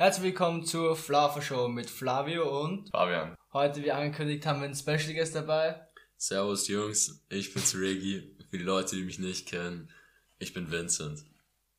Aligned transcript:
Herzlich 0.00 0.28
willkommen 0.28 0.64
zur 0.64 0.96
Flava 0.96 1.42
Show 1.42 1.68
mit 1.68 1.90
Flavio 1.90 2.64
und 2.64 2.88
Fabian. 2.88 3.36
heute, 3.52 3.84
wie 3.84 3.92
angekündigt, 3.92 4.46
haben 4.46 4.60
wir 4.60 4.64
einen 4.64 4.74
Special 4.74 5.12
Guest 5.12 5.34
dabei. 5.34 5.78
Servus 6.16 6.68
Jungs, 6.68 7.22
ich 7.28 7.52
bin's 7.52 7.74
Reggie. 7.74 8.34
Für 8.48 8.56
die 8.56 8.64
Leute, 8.64 8.96
die 8.96 9.02
mich 9.02 9.18
nicht 9.18 9.46
kennen, 9.46 9.90
ich 10.38 10.54
bin 10.54 10.70
Vincent. 10.70 11.22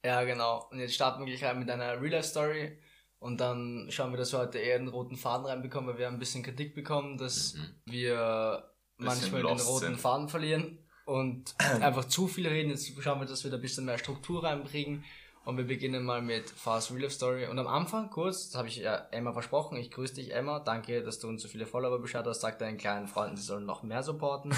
Ja, 0.05 0.23
genau. 0.23 0.67
Und 0.69 0.77
jetzt 0.77 0.93
starten 0.93 1.25
wir 1.25 1.35
gleich 1.35 1.43
rein 1.43 1.57
mit 1.57 1.71
einer 1.71 1.99
Real-Life-Story. 1.99 2.77
Und 3.17 3.41
dann 3.41 3.87
schauen 3.89 4.11
wir, 4.11 4.17
dass 4.17 4.33
wir 4.33 4.37
heute 4.37 4.59
eher 4.59 4.77
den 4.77 4.89
roten 4.89 5.17
Faden 5.17 5.47
reinbekommen, 5.47 5.89
weil 5.89 5.97
wir 5.97 6.05
haben 6.05 6.17
ein 6.17 6.19
bisschen 6.19 6.43
Kritik 6.43 6.75
bekommen, 6.75 7.17
dass 7.17 7.55
wir 7.85 8.71
manchmal 8.97 9.41
den 9.41 9.59
roten 9.61 9.85
sind. 9.87 9.99
Faden 9.99 10.29
verlieren 10.29 10.77
und 11.05 11.55
einfach 11.81 12.05
zu 12.05 12.27
viel 12.27 12.47
reden. 12.47 12.69
Jetzt 12.69 12.93
schauen 13.01 13.19
wir, 13.19 13.25
dass 13.25 13.43
wir 13.43 13.49
da 13.49 13.57
ein 13.57 13.63
bisschen 13.63 13.85
mehr 13.85 13.97
Struktur 13.97 14.43
reinbringen. 14.43 15.03
Und 15.43 15.57
wir 15.57 15.65
beginnen 15.65 16.03
mal 16.03 16.21
mit 16.21 16.49
Fast 16.49 16.91
Real 16.91 17.01
Life 17.01 17.15
Story. 17.15 17.47
Und 17.47 17.57
am 17.57 17.67
Anfang 17.67 18.11
kurz, 18.11 18.49
das 18.49 18.55
habe 18.55 18.67
ich 18.67 18.77
ja 18.77 19.07
Emma 19.11 19.33
versprochen, 19.33 19.75
ich 19.77 19.89
grüße 19.89 20.13
dich 20.13 20.33
Emma, 20.33 20.59
danke, 20.59 21.03
dass 21.03 21.19
du 21.19 21.27
uns 21.27 21.41
so 21.41 21.47
viele 21.47 21.65
Follower 21.65 21.99
beschert 21.99 22.27
hast, 22.27 22.41
sag 22.41 22.59
deinen 22.59 22.77
kleinen 22.77 23.07
Freunden, 23.07 23.37
sie 23.37 23.43
sollen 23.43 23.65
noch 23.65 23.81
mehr 23.81 24.03
supporten. 24.03 24.53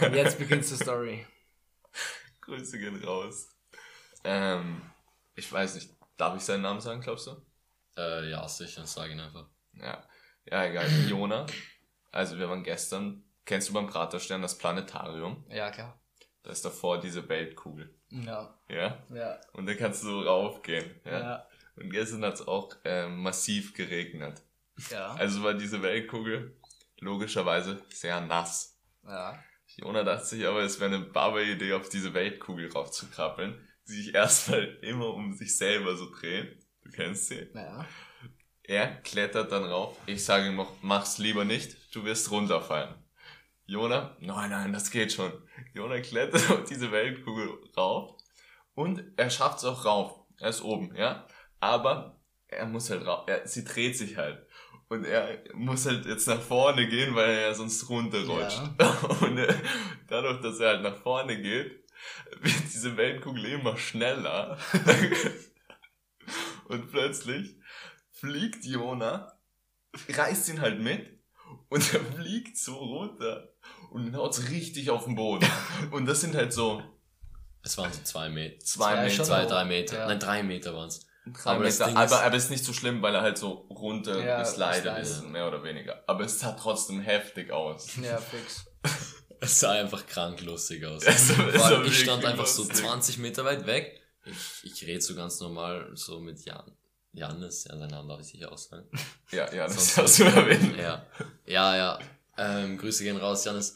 Und 0.00 0.14
jetzt 0.14 0.38
beginnt 0.38 0.68
die 0.68 0.74
Story. 0.74 1.24
Grüße 2.40 2.78
gehen 2.78 3.02
raus. 3.04 3.48
Ähm, 4.24 4.82
ich 5.36 5.50
weiß 5.50 5.76
nicht, 5.76 5.90
darf 6.16 6.36
ich 6.36 6.42
seinen 6.42 6.62
Namen 6.62 6.80
sagen, 6.80 7.00
glaubst 7.00 7.28
du? 7.28 7.36
Äh, 7.96 8.30
ja, 8.30 8.48
sicher, 8.48 8.84
sag 8.86 9.10
ihn 9.10 9.20
einfach. 9.20 9.46
Ja. 9.74 10.02
Ja, 10.50 10.64
egal. 10.64 10.88
Jona. 11.08 11.46
Also 12.10 12.38
wir 12.38 12.48
waren 12.48 12.64
gestern, 12.64 13.24
kennst 13.44 13.68
du 13.68 13.72
beim 13.72 13.86
Praterstern 13.86 14.42
das 14.42 14.58
Planetarium? 14.58 15.44
Ja, 15.48 15.70
klar. 15.70 15.98
Da 16.42 16.50
ist 16.50 16.64
davor 16.64 17.00
diese 17.00 17.28
Weltkugel. 17.28 17.94
Ja, 18.24 18.54
Ja? 18.68 19.02
ja, 19.12 19.40
Und 19.52 19.66
da 19.66 19.74
kannst 19.74 20.02
du 20.02 20.06
so 20.08 20.20
raufgehen. 20.22 20.84
Ja. 21.04 21.18
ja, 21.20 21.46
Und 21.76 21.90
gestern 21.90 22.24
hat 22.24 22.34
es 22.34 22.46
auch 22.46 22.74
ähm, 22.84 23.22
massiv 23.22 23.74
geregnet. 23.74 24.40
ja. 24.90 25.14
Also 25.14 25.42
war 25.42 25.54
diese 25.54 25.82
Weltkugel 25.82 26.56
logischerweise 27.00 27.82
sehr 27.90 28.20
nass. 28.20 28.78
ja. 29.06 29.38
Jona 29.76 30.04
dachte 30.04 30.24
sich 30.26 30.46
aber, 30.46 30.60
es 30.62 30.78
wäre 30.78 30.94
eine 30.94 31.04
Barber-Idee, 31.04 31.72
auf 31.72 31.88
diese 31.88 32.14
Weltkugel 32.14 32.70
raufzukrabbeln, 32.70 33.58
die 33.88 33.92
sich 33.92 34.14
erstmal 34.14 34.62
immer 34.82 35.08
um 35.12 35.32
sich 35.34 35.56
selber 35.56 35.96
so 35.96 36.08
dreht. 36.12 36.64
Du 36.84 36.90
kennst 36.92 37.26
sie. 37.26 37.48
Ja. 37.52 37.84
Er 38.62 38.86
klettert 39.02 39.50
dann 39.50 39.64
rauf. 39.64 39.96
Ich 40.06 40.24
sage 40.24 40.46
ihm 40.46 40.54
noch, 40.56 40.70
mach's 40.80 41.18
lieber 41.18 41.44
nicht, 41.44 41.76
du 41.94 42.04
wirst 42.04 42.30
runterfallen. 42.30 42.94
Jona, 43.66 44.16
nein, 44.20 44.50
nein, 44.50 44.72
das 44.72 44.90
geht 44.92 45.12
schon. 45.12 45.32
Jona 45.72 46.00
klettert 46.00 46.50
auf 46.50 46.64
diese 46.64 46.92
Weltkugel 46.92 47.48
rauf 47.76 48.16
und 48.74 49.04
er 49.16 49.30
schafft's 49.30 49.64
auch 49.64 49.84
rauf. 49.84 50.20
Er 50.38 50.48
ist 50.50 50.62
oben, 50.62 50.94
ja. 50.96 51.26
Aber 51.60 52.20
er 52.48 52.66
muss 52.66 52.90
halt 52.90 53.06
rauf. 53.06 53.28
Er, 53.28 53.46
sie 53.46 53.64
dreht 53.64 53.96
sich 53.96 54.16
halt. 54.16 54.46
Und 54.88 55.04
er 55.04 55.42
muss 55.54 55.86
halt 55.86 56.06
jetzt 56.06 56.28
nach 56.28 56.40
vorne 56.40 56.88
gehen, 56.88 57.14
weil 57.14 57.30
er 57.30 57.40
ja 57.48 57.54
sonst 57.54 57.88
runterrutscht. 57.88 58.60
Und 59.22 59.38
äh, 59.38 59.54
dadurch, 60.08 60.40
dass 60.40 60.60
er 60.60 60.68
halt 60.70 60.82
nach 60.82 60.96
vorne 60.96 61.40
geht, 61.40 61.84
wird 62.40 62.64
diese 62.72 62.96
Weltkugel 62.96 63.46
immer 63.46 63.76
schneller. 63.76 64.58
und 66.68 66.90
plötzlich 66.90 67.56
fliegt 68.10 68.64
Jona, 68.64 69.38
reißt 70.08 70.48
ihn 70.50 70.60
halt 70.60 70.80
mit 70.80 71.18
und 71.68 71.94
er 71.94 72.00
fliegt 72.00 72.56
so 72.56 72.74
runter 72.76 73.54
und 73.94 74.14
haut 74.16 74.38
richtig 74.50 74.90
auf 74.90 75.04
den 75.04 75.14
Boden. 75.14 75.46
Und 75.92 76.06
das 76.06 76.20
sind 76.20 76.34
halt 76.34 76.52
so 76.52 76.82
Es 77.62 77.78
waren 77.78 77.92
so 77.92 78.00
zwei 78.02 78.28
Meter. 78.28 78.58
zwei 78.64 78.94
Ja, 78.96 79.02
Meter. 79.04 79.24
Zwei, 79.24 79.46
drei 79.46 79.64
Meter. 79.64 79.98
Ja. 79.98 80.06
Nein, 80.08 80.18
drei 80.20 80.42
Meter 80.42 80.74
waren's. 80.74 81.06
Drei 81.26 81.52
Aber 81.52 81.64
Meter. 81.64 81.86
Aber, 81.86 82.04
ist- 82.04 82.12
aber 82.12 82.36
es 82.36 82.44
ist 82.44 82.50
nicht 82.50 82.64
so 82.64 82.72
schlimm, 82.74 83.00
weil 83.00 83.14
er 83.14 83.22
halt 83.22 83.38
so 83.38 83.50
runter 83.70 84.22
Ja, 84.22 84.40
geslidet 84.40 84.82
geslidet. 84.84 84.98
ist, 84.98 85.24
mehr 85.24 85.48
oder 85.48 85.62
weniger. 85.64 86.02
Aber 86.06 86.24
es 86.24 86.38
sah 86.38 86.52
trotzdem 86.52 87.00
heftig 87.00 87.50
aus. 87.50 87.96
Ja, 88.02 88.18
fix. 88.18 88.66
Es 89.40 89.60
sah 89.60 89.72
einfach 89.72 90.06
krank 90.06 90.40
lustig 90.42 90.84
aus. 90.86 91.02
Es 91.06 91.30
es 91.30 91.62
allem, 91.62 91.84
ich 91.86 92.00
stand 92.00 92.24
einfach 92.24 92.46
so 92.46 92.62
lustig. 92.62 92.78
20 92.86 93.18
Meter 93.18 93.44
weit 93.44 93.66
weg. 93.66 94.00
Ich, 94.24 94.72
ich 94.72 94.86
rede 94.86 95.00
so 95.02 95.14
ganz 95.14 95.38
normal 95.40 95.90
so 95.94 96.18
mit 96.20 96.42
Jan. 96.46 96.72
Janis, 97.12 97.64
ja, 97.64 97.76
seinen 97.76 97.90
Namen 97.90 98.08
darf 98.08 98.20
ich 98.20 98.26
sicher 98.28 98.50
auch 98.50 98.56
sagen. 98.58 98.88
Ja, 99.30 99.52
ja, 99.52 99.64
das 99.66 99.94
Sonst- 99.94 99.98
hast 99.98 100.18
du 100.20 100.24
erwähnt. 100.24 100.76
Ja, 100.78 101.06
ja, 101.46 101.76
ja. 101.76 101.98
Ähm, 102.38 102.76
Grüße 102.78 103.04
gehen 103.04 103.18
raus, 103.18 103.44
Janis. 103.44 103.74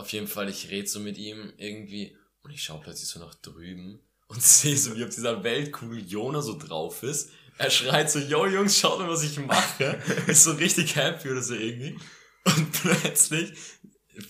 Auf 0.00 0.12
jeden 0.12 0.28
Fall, 0.28 0.48
ich 0.48 0.70
rede 0.70 0.88
so 0.88 0.98
mit 0.98 1.18
ihm 1.18 1.52
irgendwie 1.58 2.16
und 2.42 2.50
ich 2.50 2.62
schaue 2.62 2.80
plötzlich 2.80 3.08
so 3.08 3.20
nach 3.20 3.34
drüben 3.34 4.00
und 4.28 4.42
sehe 4.42 4.76
so, 4.76 4.96
wie 4.96 5.04
auf 5.04 5.10
dieser 5.10 5.44
Weltkugel 5.44 6.02
Jona 6.06 6.40
so 6.40 6.58
drauf 6.58 7.02
ist. 7.02 7.30
Er 7.58 7.68
schreit 7.70 8.10
so, 8.10 8.18
yo 8.18 8.46
Jungs, 8.46 8.78
schaut 8.78 8.98
mal, 9.00 9.10
was 9.10 9.22
ich 9.22 9.38
mache. 9.38 10.00
Ist 10.26 10.44
so 10.44 10.52
richtig 10.52 10.96
happy 10.96 11.30
oder 11.30 11.42
so 11.42 11.54
irgendwie. 11.54 11.98
Und 12.44 12.72
plötzlich 12.82 13.52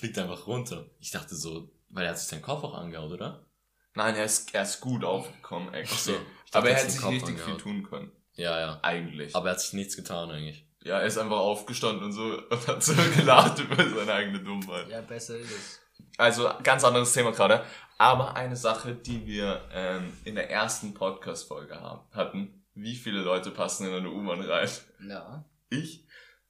fliegt 0.01 0.17
er 0.17 0.25
einfach 0.25 0.49
runter. 0.49 0.91
Ich 0.99 1.13
dachte 1.13 1.37
so, 1.37 1.71
weil 1.91 2.05
er 2.05 2.11
hat 2.11 2.19
sich 2.19 2.27
seinen 2.27 2.43
Kopf 2.43 2.65
auch 2.65 2.75
angehaut, 2.75 3.13
oder? 3.13 3.47
Nein, 3.95 4.17
er 4.17 4.25
ist, 4.25 4.53
er 4.53 4.63
ist 4.63 4.81
gut 4.81 5.05
aufgekommen, 5.05 5.73
actually. 5.73 5.95
Ach 5.95 5.99
so. 5.99 6.13
Dachte, 6.13 6.25
Aber 6.53 6.71
er 6.71 6.77
hat 6.77 6.83
hätte 6.83 6.93
sich 6.93 7.07
richtig 7.07 7.29
viel 7.29 7.41
angehaut. 7.43 7.61
tun 7.61 7.83
können. 7.85 8.13
Ja, 8.35 8.59
ja. 8.59 8.81
Eigentlich. 8.83 9.37
Aber 9.37 9.47
er 9.49 9.53
hat 9.53 9.61
sich 9.61 9.75
nichts 9.75 9.95
getan 9.95 10.31
eigentlich. 10.31 10.67
Ja, 10.91 10.99
er 11.01 11.07
ist 11.07 11.19
einfach 11.19 11.39
aufgestanden 11.39 12.05
und 12.05 12.13
so 12.13 12.23
und 12.51 12.67
hat 12.69 12.83
so 12.83 12.93
gelacht 13.17 13.59
über 13.61 13.77
seine 13.77 14.13
eigene 14.13 14.41
Dummheit. 14.41 14.89
Ja, 14.89 15.01
besser 15.01 15.37
ist 15.39 15.51
es. 15.51 15.81
Also 16.19 16.51
ganz 16.63 16.83
anderes 16.85 17.13
Thema 17.13 17.31
gerade. 17.33 17.65
Aber 17.97 18.35
eine 18.35 18.57
Sache, 18.57 18.95
die 18.95 19.25
wir 19.27 19.63
ähm, 19.73 20.13
in 20.25 20.35
der 20.35 20.51
ersten 20.51 20.95
Podcast-Folge 20.95 21.81
haben, 21.81 22.01
hatten. 22.13 22.65
Wie 22.75 22.95
viele 22.97 23.21
Leute 23.21 23.51
passen 23.51 23.87
in 23.87 23.93
eine 23.95 24.11
U-Bahn 24.11 24.41
rein? 24.43 24.69
Ja. 25.07 25.45
Ich 25.71 26.07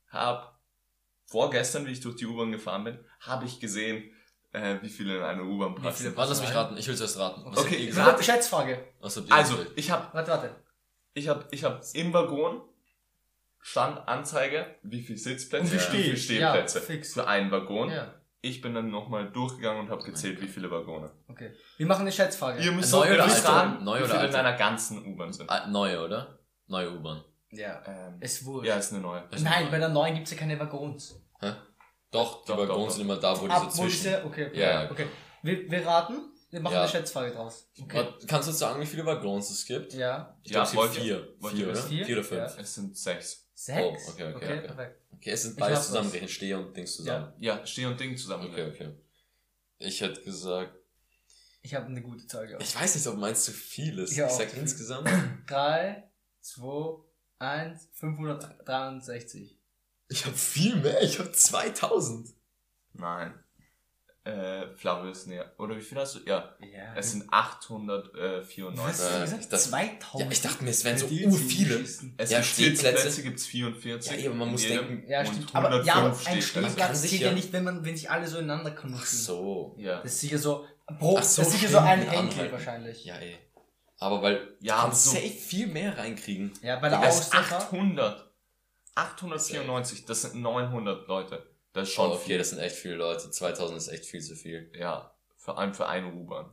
habe 0.09 0.47
vorgestern, 1.27 1.87
wie 1.87 1.93
ich 1.93 2.01
durch 2.01 2.17
die 2.17 2.27
U-Bahn 2.27 2.53
gefahren 2.53 2.85
bin, 2.85 2.99
habe 3.21 3.45
ich 3.47 3.59
gesehen, 3.61 4.11
äh, 4.53 4.77
wie 4.83 4.89
viele 4.89 5.17
in 5.19 5.23
eine 5.23 5.43
U-Bahn 5.45 5.77
Wie 5.77 5.83
passen. 5.83 6.03
viele 6.05 6.17
Warte, 6.17 6.31
lass 6.31 6.41
mich 6.41 6.55
raten. 6.55 6.77
Ich 6.77 6.89
will 6.89 6.97
zuerst 6.97 7.19
raten. 7.19 7.43
Was 7.47 7.59
Okay, 7.59 7.77
ich 7.77 7.87
gesagt? 7.89 8.13
rate- 8.15 8.23
Schätzfrage. 8.25 8.85
Was 9.01 9.17
habt 9.17 9.29
ihr 9.29 9.35
Also, 9.35 9.57
gesagt? 9.57 9.73
ich 9.77 9.91
habe 9.91 10.07
Warte, 10.13 10.31
warte. 10.31 10.57
ich 11.15 11.29
hab, 11.29 11.53
ich 11.53 11.65
hab 11.65 11.83
im 11.95 12.13
Waggon 12.13 12.63
stand 13.61 14.07
Anzeige, 14.09 14.67
wie 14.83 15.01
viele 15.03 15.19
Sitzplätze, 15.19 15.65
Und 15.65 15.73
wie 15.73 15.77
wie 15.99 16.03
viele? 16.03 16.17
Stehplätze 16.17 16.79
Ja, 16.79 16.85
fix. 16.85 17.15
für 17.15 17.27
einen 17.27 17.51
Waggon. 17.51 17.91
Ja. 17.91 18.15
Ich 18.43 18.63
bin 18.63 18.73
dann 18.75 18.91
nochmal 18.91 19.31
durchgegangen 19.31 19.81
und 19.83 19.91
habe 19.91 20.03
gezählt, 20.03 20.41
wie 20.41 20.49
viele 20.49 20.71
Waggone. 20.71 21.11
Okay. 21.29 21.53
Wir 21.77 21.85
machen 21.87 22.01
eine 22.03 22.13
Schätzfrage. 22.13 22.63
Ihr 22.63 22.73
müsst, 22.73 22.91
Neu 22.91 23.07
ihr 23.07 23.15
oder 23.15 23.27
raten, 23.27 23.85
Neu 23.85 23.99
wie 23.99 24.05
oder 24.05 24.15
viele 24.15 24.29
in 24.29 24.35
einer 24.35 24.57
ganzen 24.57 25.05
U-Bahn 25.05 25.31
sind. 25.31 25.51
Ah, 25.51 25.67
neue, 25.67 26.03
oder? 26.03 26.39
Neue 26.67 26.91
U-Bahn. 26.91 27.23
Ja. 27.51 27.83
Ähm, 27.87 28.17
Es 28.21 28.43
wurscht. 28.47 28.67
ja, 28.67 28.77
ist 28.77 28.93
eine 28.95 29.03
neue. 29.03 29.25
Ist 29.31 29.45
Nein, 29.45 29.65
neu. 29.67 29.71
bei 29.73 29.79
der 29.79 29.91
neuen 29.91 30.15
gibt's 30.15 30.31
ja 30.31 30.39
keine 30.39 30.59
Waggons. 30.59 31.21
Hä? 31.41 31.53
Doch, 32.11 32.45
die 32.45 32.53
Doch, 32.53 32.59
Waggons 32.59 32.69
doch, 32.79 32.85
doch. 32.87 32.91
sind 32.93 33.03
immer 33.03 33.17
da, 33.19 33.39
wo 33.39 33.47
Ab, 33.47 33.63
diese 33.69 33.79
wo 33.79 33.83
zwischen... 33.83 34.03
diese, 34.05 34.25
okay, 34.25 34.47
okay. 34.47 34.59
Ja, 34.61 34.91
okay. 34.91 35.07
Wir, 35.43 35.71
wir 35.71 35.87
raten, 35.87 36.15
wir 36.51 36.61
machen 36.61 36.73
Ja. 36.75 36.81
eine 36.81 36.89
Schätzfrage 36.89 37.33
draus. 37.33 37.71
Okay. 37.83 38.07
Kannst 38.27 38.49
du 38.49 38.53
uns 38.53 38.59
sagen, 38.59 38.81
wie 38.81 38.87
viele 38.87 39.05
Waggons 39.05 39.51
es 39.51 39.67
gibt? 39.67 39.93
Ja. 39.93 40.35
Ich 40.43 40.53
Ja, 40.53 40.63
es 40.63 40.75
wollt 40.75 40.93
gibt 40.93 41.05
vier. 41.05 41.29
Vier, 41.51 41.53
ihr 41.67 41.69
oder? 41.73 41.77
Vier? 41.83 42.07
Vier 42.07 42.17
oder 42.17 42.25
fünf. 42.25 42.41
Ja. 42.57 42.61
Es 42.63 42.75
sind 42.75 42.97
sechs. 42.97 43.50
Sechs? 43.61 44.09
Oh, 44.09 44.13
okay, 44.13 44.35
okay, 44.35 44.37
okay. 44.37 44.61
perfekt. 44.61 45.01
Okay, 45.13 45.31
es 45.33 45.43
sind 45.43 45.59
beides 45.59 45.81
hab 45.81 45.85
zusammenrechnen, 45.85 46.31
Steher 46.31 46.59
und 46.61 46.75
Dings 46.75 46.97
zusammen. 46.97 47.35
Ja, 47.41 47.67
Steh 47.67 47.85
und 47.85 48.01
Ding 48.01 48.17
zusammen. 48.17 48.51
Okay, 48.51 48.71
okay. 48.71 48.95
Ich 49.77 50.01
hätte 50.01 50.23
gesagt... 50.23 50.75
Ich 51.61 51.75
habe 51.75 51.85
eine 51.85 52.01
gute 52.01 52.27
Zahl 52.27 52.47
gehabt. 52.47 52.63
Ich 52.63 52.75
weiß 52.75 52.95
nicht, 52.95 53.07
ob 53.07 53.19
meins 53.19 53.45
zu 53.45 53.53
viel 53.53 53.99
ist. 53.99 54.13
Ich 54.13 54.19
Ich 54.19 54.31
sag 54.31 54.57
insgesamt... 54.57 55.11
3, 55.47 56.11
2, 56.41 57.05
1, 57.39 57.89
563. 57.93 59.59
Ich 60.09 60.25
habe 60.25 60.37
viel 60.39 60.77
mehr. 60.77 61.03
Ich 61.03 61.19
habe 61.19 61.31
2000. 61.31 62.35
Nein. 62.95 63.35
Äh, 64.31 64.77
Flavio 64.77 65.11
ist 65.11 65.27
näher. 65.27 65.53
Oder 65.59 65.77
wie 65.77 65.81
viel 65.81 65.99
hast 65.99 66.15
du? 66.15 66.21
Ja, 66.27 66.55
Ja. 66.61 66.95
es 66.97 67.11
sind 67.13 67.25
Was 67.31 67.33
894. 67.33 68.85
hast 68.87 69.01
du 69.01 69.05
Äh, 69.17 69.21
gesagt? 69.23 69.41
ich 69.43 69.49
dachte- 69.49 69.63
2000? 69.65 70.21
Ja, 70.25 70.31
ich 70.33 70.41
dachte 70.43 70.65
mir, 70.65 70.71
es 70.71 70.85
wären 70.85 70.99
so 70.99 71.07
ziehen 71.09 71.33
viele. 71.33 71.81
Es 71.81 72.01
Ja, 72.31 72.39
gibt 72.39 72.51
Stehplätze. 72.51 72.81
Stehplätze 72.89 73.23
gibt's 73.23 73.47
44. 73.47 74.23
Ja, 74.23 74.31
aber 74.31 74.39
man 74.39 74.51
muss 74.51 74.63
denken- 74.63 75.05
Ja, 75.09 75.25
stimmt. 75.25 75.55
Aber, 75.55 75.83
ja, 75.85 75.95
aber 75.95 76.03
ein 76.07 76.13
105 76.13 76.47
Stehplatz 76.47 76.77
Man 76.77 76.87
kann 76.87 76.95
sich 76.97 77.11
zählt 77.11 77.23
ja 77.23 77.33
nicht, 77.33 77.53
wenn, 77.53 77.65
man, 77.65 77.85
wenn 77.85 77.97
sich 77.97 78.11
alle 78.11 78.27
so 78.29 78.39
ineinander 78.39 78.71
knutschen. 78.71 78.99
Ach 79.01 79.07
so. 79.07 79.75
Ja. 79.79 80.01
Das 80.03 80.13
ist 80.13 80.21
sicher 80.21 80.39
so, 80.39 80.65
pro, 80.99 81.17
Ach 81.19 81.23
so, 81.23 81.43
das 81.43 81.53
ist 81.55 81.61
sicher 81.61 81.71
so 81.73 81.79
ein 81.79 82.09
Anhalten. 82.09 82.53
wahrscheinlich. 82.53 83.05
Ja, 83.05 83.17
ey. 83.17 83.37
Aber 83.99 84.23
weil... 84.23 84.57
Ja, 84.61 84.77
du 84.77 84.83
kannst 84.83 85.05
so- 85.05 85.11
safe 85.11 85.29
viel 85.29 85.67
mehr 85.67 85.99
reinkriegen. 85.99 86.53
Ja, 86.63 86.79
bei 86.79 86.89
der 86.89 87.01
Ausdauer. 87.01 87.41
800. 87.41 88.27
894, 88.95 90.05
das 90.07 90.23
sind 90.23 90.37
900 90.43 91.07
Leute. 91.07 91.47
Das 91.73 91.89
ist 91.89 91.95
schon 91.95 92.11
Oh, 92.11 92.15
okay, 92.15 92.25
viel. 92.27 92.39
das 92.39 92.51
sind 92.51 92.59
echt 92.59 92.75
viele 92.77 92.97
Leute. 92.97 93.31
2000 93.31 93.79
ist 93.79 93.89
echt 93.89 94.05
viel 94.07 94.21
zu 94.21 94.35
viel. 94.35 94.71
Ja, 94.77 95.15
vor 95.37 95.59
allem 95.59 95.73
für 95.75 95.87
eine 95.87 96.13
U-Bahn. 96.13 96.51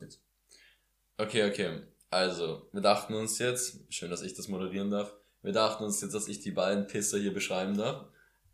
Okay, 1.18 1.50
okay. 1.50 1.82
Also, 2.10 2.70
wir 2.72 2.82
dachten 2.82 3.14
uns 3.16 3.40
jetzt, 3.40 3.80
schön, 3.90 4.12
dass 4.12 4.22
ich 4.22 4.34
das 4.36 4.48
moderieren 4.48 4.92
darf, 4.92 5.12
wir 5.42 5.52
dachten 5.54 5.84
uns 5.84 6.02
jetzt, 6.02 6.14
dass 6.14 6.28
ich 6.28 6.40
die 6.40 6.52
beiden 6.52 6.88
Pisser 6.88 7.18
hier 7.18 7.34
beschreiben 7.34 7.76
darf, 7.78 8.06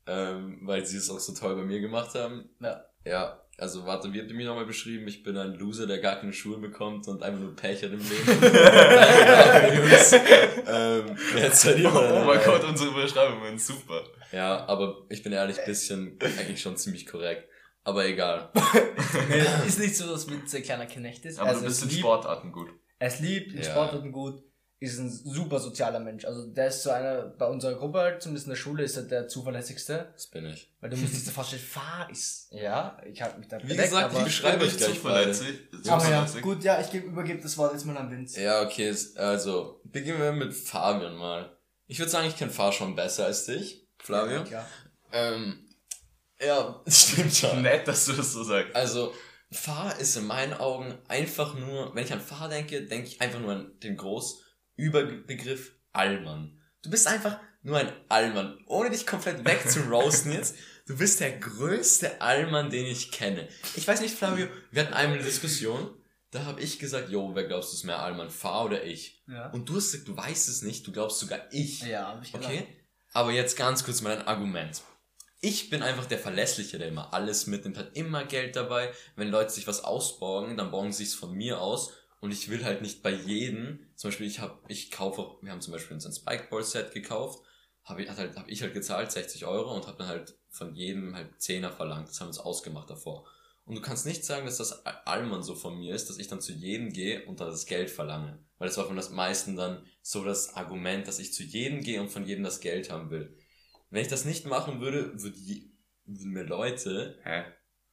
ähm, 0.08 0.60
weil 0.64 0.86
sie 0.86 0.98
es 0.98 1.10
auch 1.10 1.20
so 1.20 1.34
toll 1.34 1.56
bei 1.56 1.64
mir 1.64 1.82
gemacht 1.82 2.16
haben. 2.16 2.50
Ja. 2.62 2.86
Ja, 3.06 3.42
also 3.58 3.86
warte, 3.86 4.14
wie 4.14 4.20
habt 4.22 4.30
ihr 4.32 4.36
mich 4.36 4.46
nochmal 4.46 4.66
beschrieben? 4.66 5.06
Ich 5.10 5.24
bin 5.24 5.36
ein 5.38 5.54
Loser, 5.56 5.86
der 5.88 6.00
gar 6.00 6.16
keine 6.16 6.32
Schuhe 6.34 6.58
bekommt 6.58 7.08
und 7.10 7.22
einfach 7.22 7.42
nur 7.42 7.54
Pech 7.56 7.84
hat 7.84 7.92
im 7.92 8.00
Leben. 8.00 8.26
Ähm, 10.66 11.18
jetzt 11.36 11.62
seid 11.62 11.78
ihr 11.80 11.90
Oh, 11.90 11.94
mal 11.94 12.26
mein. 12.26 12.40
Gott, 12.44 12.64
unsere 12.64 12.92
Beschreibungen, 12.94 13.60
super. 13.60 14.02
Ja, 14.34 14.66
aber 14.68 15.06
ich 15.10 15.24
bin 15.24 15.32
ehrlich, 15.32 15.58
bisschen 15.66 16.18
eigentlich 16.22 16.62
schon 16.62 16.76
ziemlich 16.76 17.06
korrekt. 17.06 17.48
Aber 17.86 18.06
egal. 18.06 18.50
Ist 19.68 19.80
nicht 19.80 19.96
so, 19.98 20.08
dass 20.08 20.30
Witz 20.30 20.54
ein 20.56 20.64
kleiner 20.64 20.86
Knecht 20.86 21.26
ist. 21.26 21.38
Aber 21.40 21.50
Also 21.50 21.62
du 21.62 21.66
bist 21.68 21.78
es 21.80 21.84
in 21.84 21.90
liebt- 21.90 22.00
Sportarten 22.02 22.52
gut. 22.52 22.70
Er 23.00 23.08
ist 23.10 23.20
lieb, 23.20 23.52
in 23.52 23.58
Ja. 23.58 23.64
Sportarten 23.72 24.12
gut, 24.14 24.42
ist 24.80 24.98
ein 25.00 25.10
super 25.10 25.60
sozialer 25.60 26.00
Mensch. 26.00 26.24
Also 26.24 26.48
der 26.48 26.68
ist 26.68 26.82
so 26.84 26.92
einer, 26.92 27.24
bei 27.24 27.46
unserer 27.46 27.76
Gruppe 27.76 28.00
halt, 28.00 28.22
zumindest 28.22 28.48
in 28.48 28.52
der 28.52 28.58
Schule, 28.58 28.84
ist 28.84 28.96
er 28.96 29.04
der 29.04 29.28
zuverlässigste. 29.28 30.12
Das 30.14 30.28
bin 30.28 30.46
ich. 30.46 30.72
Weil 30.80 30.90
du 30.92 30.98
musst 30.98 31.28
dir 31.28 31.32
vorstellen, 31.32 31.62
Fahr 31.62 32.10
ist, 32.10 32.48
ja, 32.52 32.98
ich 33.06 33.22
habe 33.22 33.38
mich 33.40 33.48
da 33.50 33.58
Wie 33.62 33.76
gesagt, 33.76 34.14
ich 34.18 34.24
beschreibe 34.24 34.64
euch 34.64 34.78
gleich 34.78 35.02
beide. 35.04 35.38
aber 35.90 36.10
ja, 36.10 36.26
gut, 36.42 36.64
ja, 36.64 36.80
ich 36.80 36.90
gebe, 36.92 37.08
übergebe 37.08 37.42
das 37.42 37.58
Wort 37.58 37.74
jetzt 37.74 37.86
mal 37.86 37.98
an 37.98 38.10
Vince. 38.12 38.42
Ja, 38.42 38.62
okay, 38.64 38.94
also 39.16 39.82
beginnen 39.84 40.20
wir 40.22 40.32
mit 40.32 40.54
Fabian 40.54 41.16
mal. 41.18 41.58
Ich 41.88 42.00
würde 42.00 42.10
sagen, 42.12 42.28
ich 42.28 42.38
kenne 42.38 42.52
Fahr 42.52 42.72
schon 42.72 42.96
besser 42.96 43.26
als 43.26 43.46
dich, 43.46 43.83
Flavio. 44.04 44.44
Klar. 44.44 44.68
Ähm, 45.12 45.68
ja, 46.40 46.82
stimmt 46.88 47.34
schon. 47.36 47.62
Nett, 47.62 47.88
dass 47.88 48.06
du 48.06 48.14
das 48.14 48.34
so 48.34 48.44
sagst. 48.44 48.76
Also, 48.76 49.14
Fahr 49.52 49.98
ist 50.00 50.18
in 50.18 50.28
meinen 50.28 50.54
Augen 50.54 50.98
einfach 51.08 51.56
nur, 51.56 51.96
wenn 51.96 52.04
ich 52.04 52.14
an 52.14 52.22
Fahr 52.22 52.50
denke, 52.50 52.84
denke 52.86 53.08
ich 53.08 53.22
einfach 53.22 53.40
nur 53.40 53.54
an 53.54 53.80
den 53.80 53.96
Großüberbegriff 53.98 55.74
Allmann. 55.94 56.60
Du 56.82 56.90
bist 56.90 57.08
einfach 57.08 57.40
nur 57.62 57.78
ein 57.78 57.92
Allmann, 58.10 58.60
ohne 58.66 58.90
dich 58.90 59.08
komplett 59.08 59.46
wegzuroasten 59.46 60.32
jetzt. 60.34 60.56
Du 60.86 60.98
bist 60.98 61.22
der 61.22 61.38
größte 61.40 62.20
Allmann, 62.20 62.70
den 62.70 62.86
ich 62.86 63.12
kenne. 63.12 63.48
Ich 63.76 63.88
weiß 63.88 64.02
nicht, 64.02 64.16
Flavio, 64.16 64.48
wir 64.72 64.84
hatten 64.84 64.94
einmal 64.94 65.18
eine 65.18 65.26
Diskussion, 65.26 65.96
da 66.32 66.44
habe 66.44 66.60
ich 66.60 66.80
gesagt, 66.80 67.10
jo, 67.10 67.34
wer 67.36 67.46
glaubst 67.46 67.72
du 67.72 67.78
ist 67.78 67.84
mehr 67.84 68.00
Allmann, 68.00 68.30
Fahr 68.30 68.66
oder 68.66 68.84
ich? 68.84 69.24
Ja. 69.28 69.50
Und 69.52 69.70
du 69.70 69.76
hast 69.76 69.92
gesagt, 69.92 70.10
du 70.10 70.18
weißt 70.18 70.50
es 70.50 70.64
nicht, 70.64 70.86
du 70.86 70.92
glaubst 70.92 71.20
sogar 71.20 71.40
ich. 71.52 71.84
Ja, 71.84 72.08
hab 72.08 72.24
ich 72.24 72.34
gesagt. 72.34 72.52
Okay? 72.52 72.68
Aber 73.14 73.32
jetzt 73.32 73.56
ganz 73.56 73.84
kurz 73.84 74.02
mal 74.02 74.18
ein 74.18 74.28
Argument. 74.28 74.82
Ich 75.40 75.70
bin 75.70 75.84
einfach 75.84 76.06
der 76.06 76.18
Verlässliche, 76.18 76.80
der 76.80 76.88
immer 76.88 77.14
alles 77.14 77.48
mitnimmt, 77.48 77.78
hat 77.78 77.96
immer 77.96 78.24
Geld 78.26 78.56
dabei. 78.56 78.92
Wenn 79.16 79.30
Leute 79.30 79.52
sich 79.52 79.68
was 79.68 79.84
ausborgen, 79.84 80.58
dann 80.58 80.72
borgen 80.72 80.92
sie 80.92 81.04
es 81.04 81.14
von 81.14 81.34
mir 81.34 81.62
aus. 81.62 81.92
Und 82.22 82.32
ich 82.32 82.50
will 82.50 82.64
halt 82.64 82.82
nicht 82.82 83.04
bei 83.04 83.12
jedem, 83.12 83.92
zum 83.96 84.10
Beispiel 84.10 84.26
ich 84.26 84.40
habe, 84.40 84.58
ich 84.68 84.90
kaufe, 84.90 85.38
wir 85.42 85.52
haben 85.52 85.62
zum 85.62 85.74
Beispiel 85.74 85.94
uns 85.94 86.06
ein 86.06 86.14
Spikeball-Set 86.14 86.94
gekauft, 86.94 87.44
habe 87.84 88.02
ich, 88.02 88.10
halt, 88.10 88.38
hab 88.38 88.48
ich 88.48 88.62
halt 88.62 88.74
gezahlt, 88.74 89.12
60 89.12 89.46
Euro 89.46 89.76
und 89.76 89.88
habe 89.88 89.98
dann 89.98 90.08
halt 90.08 90.34
von 90.50 90.74
jedem 90.74 91.16
halt 91.16 91.36
10er 91.36 91.72
verlangt. 91.72 92.08
Das 92.08 92.20
haben 92.20 92.28
wir 92.28 92.30
uns 92.30 92.40
ausgemacht 92.40 92.90
davor. 92.90 93.28
Und 93.66 93.76
du 93.76 93.82
kannst 93.82 94.06
nicht 94.06 94.26
sagen, 94.26 94.46
dass 94.46 94.58
das 94.58 94.86
Allmann 94.86 95.44
so 95.44 95.56
von 95.56 95.78
mir 95.78 95.94
ist, 95.94 96.10
dass 96.10 96.18
ich 96.18 96.28
dann 96.30 96.42
zu 96.42 96.54
jedem 96.54 96.92
gehe 96.92 97.26
und 97.26 97.42
da 97.42 97.46
das 97.46 97.66
Geld 97.66 97.92
verlange. 97.92 98.40
Weil 98.58 98.70
das 98.70 98.78
war 98.78 98.86
von 98.86 98.96
das 98.96 99.10
meisten 99.10 99.56
dann 99.56 99.86
so 100.06 100.24
das 100.24 100.54
Argument, 100.56 101.08
dass 101.08 101.18
ich 101.18 101.34
zu 101.34 101.44
jedem 101.44 101.82
gehe 101.82 102.00
und 102.02 102.10
von 102.10 102.26
jedem 102.28 102.44
das 102.44 102.60
Geld 102.60 102.92
haben 102.92 103.10
will. 103.10 103.36
Wenn 103.90 104.02
ich 104.02 104.10
das 104.10 104.26
nicht 104.26 104.46
machen 104.46 104.82
würde, 104.82 105.14
würde 105.24 105.38
die, 105.38 105.72
würden 106.06 106.32
mir 106.32 106.44
Leute 106.44 107.20
Hä? 107.24 107.46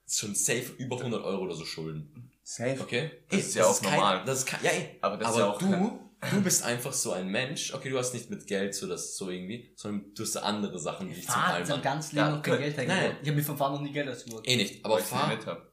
schon 0.08 0.34
safe 0.34 0.72
über 0.78 0.96
100 0.98 1.22
Euro 1.22 1.44
oder 1.44 1.54
so 1.54 1.64
schulden. 1.64 2.30
Safe. 2.42 2.80
Okay? 2.80 3.10
Das 3.28 3.40
ist 3.40 3.54
ja 3.54 3.64
auch 3.64 3.80
kein, 3.80 3.92
normal. 3.94 4.24
Das 4.24 4.40
ist 4.40 4.46
kein, 4.46 4.62
ja, 4.64 4.70
ey. 4.72 4.98
Aber 5.00 5.16
das 5.16 5.28
aber 5.28 5.36
ist 5.36 5.40
ja 5.40 5.50
auch 5.50 5.58
du, 5.58 6.10
du 6.32 6.42
bist 6.42 6.64
einfach 6.64 6.92
so 6.92 7.12
ein 7.12 7.28
Mensch. 7.28 7.72
Okay, 7.72 7.90
du 7.90 7.96
hast 7.98 8.12
nicht 8.12 8.28
mit 8.28 8.44
Geld 8.48 8.74
so 8.74 8.88
das 8.88 9.16
so 9.16 9.30
irgendwie, 9.30 9.72
sondern 9.76 10.12
du 10.12 10.24
hast 10.24 10.36
andere 10.38 10.80
Sachen, 10.80 11.08
die 11.08 11.14
dich 11.14 11.26
zum 11.26 11.34
sein 11.34 11.44
Allmann. 11.44 11.82
ganz 11.82 12.12
Leben 12.12 12.26
Ja, 12.26 12.30
noch 12.36 12.42
kein 12.42 12.54
nein. 12.54 12.62
Geld 12.62 12.76
hergegeben. 12.76 13.16
Ich 13.22 13.28
habe 13.28 13.36
mir 13.38 13.44
von 13.44 13.56
Fahr 13.56 13.70
noch 13.70 13.80
nie 13.82 13.92
Geld 13.92 14.08
ausgeholt. 14.08 14.48
Eh 14.48 14.56
nicht, 14.56 14.84
aber 14.84 14.98
fahr, 14.98 15.72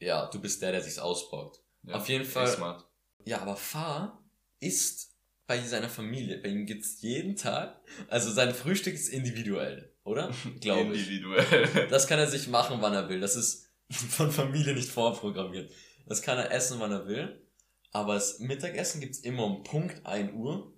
ja, 0.00 0.26
du 0.26 0.40
bist 0.40 0.60
der, 0.62 0.72
der 0.72 0.82
sich's 0.82 0.98
ausborgt. 0.98 1.60
Ja, 1.84 1.94
Auf 1.94 2.08
jeden 2.08 2.24
Fall- 2.24 2.48
Smart. 2.48 2.84
Ja, 3.24 3.40
aber 3.40 3.56
Fahr 3.56 4.24
ist 4.60 5.07
bei 5.48 5.60
seiner 5.62 5.88
Familie. 5.88 6.38
Bei 6.38 6.50
ihm 6.50 6.66
gibt's 6.66 7.00
jeden 7.00 7.34
Tag. 7.34 7.80
Also 8.08 8.30
sein 8.30 8.54
Frühstück 8.54 8.94
ist 8.94 9.08
individuell, 9.08 9.92
oder? 10.04 10.32
Glaube 10.60 10.94
ich. 10.94 11.08
Individuell. 11.08 11.88
Das 11.88 12.06
kann 12.06 12.20
er 12.20 12.28
sich 12.28 12.46
machen, 12.46 12.76
wann 12.80 12.94
er 12.94 13.08
will. 13.08 13.18
Das 13.18 13.34
ist 13.34 13.66
von 13.90 14.30
Familie 14.30 14.74
nicht 14.74 14.90
vorprogrammiert. 14.90 15.72
Das 16.06 16.22
kann 16.22 16.38
er 16.38 16.52
essen, 16.52 16.78
wann 16.78 16.92
er 16.92 17.08
will. 17.08 17.42
Aber 17.90 18.14
das 18.14 18.38
Mittagessen 18.40 19.00
gibt's 19.00 19.20
immer 19.20 19.44
um 19.44 19.64
Punkt 19.64 20.04
1 20.04 20.34
Uhr. 20.34 20.74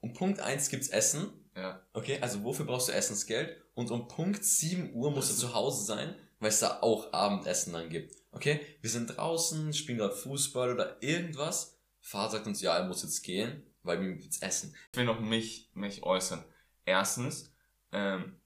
Um 0.00 0.14
Punkt 0.14 0.40
1 0.40 0.70
gibt's 0.70 0.88
Essen. 0.88 1.28
Ja. 1.54 1.86
Okay, 1.92 2.18
also 2.22 2.42
wofür 2.44 2.64
brauchst 2.64 2.88
du 2.88 2.92
Essensgeld? 2.92 3.60
Und 3.74 3.90
um 3.90 4.08
Punkt 4.08 4.42
7 4.42 4.94
Uhr 4.94 5.10
musst 5.10 5.30
du 5.30 5.34
zu 5.34 5.54
Hause 5.54 5.84
sein, 5.84 6.14
weil 6.40 6.48
es 6.48 6.60
da 6.60 6.80
auch 6.80 7.12
Abendessen 7.12 7.74
dann 7.74 7.90
gibt. 7.90 8.14
Okay, 8.30 8.60
wir 8.80 8.88
sind 8.88 9.18
draußen, 9.18 9.74
spielen 9.74 9.98
gerade 9.98 10.14
Fußball 10.14 10.72
oder 10.72 11.02
irgendwas. 11.02 11.78
Vater 12.00 12.32
sagt 12.32 12.46
uns, 12.46 12.62
ja, 12.62 12.74
er 12.74 12.86
muss 12.86 13.02
jetzt 13.02 13.22
gehen, 13.22 13.64
weil 13.88 14.00
wir 14.00 14.14
jetzt 14.14 14.42
essen. 14.42 14.76
Ich 14.92 14.96
will 14.98 15.04
noch 15.04 15.18
mich, 15.18 15.70
mich 15.74 16.04
äußern. 16.04 16.44
Erstens, 16.84 17.52
ähm, 17.92 18.36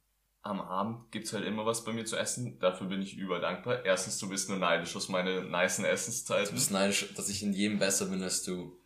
am 0.41 0.61
Abend 0.61 1.13
gibt's 1.13 1.33
halt 1.35 1.45
immer 1.45 1.67
was 1.67 1.85
bei 1.85 1.93
mir 1.93 2.05
zu 2.07 2.17
essen. 2.17 2.59
Dafür 2.59 2.87
bin 2.87 3.03
ich 3.03 3.17
überdankbar. 3.17 3.85
Erstens, 3.85 4.19
du 4.19 4.29
bist 4.29 4.49
nur 4.49 4.59
neidisch 4.59 4.97
aus 4.97 5.09
meinen 5.09 5.51
nicen 5.51 5.83
Du 5.85 5.91
Essenszeiten. 5.91 6.55
bist 6.55 6.71
neidisch, 6.71 7.13
dass 7.15 7.29
ich 7.29 7.43
in 7.43 7.53
jedem 7.53 7.79
besser 7.79 8.07
bin 8.07 8.23
als 8.23 8.43
du. 8.43 8.79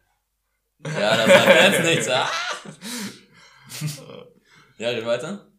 Ja, 0.85 1.17
das 1.17 1.27
sagt 1.27 1.73
jetzt 1.73 1.85
nichts. 1.85 2.09
Ah! 2.11 2.29
Ja, 4.77 4.91
red 4.91 5.07
weiter. 5.07 5.51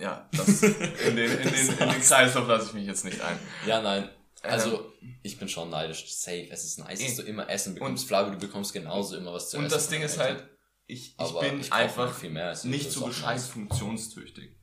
Ja, 0.00 0.28
das, 0.32 0.62
in 0.62 1.16
den, 1.16 1.30
in 1.30 1.48
den, 1.52 1.68
in 1.68 1.76
den 1.78 2.02
Kreislauf 2.02 2.46
lasse 2.48 2.66
ich 2.68 2.74
mich 2.74 2.86
jetzt 2.86 3.04
nicht 3.04 3.20
ein. 3.20 3.38
Ja, 3.66 3.80
nein. 3.80 4.08
Also, 4.42 4.92
ich 5.22 5.38
bin 5.38 5.48
schon 5.48 5.70
neidisch. 5.70 6.06
Safe. 6.14 6.48
Es 6.50 6.64
ist 6.64 6.78
nice, 6.78 7.00
dass 7.00 7.16
du 7.16 7.22
immer 7.22 7.48
Essen 7.48 7.74
bekommst. 7.74 8.06
Flavio, 8.06 8.32
du 8.34 8.38
bekommst 8.38 8.72
genauso 8.72 9.16
immer 9.16 9.32
was 9.32 9.50
zu 9.50 9.56
essen. 9.56 9.64
Und 9.64 9.72
das 9.72 9.88
Ding 9.88 10.02
ist 10.02 10.18
halt, 10.18 10.48
ich, 10.86 11.14
ich 11.14 11.20
Aber 11.20 11.40
bin 11.40 11.60
ich 11.60 11.72
einfach 11.72 12.14
viel 12.14 12.30
mehr 12.30 12.48
als 12.48 12.62
du, 12.62 12.68
nicht 12.68 12.90
so 12.90 13.08
nice. 13.08 13.48
funktionstüchtig. 13.48 14.56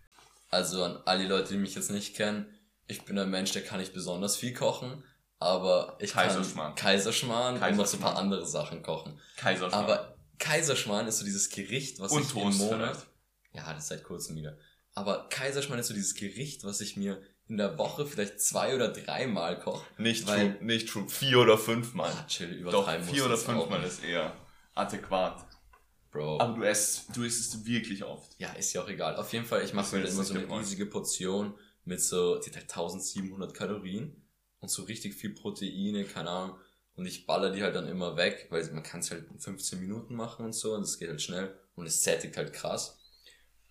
Also 0.50 0.84
an 0.84 0.98
all 1.06 1.20
die 1.20 1.26
Leute, 1.26 1.50
die 1.50 1.58
mich 1.58 1.76
jetzt 1.76 1.92
nicht 1.92 2.16
kennen, 2.16 2.48
ich 2.88 3.04
bin 3.04 3.18
ein 3.20 3.30
Mensch, 3.30 3.52
der 3.52 3.64
kann 3.64 3.80
nicht 3.80 3.94
besonders 3.94 4.38
viel 4.38 4.54
kochen, 4.54 5.04
aber 5.40 5.98
ich 6.00 6.14
Kaiserschmarrn. 6.14 6.76
kann 6.76 6.94
Kaiserschmarrn 6.94 7.56
und 7.56 7.76
noch 7.78 7.86
so 7.86 7.98
ein 7.98 8.02
paar 8.02 8.14
Kaiserschmarrn. 8.14 8.18
andere 8.18 8.46
Sachen 8.46 8.82
kochen. 8.84 9.20
Kaiserschmarrn. 9.38 9.84
Aber 9.84 10.18
Kaiserschmarrn 10.40 11.08
ist 11.08 11.18
so 11.18 11.26
dieses 11.26 11.50
Gericht, 11.50 12.00
was 12.00 12.12
Und 12.12 12.22
ich 12.24 12.30
Toast 12.30 12.60
im 12.60 12.66
Monat... 12.68 12.96
vielleicht. 12.96 13.08
Ja, 13.54 13.74
das 13.74 13.84
ist 13.84 13.90
seit 13.90 14.04
kurzem 14.04 14.36
wieder. 14.36 14.58
Aber 14.94 15.28
Kaiserschmarrn 15.30 15.80
ist 15.80 15.88
so 15.88 15.94
dieses 15.94 16.16
Gericht, 16.16 16.64
was 16.64 16.82
ich 16.82 16.96
mir 16.96 17.22
in 17.48 17.58
der 17.58 17.78
Woche 17.78 18.06
vielleicht 18.06 18.42
zwei 18.42 18.76
oder 18.76 18.90
dreimal 18.90 19.60
koche. 19.60 19.86
Nicht 19.98 20.28
Weil- 20.28 20.56
true, 20.56 20.66
nicht 20.66 20.90
true. 20.90 21.08
Vier 21.08 21.40
oder 21.40 21.58
fünfmal. 21.58 22.12
Ah, 22.12 22.26
chill, 22.28 22.52
Doch, 22.64 22.72
übertreiben 22.74 23.06
vier 23.06 23.28
musst 23.28 23.48
oder 23.48 23.60
fünfmal 23.60 23.84
ist 23.84 24.04
eher 24.04 24.36
adäquat. 24.74 25.46
Bro. 26.12 26.40
Aber 26.40 26.56
du 26.56 26.64
isst, 26.64 27.16
du 27.16 27.24
isst 27.24 27.54
es 27.54 27.66
wirklich 27.66 28.04
oft. 28.04 28.36
Ja, 28.40 28.54
ist 28.54 28.72
ja 28.74 28.82
auch 28.82 28.88
egal. 28.88 29.18
Auf 29.18 29.34
jeden 29.34 29.46
Fall, 29.46 29.64
ich 29.64 29.74
mache 29.74 29.98
mir 29.98 30.04
immer 30.08 30.24
so 30.24 30.34
eine 30.34 30.50
riesige 30.50 30.86
Portion 30.86 31.54
mit 31.84 32.02
so, 32.02 32.40
die 32.40 32.50
hat 32.50 32.56
halt 32.56 32.70
1700 32.72 33.54
Kalorien 33.54 34.24
und 34.62 34.70
so 34.70 34.84
richtig 34.84 35.14
viel 35.14 35.32
Proteine, 35.32 36.06
keine 36.06 36.30
Ahnung. 36.30 36.58
Und 36.96 37.06
ich 37.06 37.26
baller 37.26 37.52
die 37.52 37.62
halt 37.62 37.76
dann 37.76 37.90
immer 37.90 38.16
weg, 38.16 38.48
weil 38.50 38.64
man 38.72 38.82
kann 38.82 39.02
es 39.02 39.12
halt 39.12 39.30
in 39.30 39.38
15 39.40 39.80
Minuten 39.82 40.16
machen 40.16 40.46
und 40.46 40.54
so 40.54 40.74
und 40.74 40.84
es 40.84 40.98
geht 40.98 41.10
halt 41.10 41.22
schnell 41.22 41.54
und 41.76 41.86
es 41.86 42.02
sättigt 42.02 42.38
halt 42.38 42.54
krass. 42.54 42.98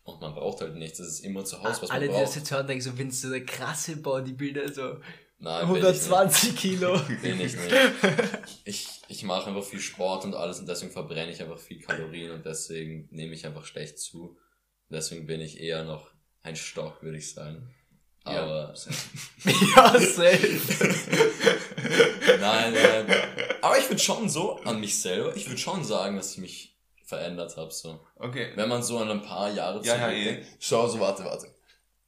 Und 0.04 0.20
man 0.20 0.34
braucht 0.34 0.61
halt 0.61 0.76
nichts, 0.76 0.99
das 0.99 1.08
ist 1.08 1.20
immer 1.20 1.44
zu 1.44 1.62
Hause, 1.62 1.82
was 1.82 1.90
Alle, 1.90 2.06
man 2.06 2.14
die 2.14 2.20
das 2.20 2.30
braucht. 2.30 2.37
jetzt 2.37 2.50
hören, 2.50 2.66
denken 2.66 2.82
so, 2.82 2.99
Vince, 2.99 3.26
so 3.26 3.30
der 3.30 3.44
krasse 3.44 3.96
Bodybuilder, 3.96 4.73
so 4.73 4.99
Nein, 5.38 5.66
bin 5.66 5.76
ich 5.76 5.82
nicht. 5.82 6.11
120 6.12 6.56
Kilo. 6.56 6.99
Bin 7.23 7.40
ich 7.40 7.54
nicht. 7.56 7.75
Ich, 8.64 8.88
ich 9.08 9.23
mache 9.25 9.49
einfach 9.49 9.64
viel 9.64 9.80
Sport 9.80 10.25
und 10.25 10.34
alles 10.34 10.58
und 10.61 10.68
deswegen 10.68 10.92
verbrenne 10.92 11.32
ich 11.32 11.42
einfach 11.42 11.58
viel 11.58 11.80
Kalorien 11.80 12.32
und 12.32 12.46
deswegen 12.46 13.08
nehme 13.11 13.34
ich 13.34 13.44
einfach 13.46 13.64
schlecht 13.64 13.99
zu. 13.99 14.38
Deswegen 14.90 15.26
bin 15.26 15.40
ich 15.40 15.61
eher 15.61 15.84
noch 15.84 16.11
ein 16.42 16.56
Stock, 16.56 17.02
würde 17.02 17.18
ich 17.18 17.32
sagen. 17.32 17.75
Aber 18.23 18.75
ja, 19.76 20.00
safe. 20.00 20.61
nein, 22.40 22.73
nein. 22.73 23.06
Aber 23.61 23.78
ich 23.78 23.88
würde 23.88 24.00
schon 24.00 24.28
so 24.28 24.61
an 24.61 24.80
mich 24.80 25.00
selber, 25.00 25.37
ich 25.37 25.46
würde 25.46 25.58
schon 25.58 25.84
sagen, 25.84 26.16
dass 26.16 26.32
ich 26.32 26.38
mich 26.38 26.74
verändert 27.04 27.56
habe. 27.56 27.70
So. 27.70 28.00
Okay. 28.16 28.52
Wenn 28.56 28.68
man 28.68 28.82
so 28.82 28.99
an 28.99 29.11
ein 29.11 29.23
paar 29.23 29.50
Jahre 29.50 29.84
Ja, 29.84 29.96
ja, 29.96 30.11
eh. 30.11 30.44
Schau, 30.58 30.87
so, 30.88 31.00
warte, 31.00 31.25
warte. 31.25 31.49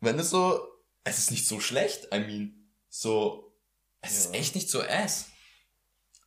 Wenn 0.01 0.19
es 0.19 0.31
so, 0.31 0.61
es 1.05 1.19
ist 1.19 1.31
nicht 1.31 1.47
so 1.47 1.61
schlecht, 1.61 2.09
I 2.15 2.19
mean, 2.21 2.71
so, 2.89 3.53
es 4.01 4.17
ist 4.19 4.35
Ja. 4.35 4.41
echt 4.41 4.55
nicht 4.55 4.71
so 4.71 4.83
ass. 4.83 5.31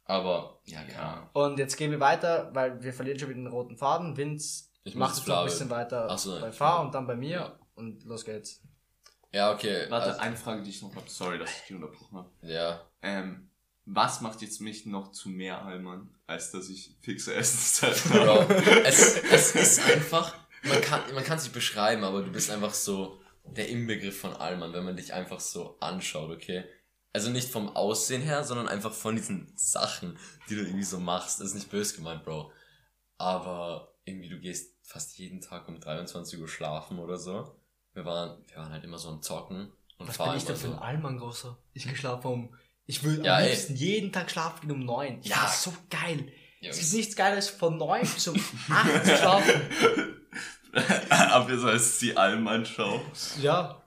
Aber, 0.05 0.59
ja, 0.65 0.83
klar. 0.83 1.29
Ja. 1.35 1.41
Und 1.41 1.59
jetzt 1.59 1.77
gehen 1.77 1.91
wir 1.91 1.99
weiter, 1.99 2.49
weil 2.53 2.81
wir 2.81 2.93
verlieren 2.93 3.19
schon 3.19 3.29
wieder 3.29 3.39
den 3.39 3.47
roten 3.47 3.77
Faden. 3.77 4.17
Vince 4.17 4.65
Ich 4.83 4.95
macht 4.95 5.15
es 5.17 5.27
noch 5.27 5.39
ein 5.39 5.45
bisschen 5.45 5.69
weiter 5.69 6.17
so, 6.17 6.39
bei. 6.39 6.51
Fahr 6.51 6.81
und 6.81 6.93
dann 6.95 7.05
bei 7.05 7.15
mir. 7.15 7.29
Ja. 7.29 7.59
Und 7.75 8.03
los 8.05 8.25
geht's. 8.25 8.61
Ja, 9.31 9.53
okay. 9.53 9.85
Warte, 9.89 10.07
also, 10.09 10.19
eine 10.21 10.35
Frage, 10.35 10.63
die 10.63 10.71
ich 10.71 10.81
noch 10.81 10.95
habe. 10.95 11.07
Sorry, 11.07 11.38
dass 11.38 11.51
ich 11.51 11.61
dich 11.67 11.75
unterbrochen 11.75 12.17
habe. 12.17 12.29
ja. 12.41 12.81
Ähm, 13.01 13.48
was 13.91 14.22
macht 14.22 14.41
jetzt 14.41 14.62
mich 14.62 14.86
noch 14.86 15.12
zu 15.12 15.29
mehr 15.29 15.65
Allmann, 15.65 16.13
als 16.27 16.51
dass 16.51 16.69
ich 16.69 16.96
fixe 17.01 17.34
Essenszeiten 17.34 18.12
Bro, 18.12 18.41
habe? 18.41 18.53
es, 18.86 19.17
es 19.17 19.55
ist 19.55 19.79
einfach, 19.79 20.36
man 20.63 20.79
kann, 20.81 21.01
man 21.13 21.24
kann 21.24 21.38
es 21.38 21.43
nicht 21.43 21.53
beschreiben, 21.53 22.03
aber 22.03 22.22
du 22.22 22.31
bist 22.31 22.51
einfach 22.51 22.74
so 22.74 23.19
der 23.43 23.67
Inbegriff 23.69 24.19
von 24.19 24.34
Allmann, 24.34 24.74
wenn 24.74 24.86
man 24.86 24.96
dich 24.96 25.13
einfach 25.13 25.39
so 25.39 25.77
anschaut, 25.79 26.29
okay? 26.29 26.65
Also 27.13 27.31
nicht 27.31 27.50
vom 27.50 27.75
Aussehen 27.75 28.22
her, 28.22 28.43
sondern 28.43 28.67
einfach 28.67 28.93
von 28.93 29.15
diesen 29.15 29.51
Sachen, 29.55 30.19
die 30.48 30.55
du 30.55 30.62
irgendwie 30.62 30.84
so 30.84 31.00
machst. 31.00 31.39
Das 31.39 31.48
ist 31.48 31.55
nicht 31.55 31.72
böse 31.72 31.96
gemeint, 31.96 32.24
Bro. 32.24 32.51
aber 33.17 33.96
irgendwie 34.05 34.29
du 34.29 34.39
gehst 34.39 34.75
fast 34.84 35.17
jeden 35.17 35.41
Tag 35.41 35.67
um 35.67 35.79
23 35.79 36.39
Uhr 36.39 36.48
schlafen 36.48 37.00
oder 37.00 37.17
so. 37.17 37.60
Wir 37.93 38.05
waren, 38.05 38.43
wir 38.48 38.58
waren 38.58 38.72
halt 38.72 38.84
immer 38.84 39.00
so 39.00 39.10
am 39.10 39.24
Zocken 39.24 39.72
und 39.98 40.08
Was 40.08 40.17
fahren 40.17 40.29
bin 40.29 40.38
ich 40.38 40.46
denn 40.46 40.55
für 40.55 40.67
ein 40.67 40.74
so. 40.74 40.79
Allmann, 40.79 41.17
großer? 41.17 41.58
Ich 41.74 41.88
geschlafen 41.88 42.27
um. 42.27 42.55
Ich 42.89 43.03
will 43.03 43.24
Ja, 43.24 43.36
am 43.38 43.43
ey. 43.43 43.51
liebsten 43.51 43.75
jeden 43.75 44.12
Tag 44.12 44.31
schlafen 44.31 44.62
gehen 44.62 44.72
um 44.72 44.84
neun. 44.84 45.19
Ja. 45.22 45.43
Das 45.43 45.58
ist 45.58 45.63
so 45.63 45.74
geil. 45.91 46.31
Ja, 46.60 46.72
es 46.72 46.79
gibt 46.79 46.93
nichts 46.93 47.15
Geiles 47.15 47.48
von 47.48 47.77
neun 47.77 48.01
bis 48.01 48.27
um 48.27 48.36
acht 48.69 49.05
zu 49.05 49.15
schlafen. 49.15 49.62
Aber 51.10 51.58
so 51.58 51.67
heißt 51.67 52.01
die 52.01 52.17
Allmann-Show. 52.17 53.00
Ja. 53.41 53.81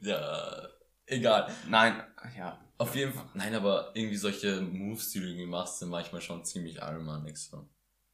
Ja, 0.00 0.68
egal. 1.06 1.50
Nein, 1.68 2.00
ja. 2.36 2.58
Auf 2.78 2.94
jeden 2.94 3.12
Fall. 3.12 3.24
Nein, 3.34 3.54
aber 3.54 3.90
irgendwie 3.94 4.16
solche 4.16 4.60
Moves, 4.60 5.10
die 5.10 5.20
du 5.20 5.26
irgendwie 5.26 5.46
machst, 5.46 5.78
sind 5.78 5.88
manchmal 5.88 6.20
schon 6.20 6.44
ziemlich 6.44 6.82
allmannig 6.82 7.38
so. 7.38 7.66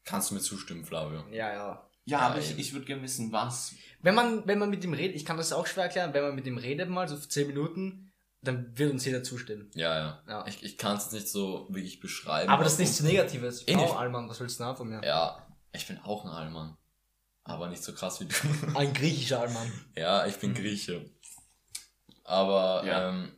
Kannst 0.05 0.31
du 0.31 0.35
mir 0.35 0.41
zustimmen, 0.41 0.85
Flavio? 0.85 1.25
Ja, 1.33 1.53
ja. 1.53 1.55
Ja, 1.55 1.89
Ja, 2.05 2.19
aber 2.21 2.39
ich, 2.39 2.57
ich 2.59 2.73
würde 2.73 2.87
gerne 2.87 3.03
wissen, 3.03 3.33
was. 3.33 3.75
Wenn 4.01 4.15
man, 4.15 4.47
wenn 4.47 4.59
man 4.61 4.71
mit 4.71 4.85
ihm 4.85 4.93
redet, 4.95 5.17
ich 5.17 5.25
kann 5.25 5.37
das 5.37 5.53
auch 5.53 5.67
schwer 5.67 5.85
erklären, 5.85 6.15
wenn 6.15 6.23
man 6.23 6.35
mit 6.37 6.47
ihm 6.47 6.59
redet 6.59 6.89
mal, 6.89 7.09
so 7.09 7.17
für 7.17 7.29
zehn 7.29 7.49
Minuten, 7.49 8.12
dann 8.43 8.77
wird 8.77 8.93
uns 8.93 9.05
jeder 9.05 9.23
zustimmen. 9.23 9.71
Ja, 9.75 9.97
ja. 9.97 10.23
Ja. 10.29 10.47
Ich, 10.47 10.63
ich 10.63 10.77
kann 10.79 10.97
es 10.97 11.11
nicht 11.13 11.29
so 11.29 11.67
wirklich 11.71 12.01
beschreiben. 12.01 12.51
Aber 12.51 12.65
das 12.65 12.75
ist 12.75 12.79
nichts 12.81 13.01
Negatives. 13.01 13.67
Eh 13.69 13.75
nicht. 13.77 13.89
Oh, 13.89 13.93
Allmann, 13.95 14.29
was 14.29 14.41
willst 14.41 14.59
du 14.61 14.65
denn 14.65 14.77
von 14.77 14.89
mir? 14.89 15.01
Ja, 15.05 15.47
ich 15.73 15.87
bin 15.87 15.99
auch 16.01 16.25
ein 16.25 16.31
Allmann. 16.31 16.77
Aber 17.45 17.69
nicht 17.69 17.83
so 17.83 17.93
krass 17.93 18.21
wie 18.21 18.27
du. 18.27 18.35
Ein 18.77 18.93
griechischer 18.93 19.41
Allmann. 19.41 19.71
ja, 19.97 20.27
ich 20.27 20.37
bin 20.37 20.55
Grieche. 20.55 21.11
Aber 22.25 22.85
Ja. 22.87 23.09
ähm, 23.09 23.37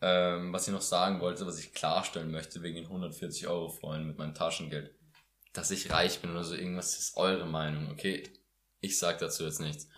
ähm, 0.00 0.52
was 0.52 0.66
ich 0.66 0.72
noch 0.74 0.80
sagen 0.82 1.20
wollte, 1.20 1.46
was 1.46 1.58
ich 1.60 1.72
klarstellen 1.74 2.30
möchte 2.32 2.62
wegen 2.62 2.76
den 2.76 2.86
140 2.86 3.46
Euro 3.46 3.68
Freunden 3.68 4.08
mit 4.08 4.18
meinem 4.18 4.34
Taschengeld, 4.34 4.94
dass 5.52 5.70
ich 5.70 5.90
reich 5.90 6.20
bin 6.20 6.30
oder 6.32 6.42
so 6.44 6.54
irgendwas 6.54 6.98
ist 6.98 7.16
eure 7.16 7.46
Meinung, 7.46 7.88
okay? 7.90 8.28
Ich 8.80 8.98
sag 8.98 9.18
dazu 9.18 9.44
jetzt 9.44 9.60
nichts. 9.60 9.88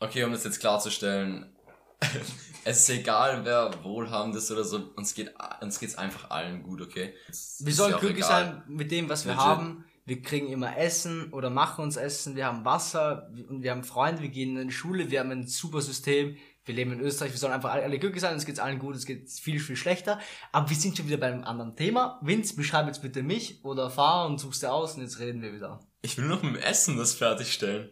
Okay, 0.00 0.22
um 0.24 0.32
das 0.32 0.44
jetzt 0.44 0.60
klarzustellen, 0.60 1.56
es 2.66 2.80
ist 2.80 2.90
egal, 2.90 3.44
wer 3.44 3.70
wohlhabend 3.84 4.34
ist 4.36 4.50
oder 4.50 4.64
so, 4.64 4.90
uns 4.96 5.14
geht 5.14 5.32
uns 5.60 5.78
geht's 5.78 5.96
einfach 5.96 6.30
allen 6.30 6.62
gut, 6.62 6.80
okay? 6.82 7.14
Es 7.28 7.62
Wir 7.64 7.72
sollen 7.72 7.92
ja 7.92 7.98
glücklich 7.98 8.24
egal. 8.24 8.44
sein 8.46 8.62
mit 8.66 8.90
dem, 8.90 9.08
was 9.08 9.24
wir 9.24 9.32
Legit. 9.32 9.44
haben. 9.46 9.84
Wir 10.04 10.22
kriegen 10.22 10.48
immer 10.48 10.76
Essen 10.76 11.32
oder 11.32 11.50
machen 11.50 11.82
uns 11.84 11.96
Essen. 11.96 12.36
Wir 12.36 12.46
haben 12.46 12.64
Wasser 12.64 13.28
und 13.48 13.62
wir 13.62 13.70
haben 13.72 13.82
Freunde. 13.82 14.22
Wir 14.22 14.28
gehen 14.28 14.56
in 14.56 14.68
die 14.68 14.74
Schule. 14.74 15.10
Wir 15.10 15.18
haben 15.20 15.30
ein 15.32 15.48
super 15.48 15.80
System. 15.80 16.36
Wir 16.64 16.74
leben 16.76 16.92
in 16.92 17.00
Österreich. 17.00 17.32
Wir 17.32 17.38
sollen 17.38 17.52
einfach 17.52 17.70
alle, 17.72 17.82
alle 17.82 17.98
glücklich 17.98 18.20
sein. 18.20 18.34
Uns 18.34 18.44
geht's 18.46 18.60
allen 18.60 18.78
gut. 18.78 18.94
Es 18.94 19.04
geht 19.06 19.28
viel, 19.30 19.58
viel 19.58 19.74
schlechter. 19.76 20.20
Aber 20.52 20.68
wir 20.70 20.76
sind 20.76 20.96
schon 20.96 21.06
wieder 21.08 21.16
bei 21.16 21.26
einem 21.26 21.42
anderen 21.44 21.74
Thema. 21.74 22.20
Vince, 22.22 22.54
beschreib 22.54 22.86
jetzt 22.86 23.02
bitte 23.02 23.22
mich 23.24 23.64
oder 23.64 23.90
fahr 23.90 24.26
und 24.26 24.38
suchst 24.38 24.62
dir 24.62 24.72
aus 24.72 24.94
und 24.94 25.02
jetzt 25.02 25.18
reden 25.18 25.42
wir 25.42 25.52
wieder. 25.52 25.80
Ich 26.02 26.16
will 26.18 26.26
noch 26.26 26.42
mit 26.42 26.54
dem 26.54 26.62
Essen 26.62 26.96
das 26.96 27.12
fertigstellen. 27.14 27.90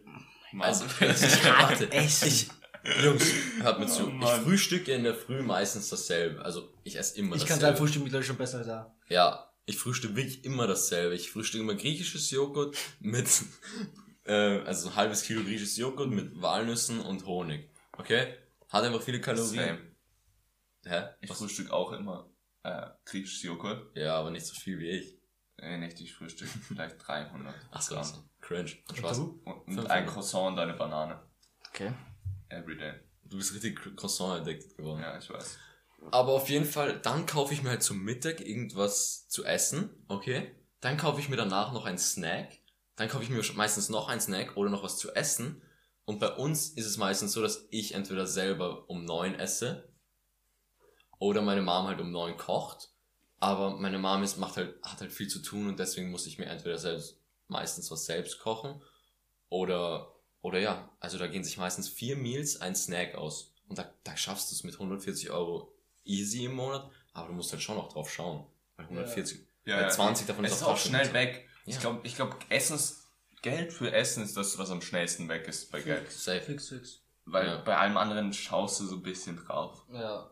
Also, 0.59 0.85
Also, 1.01 1.25
ich 1.25 1.45
warte. 1.45 1.91
Essen. 1.91 2.27
Ich, 2.29 2.49
Jungs, 3.03 3.31
hört 3.61 3.79
mir 3.79 3.85
Oh 3.85 3.89
zu. 3.89 4.09
Ich 4.21 4.29
frühstücke 4.29 4.91
in 4.93 5.03
der 5.03 5.15
Früh 5.15 5.41
meistens 5.41 5.89
dasselbe. 5.89 6.43
Also, 6.43 6.73
ich 6.83 6.97
esse 6.97 7.17
immer 7.19 7.35
Ich 7.35 7.41
kann 7.45 7.59
dasselbe. 7.59 7.65
dein 7.73 7.77
Frühstück 7.77 8.03
mittlerweile 8.03 8.25
schon 8.27 8.37
besser 8.37 8.59
als 8.59 8.67
er. 8.67 8.95
Ja, 9.09 9.51
ich 9.65 9.77
frühstücke 9.77 10.15
wirklich 10.15 10.45
immer 10.45 10.67
dasselbe. 10.67 11.15
Ich 11.15 11.31
frühstücke 11.31 11.63
immer 11.63 11.75
griechisches 11.75 12.29
Joghurt 12.31 12.77
mit, 12.99 13.27
äh, 14.25 14.59
also 14.59 14.89
ein 14.89 14.95
halbes 14.95 15.23
Kilo 15.23 15.41
griechisches 15.43 15.77
Joghurt 15.77 16.09
mit 16.11 16.39
Walnüssen 16.41 16.99
und 17.01 17.25
Honig. 17.25 17.69
Okay? 17.97 18.35
Hat 18.69 18.83
einfach 18.83 19.01
viele 19.01 19.19
Kalorien. 19.21 19.77
Same. 19.77 19.79
Hä? 20.85 21.09
Ich 21.21 21.29
Was? 21.31 21.37
frühstück 21.39 21.71
auch 21.71 21.91
immer 21.93 22.29
äh, 22.63 22.87
griechisches 23.05 23.41
Joghurt. 23.41 23.95
Ja, 23.97 24.17
aber 24.17 24.29
nicht 24.29 24.45
so 24.45 24.53
viel 24.53 24.77
wie 24.79 24.89
ich. 24.89 25.17
Äh, 25.57 25.77
nicht, 25.77 25.99
ich 26.01 26.13
frühstück 26.13 26.47
vielleicht 26.67 26.97
300 27.07 27.55
Ach 27.71 27.81
so, 27.81 27.95
Gramm. 27.95 28.03
so. 28.03 28.23
cringe. 28.41 28.71
Und, 29.45 29.67
und 29.67 29.73
Fünf 29.73 29.89
ein. 29.89 30.05
Croissant 30.05 30.53
und 30.53 30.59
eine 30.59 30.73
Banane. 30.73 31.19
Okay. 31.69 31.91
Everyday. 32.49 32.93
Du 33.23 33.37
bist 33.37 33.53
richtig 33.53 33.79
Croissant-addicted 33.95 34.77
geworden. 34.77 35.01
Ja, 35.01 35.17
ich 35.17 35.29
weiß. 35.29 35.57
Aber 36.11 36.33
auf 36.33 36.49
jeden 36.49 36.65
Fall, 36.65 36.99
dann 36.99 37.25
kaufe 37.25 37.53
ich 37.53 37.63
mir 37.63 37.69
halt 37.69 37.83
zum 37.83 38.03
Mittag 38.03 38.41
irgendwas 38.41 39.27
zu 39.27 39.43
essen, 39.43 39.89
okay? 40.07 40.55
Dann 40.81 40.97
kaufe 40.97 41.19
ich 41.19 41.29
mir 41.29 41.37
danach 41.37 41.73
noch 41.73 41.85
einen 41.85 41.97
Snack. 41.97 42.59
Dann 42.95 43.09
kaufe 43.09 43.23
ich 43.23 43.29
mir 43.29 43.41
meistens 43.55 43.89
noch 43.89 44.07
einen 44.07 44.21
Snack 44.21 44.55
oder 44.55 44.69
noch 44.69 44.83
was 44.83 44.97
zu 44.97 45.13
essen. 45.15 45.61
Und 46.05 46.19
bei 46.19 46.31
uns 46.31 46.69
ist 46.69 46.85
es 46.85 46.97
meistens 46.97 47.33
so, 47.33 47.41
dass 47.41 47.67
ich 47.71 47.95
entweder 47.95 48.27
selber 48.27 48.89
um 48.89 49.03
neun 49.05 49.33
esse 49.35 49.89
oder 51.17 51.41
meine 51.41 51.61
Mom 51.61 51.87
halt 51.87 51.99
um 51.99 52.11
neun 52.11 52.37
kocht. 52.37 52.89
Aber 53.39 53.71
meine 53.77 53.97
Mom 53.97 54.21
ist, 54.23 54.37
macht 54.37 54.57
halt, 54.57 54.81
hat 54.83 55.01
halt 55.01 55.11
viel 55.11 55.27
zu 55.27 55.39
tun 55.39 55.67
und 55.67 55.79
deswegen 55.79 56.11
muss 56.11 56.27
ich 56.27 56.37
mir 56.37 56.45
entweder 56.45 56.77
selbst 56.77 57.19
meistens 57.47 57.91
was 57.91 58.05
selbst 58.05 58.39
kochen 58.39 58.81
oder, 59.49 60.14
oder 60.45 60.59
ja, 60.59 60.87
also 60.99 61.17
da 61.17 61.25
gehen 61.25 61.43
sich 61.43 61.57
meistens 61.57 61.89
vier 61.89 62.15
Meals 62.15 62.61
ein 62.61 62.75
Snack 62.75 63.15
aus. 63.15 63.51
Und 63.67 63.79
da, 63.79 63.91
da 64.03 64.15
schaffst 64.15 64.51
du 64.51 64.55
es 64.55 64.63
mit 64.63 64.75
140 64.75 65.31
Euro 65.31 65.73
easy 66.03 66.45
im 66.45 66.53
Monat, 66.53 66.87
aber 67.13 67.29
du 67.29 67.33
musst 67.33 67.51
halt 67.51 67.63
schon 67.63 67.77
noch 67.77 67.91
drauf 67.91 68.11
schauen. 68.11 68.45
Weil 68.77 68.85
140, 68.85 69.39
weil 69.65 69.91
20 69.91 70.27
davon 70.27 70.45
es 70.45 70.51
ist 70.51 70.57
ist 70.57 70.63
auch 70.63 70.73
auch 70.73 70.77
schnell 70.77 71.11
weg. 71.13 71.47
Ja. 71.65 71.73
Ich 71.73 71.79
glaube, 71.79 72.01
ich 72.03 72.15
glaub, 72.15 72.37
Essens, 72.49 73.07
Geld 73.41 73.73
für 73.73 73.91
Essen 73.91 74.23
ist 74.23 74.37
das, 74.37 74.59
was 74.59 74.69
am 74.69 74.81
schnellsten 74.81 75.27
weg 75.29 75.47
ist 75.47 75.71
bei 75.71 75.81
Geld. 75.81 76.11
Safe. 76.11 76.41
Fix, 76.41 76.69
fix. 76.69 77.01
Weil 77.25 77.47
Ja. 77.47 77.57
bei 77.57 77.75
allem 77.75 77.97
anderen 77.97 78.31
schaust 78.31 78.79
du 78.79 78.85
so 78.85 78.97
ein 78.97 79.01
bisschen 79.03 79.37
drauf. 79.37 79.83
Ja. 79.91 80.29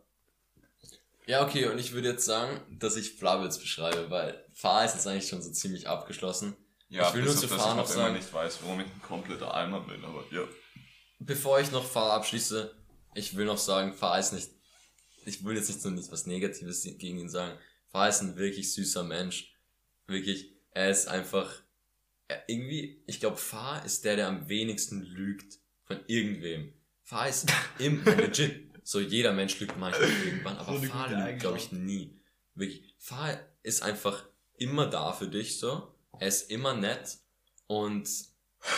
Ja, 1.26 1.44
okay, 1.44 1.68
und 1.70 1.80
ich 1.80 1.94
würde 1.94 2.10
jetzt 2.10 2.26
sagen, 2.26 2.62
dass 2.70 2.98
ich 2.98 3.14
Flavitz 3.14 3.58
beschreibe, 3.58 4.12
weil 4.12 4.46
Fahr 4.54 4.86
ist 4.86 4.94
jetzt 4.94 5.08
eigentlich 5.08 5.28
schon 5.28 5.42
so 5.42 5.50
ziemlich 5.52 5.88
abgeschlossen. 5.88 6.56
Ja, 6.90 7.08
Ich 7.10 7.16
will 7.16 7.24
nur 7.24 7.34
auf 7.34 7.40
zu 7.40 7.48
das 7.48 7.58
Fahr 7.58 7.72
ich 7.72 7.78
noch 7.78 7.88
sagen- 7.88 8.16
nicht 8.16 8.32
weiß, 8.34 8.60
warum 8.64 8.80
ich 8.82 8.86
ein 8.88 9.02
kompletter 9.02 9.54
Eimer 9.54 9.82
bin, 9.82 10.04
aber 10.06 10.24
ja. 10.32 10.44
Bevor 11.20 11.60
ich 11.60 11.72
noch 11.72 11.86
Fahr 11.86 12.14
abschließe, 12.14 12.76
ich 13.16 13.36
will 13.36 13.46
noch 13.46 13.58
sagen, 13.58 13.94
Fahr 13.94 14.20
ist 14.20 14.34
nicht, 14.34 14.50
ich 15.26 15.44
will 15.44 15.56
jetzt 15.56 15.70
nicht 15.70 15.82
so 15.82 15.90
nichts 15.90 16.12
was 16.12 16.26
Negatives 16.26 16.84
gegen 16.84 17.18
ihn 17.20 17.30
sagen. 17.30 17.58
Fahr 17.90 18.10
ist 18.10 18.22
ein 18.22 18.36
wirklich 18.36 18.74
süßer 18.74 19.04
Mensch. 19.04 19.54
Wirklich, 20.08 20.52
er 20.72 20.90
ist 20.90 21.08
einfach, 21.08 21.50
er, 22.28 22.44
irgendwie, 22.48 23.02
ich 23.08 23.20
glaube, 23.20 23.38
Fahr 23.38 23.84
ist 23.86 24.04
der, 24.06 24.16
der 24.18 24.28
am 24.28 24.50
wenigsten 24.50 25.02
lügt 25.02 25.60
von 25.86 26.00
irgendwem. 26.08 26.74
Fahr 27.04 27.30
ist 27.30 27.48
im, 27.80 28.04
legit, 28.04 28.70
so 28.84 29.00
jeder 29.00 29.32
Mensch 29.34 29.60
lügt 29.60 29.78
manchmal 29.78 30.10
irgendwann, 30.26 30.58
aber 30.58 30.78
So 30.78 30.84
Fahr 30.84 31.10
lügt, 31.10 31.40
glaube 31.40 31.58
ich, 31.58 31.72
nie. 31.72 32.20
Wirklich, 32.56 32.94
Fahr 33.00 33.40
ist 33.64 33.82
einfach 33.82 34.26
immer 34.58 34.88
da 34.88 35.14
für 35.14 35.28
dich, 35.28 35.58
so. 35.58 35.93
Er 36.24 36.30
ist 36.30 36.50
immer 36.52 36.74
nett 36.74 37.18
und 37.68 38.10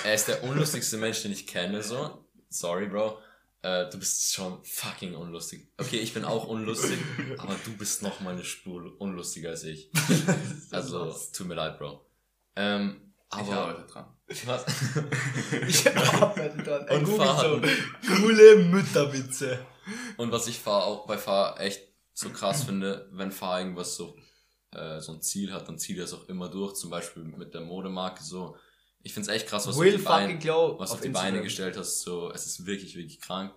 er 0.03 0.15
ist 0.15 0.27
der 0.27 0.43
unlustigste 0.45 0.97
Mensch, 0.97 1.21
den 1.21 1.31
ich 1.31 1.45
kenne, 1.45 1.83
so. 1.83 2.25
Sorry, 2.49 2.87
Bro. 2.87 3.19
Äh, 3.61 3.87
du 3.91 3.99
bist 3.99 4.33
schon 4.33 4.65
fucking 4.65 5.13
unlustig. 5.13 5.71
Okay, 5.77 5.97
ich 5.97 6.15
bin 6.15 6.25
auch 6.25 6.47
unlustig, 6.47 6.97
aber 7.37 7.55
du 7.63 7.77
bist 7.77 8.01
noch 8.01 8.19
mal 8.19 8.33
eine 8.33 8.43
Spur 8.43 8.99
unlustiger 8.99 9.49
als 9.51 9.63
ich. 9.63 9.91
Also, 10.71 11.15
tut 11.33 11.45
mir 11.45 11.53
leid, 11.53 11.77
Bro. 11.77 12.03
Ähm, 12.55 13.13
Ich 13.31 13.37
aber, 13.37 13.57
arbeite 13.57 13.91
dran. 13.91 14.05
was? 14.45 14.65
Ich 15.67 15.95
arbeite 15.95 16.63
dran. 16.63 16.89
Und 16.97 17.03
Google 17.05 17.25
Fahrrad. 17.27 17.69
so 18.01 18.15
coole 18.15 18.55
Mütterwitze. 18.55 19.63
Und 20.17 20.31
was 20.31 20.47
ich 20.47 20.57
Fahr 20.57 20.85
auch 20.85 21.05
bei 21.05 21.19
Fahr 21.19 21.59
echt 21.61 21.79
so 22.11 22.31
krass 22.31 22.63
finde, 22.63 23.07
wenn 23.11 23.31
Fahr 23.31 23.59
irgendwas 23.59 23.95
so, 23.95 24.17
äh, 24.75 25.01
so 25.01 25.13
ein 25.13 25.21
Ziel 25.21 25.53
hat, 25.53 25.67
dann 25.67 25.77
zieht 25.79 25.97
er 25.97 26.05
es 26.05 26.13
auch 26.13 26.27
immer 26.27 26.49
durch, 26.49 26.75
zum 26.75 26.89
Beispiel 26.89 27.23
mit 27.23 27.53
der 27.53 27.61
Modemarke 27.61 28.23
so. 28.23 28.57
Ich 29.03 29.13
find's 29.13 29.29
echt 29.29 29.47
krass, 29.47 29.67
was 29.67 29.75
du 29.75 29.81
auf 29.81 29.85
Will 29.85 29.97
die 29.97 30.03
Beine, 30.03 30.39
was 30.79 30.91
auf 30.91 31.01
die 31.01 31.09
Beine 31.09 31.41
gestellt 31.41 31.77
hast, 31.77 32.01
so, 32.01 32.31
es 32.31 32.45
ist 32.45 32.65
wirklich, 32.65 32.95
wirklich 32.95 33.21
krank. 33.21 33.53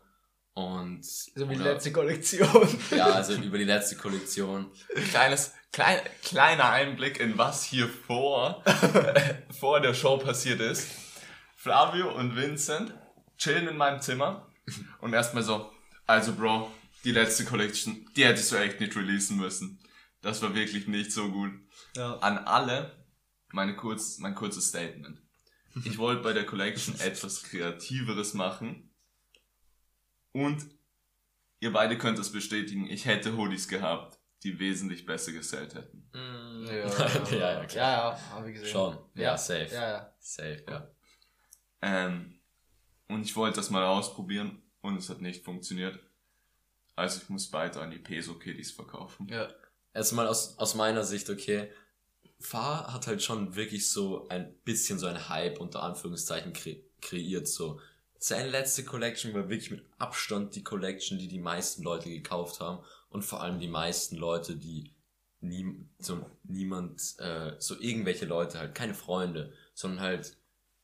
Und, 0.53 1.05
So 1.05 1.49
wie 1.49 1.55
die 1.55 1.63
letzte 1.63 1.93
Kollektion. 1.93 2.69
ja, 2.91 3.07
also 3.07 3.35
über 3.35 3.59
die 3.59 3.65
letzte 3.65 3.97
Kollektion. 3.97 4.73
Kleines, 5.11 5.53
klein, 5.73 6.01
kleiner 6.25 6.71
Einblick 6.71 7.21
in 7.21 7.39
was 7.39 7.65
hier 7.65 7.89
vor, 7.89 8.65
vor 9.61 9.81
der 9.81 9.95
Show 9.95 10.19
passiert 10.19 10.61
ist. 10.61 10.89
Flavio 11.55 12.13
und 12.15 12.37
Vincent 12.37 12.93
chillen 13.39 13.69
in 13.69 13.77
meinem 13.77 14.01
Zimmer 14.01 14.49
und 15.01 15.13
erstmal 15.13 15.45
so, 15.45 15.71
also 16.07 16.35
Bro, 16.35 16.71
die 17.05 17.13
letzte 17.13 17.45
Collection, 17.45 18.07
die 18.17 18.25
hättest 18.25 18.51
du 18.53 18.57
echt 18.57 18.81
nicht 18.81 18.97
releasen 18.97 19.37
müssen. 19.37 19.79
Das 20.21 20.43
war 20.43 20.55
wirklich 20.55 20.89
nicht 20.89 21.13
so 21.13 21.31
gut. 21.31 21.53
Ja. 21.97 22.17
An 22.19 22.39
alle 22.39 22.99
meine 23.53 23.77
kurz, 23.77 24.19
mein 24.19 24.35
kurzes 24.35 24.69
Statement. 24.69 25.21
Ich 25.85 25.99
wollte 25.99 26.23
bei 26.23 26.33
der 26.33 26.47
Collection 26.47 26.99
etwas 27.01 27.43
Kreativeres 27.43 28.35
machen 28.35 28.91
und 30.33 30.67
ihr 31.61 31.73
beide 31.73 31.99
könnt 31.99 32.19
es 32.19 32.33
bestätigen, 32.33 32.87
ich 32.87 33.07
hätte 33.07 33.37
Hoodies 33.37 33.69
gehabt, 33.69 34.19
die 34.43 34.59
wesentlich 34.59 35.07
besser 35.07 35.33
gesellt 35.33 35.75
hätten. 35.75 36.09
Ja, 36.59 36.75
ja, 36.75 37.53
ja, 37.53 37.65
klar. 37.65 37.71
Ja, 37.71 38.11
ja, 38.11 38.31
haben 38.31 38.45
wir 38.45 38.53
gesehen. 38.53 38.69
Schon. 38.69 38.99
Ja, 39.15 39.39
safe. 39.39 39.73
Ja, 39.73 39.91
ja. 39.91 40.15
Safe, 40.19 40.65
ja. 40.69 40.91
Ähm, 41.81 42.41
und 43.07 43.23
ich 43.23 43.35
wollte 43.37 43.57
das 43.57 43.71
mal 43.71 43.85
ausprobieren 43.85 44.61
und 44.83 44.97
es 44.97 45.09
hat 45.09 45.23
nicht 45.23 45.45
funktioniert. 45.45 45.99
Also 46.95 47.23
ich 47.23 47.29
muss 47.31 47.53
weiter 47.53 47.81
an 47.81 47.91
die 47.91 47.99
Peso 47.99 48.35
Kitties 48.35 48.73
verkaufen. 48.73 49.29
Ja. 49.29 49.49
Erstmal 49.95 50.27
aus, 50.27 50.59
aus 50.59 50.75
meiner 50.75 51.05
Sicht, 51.05 51.31
okay, 51.31 51.71
Fahr 52.41 52.93
hat 52.93 53.07
halt 53.07 53.23
schon 53.23 53.57
wirklich 53.57 53.91
so 53.91 54.29
ein 54.29 54.55
bisschen 54.65 54.99
so 54.99 55.07
ein 55.07 55.29
Hype 55.29 55.61
unter 55.61 55.83
Anführungszeichen 55.83 56.53
kre 56.53 56.77
kreiert. 57.01 57.49
So 57.49 57.81
seine 58.19 58.49
letzte 58.49 58.85
Collection 58.85 59.35
war 59.35 59.49
wirklich 59.49 59.71
mit 59.71 59.85
Abstand 59.99 60.55
die 60.55 60.65
Collection, 60.65 61.19
die 61.19 61.29
die 61.29 61.39
meisten 61.39 61.83
Leute 61.83 62.09
gekauft 62.09 62.61
haben 62.61 62.85
und 63.11 63.25
vor 63.25 63.41
allem 63.43 63.61
die 63.61 63.69
meisten 63.69 64.17
Leute, 64.17 64.57
die 64.57 64.93
nie, 65.41 65.87
so 65.99 66.25
niemand, 66.45 67.01
äh, 67.19 67.53
so 67.59 67.79
irgendwelche 67.79 68.27
Leute 68.27 68.59
halt, 68.59 68.75
keine 68.75 68.95
Freunde, 68.95 69.53
sondern 69.75 70.01
halt 70.01 70.37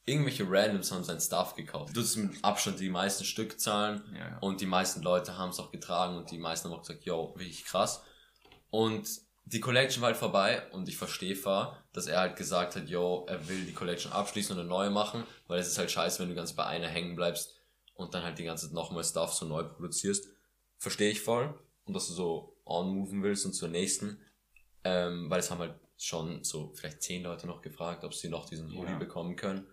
irgendwelche 0.06 0.48
Randoms 0.48 0.92
haben 0.92 1.02
sein 1.02 1.20
Stuff 1.20 1.54
gekauft. 1.54 1.96
Das 1.96 2.04
ist 2.04 2.16
mit 2.16 2.44
Abstand 2.44 2.78
die 2.78 2.90
meisten 2.90 3.24
Stückzahlen 3.24 4.02
Ja, 4.12 4.18
ja. 4.18 4.38
und 4.38 4.60
die 4.60 4.66
meisten 4.66 5.02
Leute 5.02 5.36
haben 5.38 5.50
es 5.50 5.58
auch 5.58 5.72
getragen 5.72 6.16
und 6.16 6.30
die 6.30 6.38
meisten 6.38 6.68
haben 6.68 6.76
auch 6.76 6.82
gesagt, 6.82 7.04
yo, 7.04 7.32
wirklich 7.36 7.64
krass. 7.64 8.02
Und 8.74 9.08
die 9.44 9.60
Collection 9.60 10.00
war 10.02 10.08
halt 10.08 10.16
vorbei 10.16 10.68
und 10.72 10.88
ich 10.88 10.96
verstehe 10.96 11.36
Fahr, 11.36 11.84
dass 11.92 12.06
er 12.08 12.18
halt 12.18 12.34
gesagt 12.36 12.74
hat, 12.74 12.88
yo, 12.88 13.24
er 13.28 13.46
will 13.48 13.64
die 13.66 13.72
Collection 13.72 14.10
abschließen 14.10 14.52
und 14.54 14.58
eine 14.60 14.68
neue 14.68 14.90
machen, 14.90 15.22
weil 15.46 15.60
es 15.60 15.68
ist 15.68 15.78
halt 15.78 15.92
scheiße, 15.92 16.20
wenn 16.20 16.28
du 16.30 16.34
ganz 16.34 16.54
bei 16.54 16.64
einer 16.66 16.88
hängen 16.88 17.14
bleibst 17.14 17.54
und 17.94 18.14
dann 18.14 18.24
halt 18.24 18.38
die 18.38 18.44
ganze 18.44 18.66
Zeit 18.66 18.74
nochmal 18.74 19.04
Stuff 19.04 19.32
so 19.32 19.46
neu 19.46 19.62
produzierst. 19.62 20.26
Verstehe 20.78 21.10
ich 21.12 21.20
voll. 21.20 21.54
Und 21.84 21.94
dass 21.94 22.08
du 22.08 22.14
so 22.14 22.56
on-moven 22.64 23.22
willst 23.22 23.46
und 23.46 23.52
zur 23.52 23.68
nächsten. 23.68 24.18
Ähm, 24.82 25.30
weil 25.30 25.38
es 25.38 25.50
haben 25.52 25.60
halt 25.60 25.78
schon 25.98 26.42
so 26.42 26.72
vielleicht 26.74 27.02
zehn 27.02 27.22
Leute 27.22 27.46
noch 27.46 27.62
gefragt, 27.62 28.02
ob 28.02 28.12
sie 28.12 28.28
noch 28.28 28.46
diesen 28.48 28.72
Hoodie 28.76 28.92
Ja. 28.92 28.98
bekommen 28.98 29.36
können. 29.36 29.66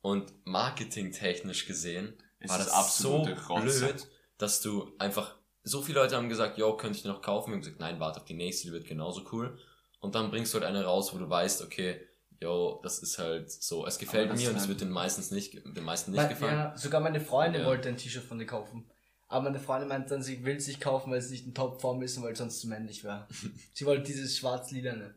Und 0.00 0.32
marketingtechnisch 0.44 1.66
gesehen 1.66 2.14
Es 2.40 2.50
war 2.50 2.58
das 2.58 2.66
so 2.68 2.72
absolute 2.72 3.46
Rotze. 3.46 3.86
blöd, 3.86 4.06
dass 4.38 4.60
du 4.60 4.92
einfach, 4.98 5.36
so 5.64 5.82
viele 5.82 6.00
Leute 6.00 6.16
haben 6.16 6.28
gesagt, 6.28 6.58
yo, 6.58 6.76
könnte 6.76 6.96
ich 6.96 7.02
die 7.02 7.08
noch 7.08 7.22
kaufen? 7.22 7.50
Wir 7.50 7.54
haben 7.54 7.62
gesagt, 7.62 7.80
nein, 7.80 7.98
warte 7.98 8.20
auf 8.20 8.26
die 8.26 8.34
nächste, 8.34 8.68
die 8.68 8.72
wird 8.72 8.86
genauso 8.86 9.24
cool. 9.32 9.58
Und 10.00 10.14
dann 10.14 10.30
bringst 10.30 10.52
du 10.52 10.58
halt 10.58 10.66
eine 10.68 10.84
raus, 10.84 11.12
wo 11.14 11.18
du 11.18 11.28
weißt, 11.28 11.62
okay, 11.62 12.00
yo, 12.40 12.80
das 12.82 12.98
ist 12.98 13.18
halt 13.18 13.50
so, 13.50 13.86
es 13.86 13.98
gefällt 13.98 14.34
mir 14.36 14.50
und 14.50 14.56
es 14.56 14.68
wird 14.68 14.82
den 14.82 14.90
meistens 14.90 15.30
nicht, 15.30 15.54
den 15.54 15.84
meisten 15.84 16.12
nicht 16.12 16.28
gefallen. 16.28 16.54
ja, 16.58 16.76
sogar 16.76 17.00
meine 17.00 17.20
Freundin 17.20 17.62
Ja. 17.62 17.66
wollte 17.66 17.88
ein 17.88 17.96
T-Shirt 17.96 18.24
von 18.24 18.38
dir 18.38 18.46
kaufen. 18.46 18.84
Aber 19.28 19.44
meine 19.44 19.58
Freundin 19.58 19.88
meint 19.88 20.10
dann, 20.10 20.22
sie 20.22 20.44
will 20.44 20.56
es 20.56 20.66
nicht 20.68 20.80
kaufen, 20.82 21.10
weil 21.10 21.18
es 21.18 21.30
nicht 21.30 21.46
in 21.46 21.54
Topform 21.54 22.02
ist 22.02 22.16
und 22.18 22.22
weil 22.24 22.32
es 22.32 22.38
sonst 22.38 22.60
zu 22.60 22.68
männlich 22.68 23.02
wäre. 23.02 23.26
sie 23.72 23.86
wollte 23.86 24.02
dieses 24.02 24.36
schwarz-lilane 24.36 25.14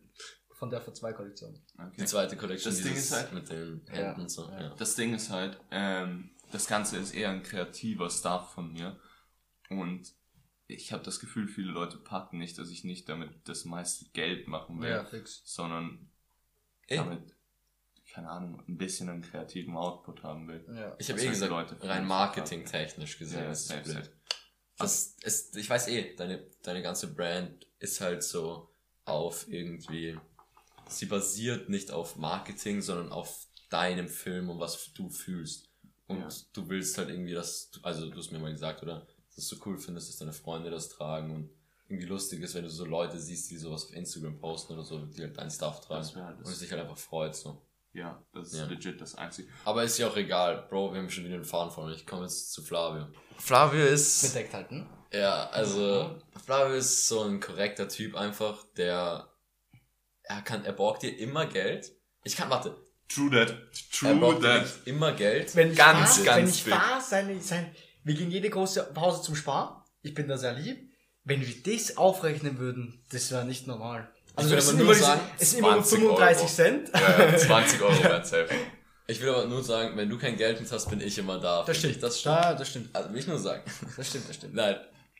von 0.54 0.70
der 0.70 0.82
V2-Kollektion. 0.82 1.60
Okay. 1.78 1.92
Die 2.00 2.06
zweite 2.06 2.38
Collection, 2.38 2.72
Das 2.74 2.82
Ding 2.82 2.94
ist 2.96 3.12
halt- 3.12 3.34
mit 3.34 3.50
den 3.50 3.82
Ja. 3.88 3.94
Händen 3.94 4.22
und 4.22 4.32
so, 4.32 4.46
Ja. 4.50 4.62
ja. 4.62 4.76
Das 4.78 4.96
Ding 4.96 5.14
ist 5.14 5.30
halt, 5.30 5.60
ähm, 5.72 6.30
das 6.52 6.66
Ganze 6.68 6.98
ist 6.98 7.14
eher 7.14 7.30
ein 7.30 7.44
kreativer 7.44 8.10
Stuff 8.10 8.54
von 8.54 8.72
mir. 8.72 8.98
Und 9.70 10.14
ich 10.68 10.92
habe 10.92 11.04
das 11.04 11.20
Gefühl, 11.20 11.48
viele 11.48 11.72
Leute 11.72 11.98
packen 11.98 12.38
nicht, 12.38 12.58
dass 12.58 12.70
ich 12.70 12.84
nicht 12.84 13.08
damit 13.10 13.32
das 13.46 13.66
meiste 13.66 14.06
Geld 14.12 14.48
machen 14.48 14.82
will, 14.82 15.06
fix. 15.10 15.42
sondern 15.46 16.10
Ey, 16.88 16.98
damit, 16.98 17.36
keine 18.14 18.30
Ahnung, 18.30 18.64
ein 18.68 18.78
bisschen 18.78 19.10
einen 19.10 19.22
kreativen 19.22 19.76
Output 19.78 20.24
haben 20.24 20.48
will. 20.48 20.66
Ja. 20.68 20.96
ich 21.00 21.10
habe 21.10 21.20
das 21.20 21.24
eh 21.24 21.30
gesagt, 21.30 21.52
Leute 21.52 21.78
rein 21.88 22.06
marketingtechnisch 22.06 23.18
gesehen, 23.18 23.44
Ja, 23.44 23.52
ist 23.52 23.68
safe, 23.68 23.84
blöd. 23.84 24.12
Das 24.78 25.16
ist, 25.24 25.56
ich 25.58 25.70
weiß 25.70 25.88
eh, 25.88 26.16
deine, 26.16 26.46
deine 26.62 26.82
ganze 26.82 27.14
Brand 27.14 27.66
ist 27.80 28.00
halt 28.00 28.24
so 28.24 28.70
auf 29.06 29.48
irgendwie, 29.50 30.20
sie 30.88 31.06
basiert 31.08 31.70
nicht 31.70 31.92
auf 31.92 32.16
Marketing, 32.18 32.82
sondern 32.82 33.12
auf 33.12 33.48
deinem 33.70 34.08
Film 34.08 34.50
und 34.50 34.60
was 34.60 34.94
du 34.94 35.10
fühlst. 35.10 35.70
Und 36.08 36.20
Ja. 36.20 36.28
du 36.54 36.70
willst 36.70 36.98
halt 36.98 37.10
irgendwie 37.10 37.34
das, 37.34 37.72
also 37.82 38.10
du 38.10 38.18
hast 38.18 38.32
mir 38.32 38.40
mal 38.40 38.52
gesagt, 38.52 38.84
oder? 38.84 39.08
Dass 39.38 39.48
du 39.48 39.56
cool 39.66 39.78
findest, 39.78 40.10
dass 40.10 40.18
deine 40.18 40.34
Freunde 40.34 40.70
das 40.70 40.90
tragen 40.90 41.34
und 41.34 41.50
irgendwie 41.88 42.08
lustig 42.08 42.42
ist, 42.42 42.54
wenn 42.56 42.64
du 42.64 42.70
so 42.70 42.84
Leute 42.84 43.18
siehst, 43.18 43.50
die 43.50 43.56
sowas 43.58 43.86
auf 43.86 43.94
Instagram 43.94 44.38
posten 44.40 44.74
oder 44.74 44.84
so, 44.84 45.00
die 45.06 45.22
halt 45.22 45.38
dein 45.38 45.50
Stuff 45.50 45.80
tragen. 45.80 46.06
Halt 46.26 46.38
und 46.40 46.48
es 46.52 46.60
sich 46.60 46.70
halt 46.72 46.82
einfach 46.82 46.98
freut, 46.98 47.34
so. 47.36 47.62
Ja, 47.94 48.22
das 48.34 48.50
ist 48.52 48.60
Ja. 48.60 48.66
legit 48.66 49.00
das 49.00 49.16
Einzige. 49.16 49.48
Aber 49.64 49.84
ist 49.84 49.98
ja 49.98 50.08
auch 50.10 50.18
egal, 50.18 50.66
Bro, 50.70 50.92
wir 50.94 51.00
haben 51.00 51.10
schon 51.10 51.24
wieder 51.24 51.36
einen 51.36 51.46
Faden 51.46 51.72
von 51.72 51.90
Ich 51.94 52.06
komme 52.06 52.24
jetzt 52.24 52.52
zu 52.52 52.62
Flavio. 52.62 53.08
Flavio 53.38 53.86
ist. 53.86 54.22
Bedeckt 54.34 54.54
halten. 54.54 54.90
Ja, 55.14 55.50
also 55.52 56.20
Flavio 56.46 56.76
ist 56.76 57.08
so 57.08 57.22
ein 57.24 57.40
korrekter 57.40 57.88
Typ 57.88 58.16
einfach, 58.16 58.66
der 58.76 59.32
er 60.24 60.42
kann, 60.42 60.66
er 60.66 60.74
borgt 60.74 61.04
dir 61.04 61.18
immer 61.18 61.46
Geld. 61.46 61.94
Ich 62.26 62.36
kann, 62.36 62.50
warte, 62.50 62.76
True 63.08 63.30
that. 63.32 63.50
er 63.52 63.58
True 63.98 64.16
borgt 64.16 64.44
dir 64.44 64.60
that. 64.60 64.68
immer 64.86 65.14
Geld. 65.14 65.56
Wenn 65.56 65.72
ich 65.72 65.78
Ganz, 65.78 66.22
ganz 66.26 66.38
wenn 66.38 66.50
ich 66.50 66.64
fahr, 66.66 67.00
seine, 67.00 67.42
sein, 67.42 67.74
wir 68.08 68.16
gehen 68.16 68.32
jede 68.32 68.50
große 68.50 68.84
Pause 68.94 69.22
zum 69.22 69.36
Sparen. 69.36 69.76
Ich 70.02 70.14
bin 70.14 70.28
da 70.28 70.38
sehr 70.38 70.54
lieb. 70.54 70.90
Wenn 71.24 71.42
wir 71.42 71.54
das 71.64 71.98
aufrechnen 71.98 72.58
würden, 72.58 73.04
das 73.12 73.30
wäre 73.32 73.46
nicht 73.46 73.68
normal. 73.68 74.10
Also 74.36 74.52
will 74.52 74.58
es 74.60 74.70
aber 74.70 74.78
nur 74.84 74.96
sagen, 74.96 75.22
es 75.40 75.50
sind 75.52 75.60
immer 75.60 75.76
nur 75.76 75.84
20 75.84 76.00
35 76.00 76.42
Euro. 76.44 76.48
Cent. 76.54 76.90
Ja, 76.94 77.26
ja, 77.32 77.38
20 77.38 77.82
Euro 77.82 78.04
wären 78.04 78.24
safe. 78.24 78.50
Ich 79.08 79.22
will 79.22 79.30
aber 79.30 79.46
nur 79.46 79.64
sagen, 79.64 79.98
wenn 79.98 80.10
du 80.10 80.18
kein 80.18 80.38
Geld 80.38 80.60
mit 80.62 80.72
hast, 80.72 80.90
bin 80.90 81.02
ich 81.02 81.18
immer 81.18 81.40
da. 81.40 81.64
Das 81.66 81.78
stimmt, 81.78 82.02
Das 82.02 82.20
stimmt. 82.20 82.36
Da, 82.36 82.54
das 82.54 82.70
stimmt. 82.70 82.96
Also 82.96 83.12
will 83.12 83.20
ich 83.20 83.28
nur 83.28 83.40
sagen. 83.40 83.64
Das 83.98 84.08
stimmt, 84.08 84.30
das 84.30 84.36
stimmt. 84.36 84.54
Nein. 84.54 84.76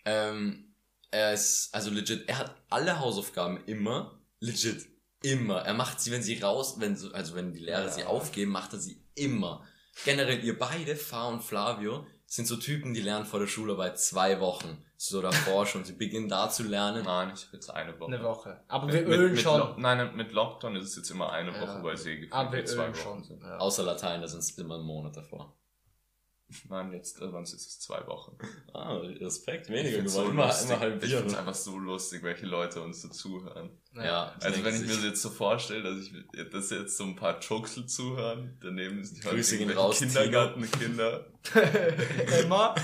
Ähm, 0.06 0.74
er 1.12 1.34
ist, 1.34 1.70
also 1.74 1.90
legit, 1.90 2.28
er 2.30 2.38
hat 2.38 2.56
alle 2.70 3.00
Hausaufgaben 3.00 3.64
immer, 3.66 4.20
legit, 4.40 4.86
immer. 5.24 5.62
Er 5.62 5.74
macht 5.74 6.00
sie, 6.00 6.12
wenn 6.12 6.22
sie 6.22 6.40
raus, 6.40 6.76
wenn 6.80 6.96
so, 6.96 7.12
also 7.12 7.36
wenn 7.36 7.54
die 7.54 7.60
Lehrer 7.60 7.86
Ja. 7.86 7.90
sie 7.90 8.04
aufgeben, 8.04 8.52
macht 8.52 8.74
er 8.74 8.80
sie 8.80 9.02
immer. 9.16 9.66
Generell, 10.06 10.44
ihr 10.44 10.58
beide, 10.58 10.96
Fa 10.96 11.28
und 11.30 11.42
Flavio, 11.44 12.06
sind 12.30 12.46
so 12.46 12.58
Typen, 12.58 12.94
die 12.94 13.02
lernen 13.02 13.26
vor 13.26 13.40
der 13.40 13.48
Schularbeit 13.48 13.98
zwei 14.00 14.40
Wochen. 14.42 14.84
So 14.98 15.22
davor 15.22 15.66
schon. 15.66 15.86
Sie 15.86 15.94
beginnen 15.94 16.28
da 16.28 16.50
zu 16.50 16.64
lernen. 16.64 17.06
Nein, 17.06 17.32
ich 17.34 17.46
habe 17.46 17.54
jetzt 17.58 17.70
eine 17.70 17.98
Woche. 18.00 18.14
Eine 18.14 18.24
Woche. 18.24 18.60
Aber 18.68 18.88
wir 18.88 19.02
Mit, 19.02 19.08
ölen 19.08 19.32
mit 19.32 19.42
schon. 19.42 19.60
Lo- 19.60 19.76
nein, 19.78 20.16
mit 20.16 20.34
Lockdown 20.34 20.76
ist 20.76 20.90
es 20.90 20.96
jetzt 20.98 21.10
immer 21.10 21.32
eine 21.32 21.52
Ja. 21.54 21.62
Woche, 21.62 21.84
weil 21.84 21.96
sie 21.98 22.16
gefühlt 22.16 22.34
Aber 22.34 22.52
wir 22.52 22.64
ölen 22.68 22.78
Wochen 22.80 22.96
schon. 22.96 23.24
sind. 23.24 23.42
Ja. 23.44 23.58
Außer 23.58 23.84
Latein, 23.84 24.22
da 24.22 24.28
sind 24.28 24.40
es 24.40 24.52
immer 24.58 24.76
einen 24.76 24.84
Monat 24.84 25.16
davor. 25.16 25.56
Nein, 26.70 26.94
jetzt, 26.94 27.22
äh, 27.22 27.30
sonst 27.30 27.52
ist 27.54 27.68
es 27.68 27.80
zwei 27.80 28.06
Wochen. 28.08 28.38
Ah, 28.74 28.96
Respekt, 28.98 29.70
weniger. 29.70 29.98
wollen 29.98 30.08
so 30.08 30.24
immer, 30.30 30.46
lustig. 30.48 30.70
immer 30.70 30.76
Ich 30.76 30.90
find's 31.02 31.12
halbieren. 31.14 31.36
einfach 31.36 31.54
so 31.56 31.78
lustig, 31.78 32.24
welche 32.24 32.46
Leute 32.46 32.82
uns 32.82 33.02
so 33.02 33.10
zuhören. 33.10 33.70
Ja, 33.96 34.34
Also 34.42 34.64
wenn 34.64 34.74
ich 34.74 34.80
sich. 34.80 34.88
mir 34.90 34.96
das 34.96 35.04
jetzt 35.04 35.22
so 35.24 35.30
vorstelle, 35.30 35.84
dass 35.84 35.98
ich 36.06 36.14
dass 36.52 36.70
jetzt 36.70 36.96
so 36.96 37.04
ein 37.04 37.16
paar 37.18 37.40
Chuxel 37.42 37.86
zuhören, 37.88 38.58
daneben 38.62 39.04
sind 39.04 39.26
halt 39.26 39.36
irgendwelche 39.52 39.80
raus, 39.80 40.00
Kindergartenkinder. 40.00 41.26
Emma, 42.40 42.76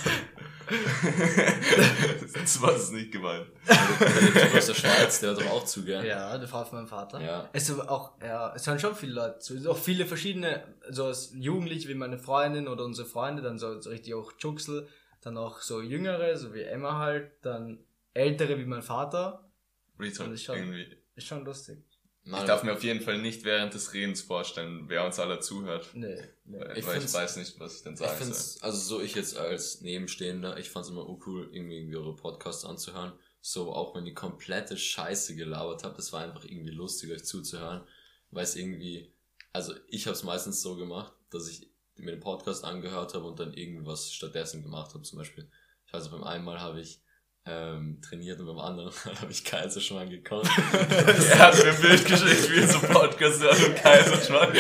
das 2.33 2.61
war 2.61 2.75
es 2.75 2.91
nicht 2.91 3.11
gemeint. 3.11 3.47
Der 3.67 4.43
Typ 4.43 4.55
aus 4.55 4.67
der 4.67 4.73
Schweiz, 4.73 5.19
der 5.19 5.29
hört 5.31 5.41
doch 5.41 5.51
auch 5.51 5.65
zu, 5.65 5.83
gell? 5.83 6.05
Ja, 6.05 6.37
der 6.37 6.47
Vater 6.47 6.69
von 6.69 6.79
meinem 6.79 6.87
Vater. 6.87 7.21
Ja. 7.21 7.49
Es 7.53 7.69
aber 7.71 7.89
auch, 7.89 8.11
ja, 8.21 8.53
es 8.55 8.65
hören 8.67 8.79
schon 8.79 8.95
viele 8.95 9.13
Leute 9.13 9.39
zu. 9.39 9.55
Es 9.55 9.61
sind 9.63 9.71
auch 9.71 9.77
viele 9.77 10.05
verschiedene, 10.05 10.63
so 10.89 11.05
als 11.05 11.31
Jugendliche 11.35 11.89
wie 11.89 11.93
meine 11.95 12.17
Freundin 12.17 12.67
oder 12.67 12.83
unsere 12.85 13.07
Freunde, 13.07 13.41
dann 13.41 13.57
so, 13.59 13.79
so 13.81 13.89
richtig 13.89 14.13
auch 14.13 14.31
Juxel, 14.39 14.87
dann 15.21 15.37
auch 15.37 15.61
so 15.61 15.81
jüngere, 15.81 16.37
so 16.37 16.53
wie 16.53 16.61
Emma 16.61 16.97
halt, 16.99 17.31
dann 17.43 17.79
ältere 18.13 18.57
wie 18.59 18.65
mein 18.65 18.81
Vater. 18.81 19.49
Retard, 19.99 20.27
Das 20.29 20.33
ist 20.35 20.43
schon- 20.43 20.57
irgendwie. 20.57 20.97
Ist 21.15 21.27
schon 21.27 21.45
lustig. 21.45 21.77
Nein, 22.25 22.41
Ich 22.41 22.47
darf 22.47 22.63
mir 22.63 22.71
auf 22.73 22.83
jeden 22.83 23.01
Fall 23.01 23.17
nicht 23.21 23.43
während 23.43 23.73
des 23.73 23.93
Redens 23.93 24.21
vorstellen, 24.21 24.85
wer 24.87 25.05
uns 25.05 25.19
alle 25.19 25.39
zuhört. 25.39 25.89
Nee, 25.93 26.15
nee. 26.45 26.59
Weil 26.59 26.71
Ich 26.71 26.77
ich, 26.79 26.85
find's- 26.85 27.13
weiß 27.13 27.35
nicht, 27.37 27.59
was 27.59 27.75
ich 27.77 27.83
denn 27.83 27.93
Ich 27.93 27.99
sagen 27.99 28.11
soll. 28.17 28.25
find's, 28.25 28.61
also 28.61 28.77
so 28.77 29.01
ich 29.01 29.13
jetzt 29.15 29.35
als 29.37 29.81
Nebenstehender, 29.81 30.57
ich 30.57 30.69
fand's 30.69 30.89
immer 30.89 31.05
cool, 31.27 31.49
irgendwie, 31.51 31.77
irgendwie 31.79 31.97
eure 31.97 32.15
Podcasts 32.15 32.63
anzuhören. 32.65 33.11
So, 33.41 33.73
auch 33.73 33.93
wenn 33.93 34.05
ihr 34.05 34.13
komplette 34.13 34.77
Scheiße 34.77 35.35
gelabert 35.35 35.83
habt, 35.83 35.99
es 35.99 36.13
war 36.13 36.21
einfach 36.21 36.45
irgendwie 36.45 36.71
lustig, 36.71 37.11
euch 37.11 37.25
zuzuhören. 37.25 37.85
Weil 38.31 38.45
es 38.45 38.55
irgendwie, 38.55 39.11
also 39.51 39.73
ich 39.89 40.07
hab's 40.07 40.23
meistens 40.23 40.61
so 40.61 40.77
gemacht, 40.77 41.11
dass 41.29 41.49
ich 41.49 41.67
mir 41.97 42.11
den 42.11 42.21
Podcast 42.21 42.63
angehört 42.63 43.13
habe 43.13 43.25
und 43.25 43.37
dann 43.39 43.53
irgendwas 43.53 44.13
stattdessen 44.13 44.63
gemacht 44.63 44.93
habe. 44.93 45.03
Zum 45.03 45.17
Beispiel, 45.19 45.47
ich 45.85 45.91
weiß 45.93 46.05
noch, 46.05 46.11
beim 46.13 46.23
einen 46.23 46.45
Mal 46.45 46.61
habe 46.61 46.79
ich 46.79 47.01
ähm, 47.45 48.01
trainiert 48.01 48.39
und 48.39 48.45
beim 48.45 48.59
anderen 48.59 48.93
Mal 49.05 49.21
habe 49.21 49.31
ich 49.31 49.43
Kaiserschmarrn 49.43 50.09
gekonnt. 50.09 50.47
er 50.47 51.39
hat 51.39 51.57
mir 51.57 51.73
ein 51.73 51.81
Bild 51.81 52.05
geschickt, 52.05 52.51
wie 52.51 52.59
er 52.59 52.67
so 52.67 52.79
Podcast 52.79 53.41
hört 53.41 53.67
und 53.67 53.75
Kaiserschmarrn. 53.75 54.55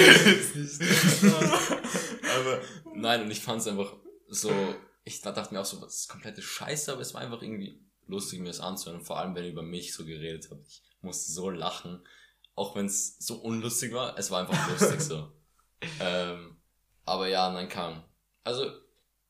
aber 2.39 2.61
nein, 2.93 3.21
und 3.21 3.31
ich 3.31 3.39
fand 3.39 3.61
es 3.61 3.67
einfach 3.67 3.95
so, 4.27 4.51
ich 5.05 5.21
dachte 5.21 5.53
mir 5.53 5.61
auch 5.61 5.65
so, 5.65 5.79
das 5.79 6.01
ist 6.01 6.09
komplette 6.09 6.41
Scheiße, 6.41 6.91
aber 6.91 7.01
es 7.01 7.13
war 7.13 7.21
einfach 7.21 7.41
irgendwie 7.41 7.79
lustig, 8.07 8.39
mir 8.39 8.47
das 8.47 8.59
anzuhören. 8.59 9.01
Vor 9.01 9.17
allem, 9.17 9.35
wenn 9.35 9.45
ihr 9.45 9.51
über 9.51 9.63
mich 9.63 9.93
so 9.93 10.05
geredet 10.05 10.47
habt. 10.51 10.67
Ich 10.67 10.83
musste 11.01 11.31
so 11.31 11.49
lachen. 11.49 12.05
Auch 12.55 12.75
wenn 12.75 12.85
es 12.85 13.17
so 13.19 13.35
unlustig 13.35 13.93
war, 13.93 14.17
es 14.17 14.29
war 14.29 14.41
einfach 14.41 14.69
lustig 14.69 15.01
so. 15.01 15.31
Ähm, 15.99 16.55
aber 17.03 17.27
ja, 17.27 17.51
nein, 17.51 17.67
kam. 17.67 18.05
Also, 18.45 18.71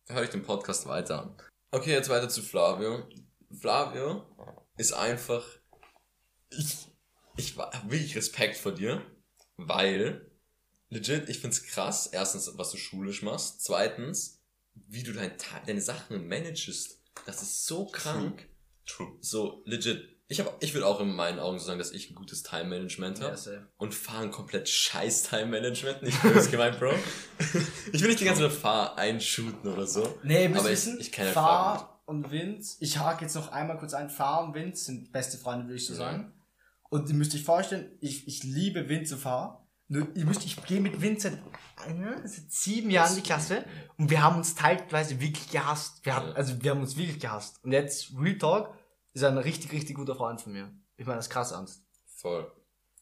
höre 0.07 0.21
ich 0.21 0.29
den 0.29 0.43
Podcast 0.43 0.85
weiter 0.85 1.23
an. 1.23 1.35
Okay, 1.71 1.93
jetzt 1.93 2.09
weiter 2.09 2.29
zu 2.29 2.43
Flavio. 2.43 3.09
Flavio 3.53 4.25
ist 4.77 4.93
einfach, 4.93 5.45
ich, 6.49 6.87
ich 7.37 7.57
war 7.57 7.71
hab 7.71 7.89
wirklich 7.89 8.15
Respekt 8.15 8.57
vor 8.57 8.73
dir, 8.73 9.01
weil 9.57 10.29
legit, 10.89 11.29
ich 11.29 11.39
find's 11.39 11.63
krass, 11.63 12.07
erstens, 12.07 12.51
was 12.55 12.71
du 12.71 12.77
schulisch 12.77 13.21
machst, 13.21 13.63
zweitens, 13.63 14.41
wie 14.73 15.03
du 15.03 15.13
dein, 15.13 15.31
deine 15.65 15.81
Sachen 15.81 16.27
managest. 16.27 16.99
Das 17.25 17.41
ist 17.41 17.65
so 17.65 17.85
krank. 17.85 18.47
True. 18.85 19.17
So, 19.21 19.63
legit. 19.65 20.09
Ich, 20.27 20.39
hab, 20.39 20.63
ich 20.63 20.73
würde 20.73 20.87
auch 20.87 20.99
in 20.99 21.13
meinen 21.13 21.37
Augen 21.37 21.59
so 21.59 21.65
sagen, 21.65 21.77
dass 21.77 21.91
ich 21.91 22.09
ein 22.09 22.15
gutes 22.15 22.41
Time-Management 22.43 23.21
habe. 23.21 23.37
Ja, 23.45 23.67
und 23.77 23.93
fahren 23.93 24.31
komplett 24.31 24.67
scheiß 24.67 25.23
Time-Management. 25.23 26.01
Nicht 26.01 26.21
böse 26.23 26.49
gemeint, 26.49 26.79
Bro. 26.79 26.93
Ich 27.93 28.01
will 28.01 28.09
nicht 28.09 28.21
die 28.21 28.25
ganze 28.25 28.49
Zeit 28.49 28.57
fahr 28.57 28.97
einschooten 28.97 29.71
oder 29.71 29.85
so. 29.85 30.17
Nee, 30.23 30.47
aber 30.47 30.71
ich, 30.71 30.87
ich 30.87 31.11
kann 31.11 31.25
halt 31.25 31.33
fahren. 31.35 31.79
Fahr 31.79 31.92
und 32.05 32.31
Vince, 32.31 32.77
ich 32.79 32.99
hake 32.99 33.23
jetzt 33.23 33.35
noch 33.35 33.51
einmal 33.51 33.77
kurz 33.77 33.93
ein, 33.93 34.09
Fahr 34.09 34.43
und 34.43 34.53
Vince 34.53 34.85
sind 34.85 35.11
beste 35.11 35.37
Freunde, 35.37 35.65
würde 35.65 35.77
ich 35.77 35.85
so 35.85 35.93
sagen. 35.93 36.33
Und 36.89 37.09
ihr 37.09 37.15
müsst 37.15 37.33
euch 37.33 37.43
vorstellen, 37.43 37.97
ich, 38.01 38.27
ich 38.27 38.43
liebe 38.43 38.87
Vince 38.89 39.15
zu 39.15 39.17
fahren. 39.17 39.57
Nur, 39.87 40.07
ihr 40.15 40.25
müsst, 40.25 40.45
ich 40.45 40.61
gehe 40.65 40.79
mit 40.79 41.01
Vince 41.01 41.39
seit, 41.77 41.89
äh, 41.89 42.27
seit 42.27 42.51
sieben 42.51 42.89
Jahren 42.89 43.09
in 43.09 43.17
die 43.17 43.21
Klasse 43.21 43.65
und 43.97 44.09
wir 44.09 44.23
haben 44.23 44.37
uns 44.37 44.55
teilweise 44.55 45.19
wirklich 45.19 45.49
gehasst. 45.49 46.05
Wir 46.05 46.15
haben, 46.15 46.33
also 46.33 46.61
wir 46.61 46.71
haben 46.71 46.81
uns 46.81 46.97
wirklich 46.97 47.19
gehasst. 47.19 47.63
Und 47.63 47.71
jetzt, 47.71 48.11
Real 48.17 48.37
Talk, 48.37 48.73
ist 49.13 49.23
ein 49.23 49.37
richtig, 49.37 49.71
richtig 49.71 49.95
guter 49.95 50.15
Freund 50.15 50.41
von 50.41 50.53
mir. 50.53 50.71
Ich 50.97 51.05
meine 51.05 51.17
das 51.17 51.27
ist 51.27 51.33
krass 51.33 51.51
ernst. 51.51 51.83
Voll. 52.05 52.51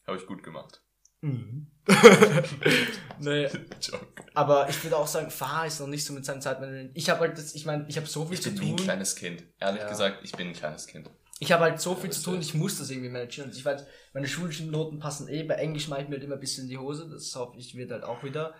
Habe 0.06 0.16
ich 0.18 0.26
gut 0.26 0.42
gemacht. 0.42 0.82
nee, 3.20 3.48
Joke. 3.80 4.06
aber 4.34 4.68
ich 4.68 4.82
würde 4.82 4.96
auch 4.96 5.06
sagen, 5.06 5.30
Fahr 5.30 5.66
ist 5.66 5.80
noch 5.80 5.86
nicht 5.86 6.04
so 6.04 6.12
mit 6.12 6.24
seinem 6.24 6.40
Zeitmanagement. 6.40 6.90
Ich 6.96 7.08
habe 7.10 7.20
halt 7.20 7.38
das, 7.38 7.54
ich 7.54 7.64
meine, 7.64 7.84
ich 7.88 7.96
habe 7.96 8.06
so 8.06 8.24
viel 8.24 8.34
Ich 8.34 8.42
zu 8.42 8.50
bin 8.50 8.60
wie 8.60 8.70
ein 8.70 8.76
tun. 8.76 8.84
kleines 8.86 9.14
Kind. 9.16 9.44
Ehrlich 9.58 9.82
Ja. 9.82 9.88
gesagt, 9.88 10.18
ich 10.24 10.32
bin 10.32 10.48
ein 10.48 10.52
kleines 10.54 10.86
Kind. 10.86 11.08
Ich 11.38 11.50
habe 11.50 11.64
halt 11.64 11.80
so 11.80 11.94
viel 11.94 12.04
Ja, 12.06 12.10
zu 12.12 12.22
tun, 12.22 12.40
ich 12.40 12.54
muss 12.54 12.78
das 12.78 12.90
irgendwie 12.90 13.08
managen. 13.08 13.44
Und 13.44 13.56
ich 13.56 13.64
weiß, 13.64 13.84
meine 14.14 14.28
schulischen 14.28 14.70
Noten 14.70 14.98
passen 15.00 15.26
eh. 15.28 15.42
Bei 15.42 15.54
Englisch 15.54 15.88
mache 15.88 16.02
ich 16.02 16.08
mir 16.08 16.14
halt 16.16 16.24
immer 16.24 16.34
ein 16.34 16.40
bisschen 16.40 16.64
in 16.64 16.70
die 16.70 16.78
Hose. 16.78 17.08
Das 17.10 17.34
hoffe 17.34 17.58
ich 17.58 17.74
wird 17.76 17.90
halt 17.90 18.04
auch 18.04 18.22
wieder. 18.22 18.54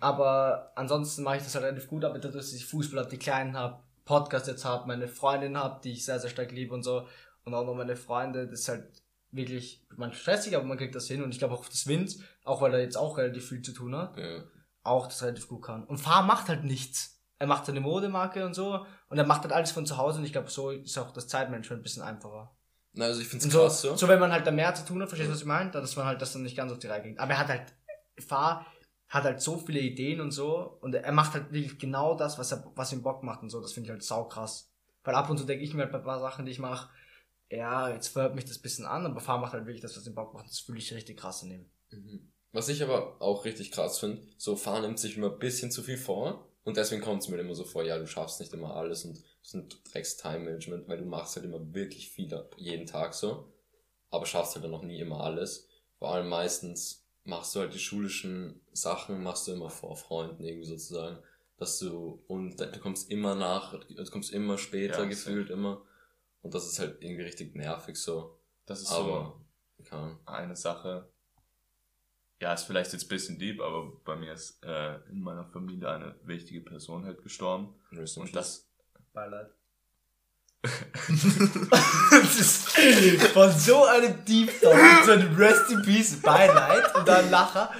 Aber 0.00 0.72
ansonsten 0.74 1.22
mache 1.22 1.36
ich 1.36 1.42
das 1.42 1.54
halt 1.54 1.64
relativ 1.66 1.88
gut. 1.88 2.04
Aber 2.04 2.18
dadurch, 2.18 2.44
dass 2.44 2.52
ich 2.54 2.64
Fußball 2.64 3.00
habe, 3.00 3.10
die 3.10 3.18
Kleinen 3.18 3.56
habe, 3.58 3.82
Podcast 4.06 4.46
jetzt 4.46 4.64
habe, 4.64 4.86
meine 4.86 5.06
Freundin 5.08 5.58
habe, 5.58 5.80
die 5.82 5.92
ich 5.92 6.04
sehr, 6.06 6.18
sehr 6.18 6.30
stark 6.30 6.50
liebe 6.52 6.72
und 6.72 6.82
so. 6.82 7.06
Und 7.44 7.52
auch 7.54 7.66
noch 7.66 7.74
meine 7.74 7.96
Freunde, 7.96 8.46
das 8.48 8.60
ist 8.60 8.68
halt 8.68 8.84
wirklich 9.36 9.84
manchmal 9.96 10.14
stressig, 10.14 10.56
aber 10.56 10.64
man 10.64 10.78
kriegt 10.78 10.94
das 10.94 11.06
hin. 11.06 11.22
Und 11.22 11.30
ich 11.32 11.38
glaube 11.38 11.54
auch 11.54 11.66
das 11.66 11.86
Wind, 11.86 12.16
auch 12.44 12.60
weil 12.62 12.74
er 12.74 12.80
jetzt 12.80 12.96
auch 12.96 13.18
relativ 13.18 13.48
viel 13.48 13.62
zu 13.62 13.72
tun 13.72 13.94
hat, 13.96 14.16
Ja. 14.16 14.42
auch 14.82 15.06
das 15.06 15.22
relativ 15.22 15.48
gut 15.48 15.62
kann. 15.64 15.84
Und 15.84 15.98
Fahr 15.98 16.22
macht 16.22 16.48
halt 16.48 16.64
nichts. 16.64 17.20
Er 17.38 17.46
macht 17.46 17.66
seine 17.66 17.80
Modemarke 17.80 18.46
und 18.46 18.54
so. 18.54 18.86
Und 19.08 19.18
er 19.18 19.26
macht 19.26 19.42
halt 19.42 19.52
alles 19.52 19.70
von 19.72 19.84
zu 19.86 19.96
Hause. 19.98 20.18
Und 20.20 20.24
ich 20.24 20.32
glaube, 20.32 20.50
so 20.50 20.70
ist 20.70 20.96
auch 20.98 21.10
das 21.12 21.28
Zeitmanagement 21.28 21.80
ein 21.80 21.82
bisschen 21.82 22.02
einfacher. 22.02 22.56
Na, 22.94 23.04
also 23.06 23.20
ich 23.20 23.28
find's 23.28 23.44
Und 23.44 23.50
so, 23.50 23.60
krass 23.64 23.82
so. 23.82 23.94
so. 23.94 24.08
wenn 24.08 24.18
man 24.20 24.32
halt 24.32 24.46
da 24.46 24.50
mehr 24.50 24.74
zu 24.74 24.84
tun 24.86 25.02
hat, 25.02 25.08
verstehst 25.08 25.28
du, 25.28 25.34
was 25.34 25.40
ich 25.42 25.46
meine? 25.46 25.70
Dass 25.70 25.96
man 25.96 26.06
halt 26.06 26.22
das 26.22 26.32
dann 26.32 26.42
nicht 26.42 26.56
ganz 26.56 26.72
auf 26.72 26.78
die 26.78 26.86
Reihe 26.86 27.02
kriegt. 27.02 27.20
Aber 27.20 27.32
er 27.32 27.38
hat 27.38 27.48
halt, 27.48 27.74
Fahr 28.26 28.64
hat 29.08 29.24
halt 29.24 29.40
so 29.42 29.58
viele 29.58 29.80
Ideen 29.80 30.20
und 30.22 30.30
so. 30.30 30.78
Und 30.80 30.94
er 30.94 31.12
macht 31.12 31.34
halt 31.34 31.52
wirklich 31.52 31.78
genau 31.78 32.14
das, 32.16 32.38
was 32.38 32.52
er, 32.52 32.64
was 32.74 32.92
ihm 32.92 33.02
Bock 33.02 33.22
macht 33.22 33.42
und 33.42 33.50
so. 33.50 33.60
Das 33.60 33.72
finde 33.74 33.88
ich 33.88 33.90
halt 33.90 34.02
saukrass. 34.02 34.72
Weil 35.04 35.14
ab 35.14 35.28
und 35.28 35.36
zu 35.36 35.44
denke 35.44 35.62
ich 35.62 35.74
mir 35.74 35.82
halt 35.82 35.92
bei 35.92 35.98
ein 35.98 36.04
paar 36.04 36.18
Sachen, 36.20 36.46
die 36.46 36.52
ich 36.52 36.58
mache, 36.58 36.88
ja, 37.50 37.90
jetzt 37.90 38.08
fördert 38.08 38.34
mich 38.34 38.44
das 38.44 38.58
ein 38.58 38.62
bisschen 38.62 38.86
an, 38.86 39.06
aber 39.06 39.20
Fahr 39.20 39.38
macht 39.38 39.52
halt 39.52 39.66
wirklich 39.66 39.82
das, 39.82 39.96
was 39.96 40.06
ihm 40.06 40.14
Bock 40.14 40.34
macht. 40.34 40.46
Das 40.48 40.58
fühle 40.60 40.78
ich 40.78 40.92
richtig 40.94 41.18
krass 41.18 41.42
in 41.42 41.50
ihm. 41.52 41.70
Mhm. 41.90 42.32
Was 42.52 42.68
ich 42.68 42.82
aber 42.82 43.20
auch 43.20 43.44
richtig 43.44 43.70
krass 43.70 43.98
finde, 43.98 44.22
so 44.38 44.56
Fahren 44.56 44.82
nimmt 44.82 44.98
sich 44.98 45.16
immer 45.16 45.30
ein 45.30 45.38
bisschen 45.38 45.70
zu 45.70 45.82
viel 45.82 45.98
vor 45.98 46.48
und 46.64 46.76
deswegen 46.76 47.02
kommt 47.02 47.22
es 47.22 47.28
mir 47.28 47.38
immer 47.38 47.54
so 47.54 47.64
vor, 47.64 47.84
ja, 47.84 47.98
du 47.98 48.06
schaffst 48.06 48.40
nicht 48.40 48.52
immer 48.54 48.74
alles 48.74 49.04
und 49.04 49.16
das 49.18 49.24
ist 49.48 49.54
ein 49.54 49.68
Drecks 49.92 50.16
Time 50.16 50.40
Management, 50.40 50.88
weil 50.88 50.98
du 50.98 51.04
machst 51.04 51.36
halt 51.36 51.44
immer 51.44 51.74
wirklich 51.74 52.08
viel 52.10 52.32
ab- 52.34 52.56
jeden 52.58 52.86
Tag 52.86 53.14
so, 53.14 53.52
aber 54.10 54.26
schaffst 54.26 54.54
halt 54.54 54.64
dann 54.64 54.70
noch 54.70 54.82
nie 54.82 54.98
immer 55.00 55.20
alles. 55.20 55.68
Vor 55.98 56.14
allem 56.14 56.28
meistens 56.28 57.04
machst 57.24 57.54
du 57.54 57.60
halt 57.60 57.74
die 57.74 57.78
schulischen 57.78 58.60
Sachen, 58.72 59.22
machst 59.22 59.46
du 59.48 59.52
immer 59.52 59.70
vor 59.70 59.96
Freunden 59.96 60.42
irgendwie 60.44 60.66
sozusagen, 60.66 61.18
dass 61.58 61.78
du 61.78 62.22
und 62.26 62.58
du 62.60 62.78
kommst 62.80 63.10
immer 63.10 63.34
nach, 63.34 63.78
du 63.84 64.04
kommst 64.10 64.32
immer 64.32 64.56
später 64.58 65.02
Ja, 65.02 65.04
gefühlt 65.04 65.50
immer 65.50 65.82
und 66.46 66.54
das 66.54 66.64
ist 66.64 66.78
halt 66.78 67.02
irgendwie 67.02 67.24
richtig 67.24 67.56
nervig 67.56 67.96
so, 67.96 68.38
Das 68.66 68.80
ist 68.80 68.92
aber 68.92 69.36
so 69.90 70.16
eine 70.26 70.54
Sache. 70.54 71.10
Ja, 72.40 72.54
ist 72.54 72.62
vielleicht 72.62 72.92
jetzt 72.92 73.06
ein 73.06 73.08
bisschen 73.08 73.36
deep, 73.36 73.60
aber 73.60 73.90
bei 74.04 74.14
mir 74.14 74.32
ist 74.32 74.62
äh, 74.64 75.00
in 75.10 75.22
meiner 75.22 75.44
Familie 75.44 75.90
eine 75.90 76.14
wichtige 76.22 76.60
Person 76.60 77.04
halt 77.04 77.20
gestorben. 77.24 77.74
Rest 77.90 78.16
Und 78.18 78.36
das, 78.36 78.70
Beileid. 79.12 79.50
das 80.62 82.38
ist 82.38 82.68
von 83.32 83.50
so 83.50 83.84
einem 83.84 84.24
Deep 84.24 84.60
Talk, 84.60 85.04
so 85.04 85.10
einem 85.12 85.34
Rest 85.34 85.72
in 85.72 85.82
Peace 85.82 86.22
Beileid 86.22 86.94
und 86.94 87.08
dann 87.08 87.28
Lacher. 87.28 87.74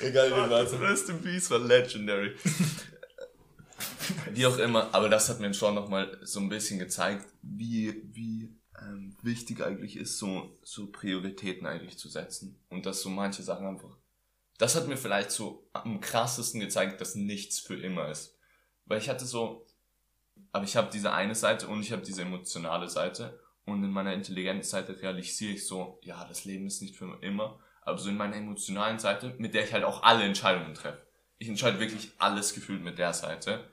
Egal 0.00 0.30
wie 0.30 0.54
Also 0.54 0.78
Rest 0.78 1.10
in 1.10 1.20
Peace 1.20 1.50
war 1.50 1.58
legendary. 1.58 2.36
Wie 4.32 4.46
auch 4.46 4.58
immer, 4.58 4.94
aber 4.94 5.08
das 5.08 5.28
hat 5.28 5.40
mir 5.40 5.52
schon 5.54 5.74
nochmal 5.74 6.18
so 6.22 6.40
ein 6.40 6.48
bisschen 6.48 6.78
gezeigt, 6.78 7.26
wie, 7.42 8.02
wie 8.12 8.54
ähm, 8.80 9.16
wichtig 9.22 9.62
eigentlich 9.62 9.96
ist, 9.96 10.18
so, 10.18 10.56
so 10.62 10.90
Prioritäten 10.90 11.66
eigentlich 11.66 11.98
zu 11.98 12.08
setzen. 12.08 12.60
Und 12.68 12.86
dass 12.86 13.00
so 13.00 13.10
manche 13.10 13.42
Sachen 13.42 13.66
einfach. 13.66 13.96
Das 14.58 14.76
hat 14.76 14.86
mir 14.86 14.96
vielleicht 14.96 15.30
so 15.30 15.68
am 15.72 16.00
krassesten 16.00 16.60
gezeigt, 16.60 17.00
dass 17.00 17.14
nichts 17.14 17.58
für 17.58 17.76
immer 17.76 18.08
ist. 18.08 18.36
Weil 18.86 18.98
ich 18.98 19.08
hatte 19.08 19.24
so, 19.24 19.66
aber 20.52 20.64
ich 20.64 20.76
habe 20.76 20.90
diese 20.92 21.12
eine 21.12 21.34
Seite 21.34 21.68
und 21.68 21.80
ich 21.80 21.92
habe 21.92 22.02
diese 22.02 22.22
emotionale 22.22 22.88
Seite. 22.88 23.40
Und 23.64 23.82
in 23.82 23.90
meiner 23.90 24.12
intelligenten 24.12 24.62
Seite 24.62 25.00
realisiere 25.00 25.54
ich 25.54 25.66
so, 25.66 25.98
ja, 26.02 26.24
das 26.26 26.44
Leben 26.44 26.66
ist 26.66 26.82
nicht 26.82 26.96
für 26.96 27.18
immer. 27.22 27.58
Aber 27.82 27.98
so 27.98 28.08
in 28.08 28.16
meiner 28.16 28.36
emotionalen 28.36 28.98
Seite, 28.98 29.34
mit 29.38 29.54
der 29.54 29.64
ich 29.64 29.72
halt 29.72 29.84
auch 29.84 30.02
alle 30.02 30.24
Entscheidungen 30.24 30.74
treffe. 30.74 31.02
Ich 31.38 31.48
entscheide 31.48 31.80
wirklich 31.80 32.12
alles 32.18 32.54
gefühlt 32.54 32.82
mit 32.82 32.98
der 32.98 33.12
Seite. 33.12 33.68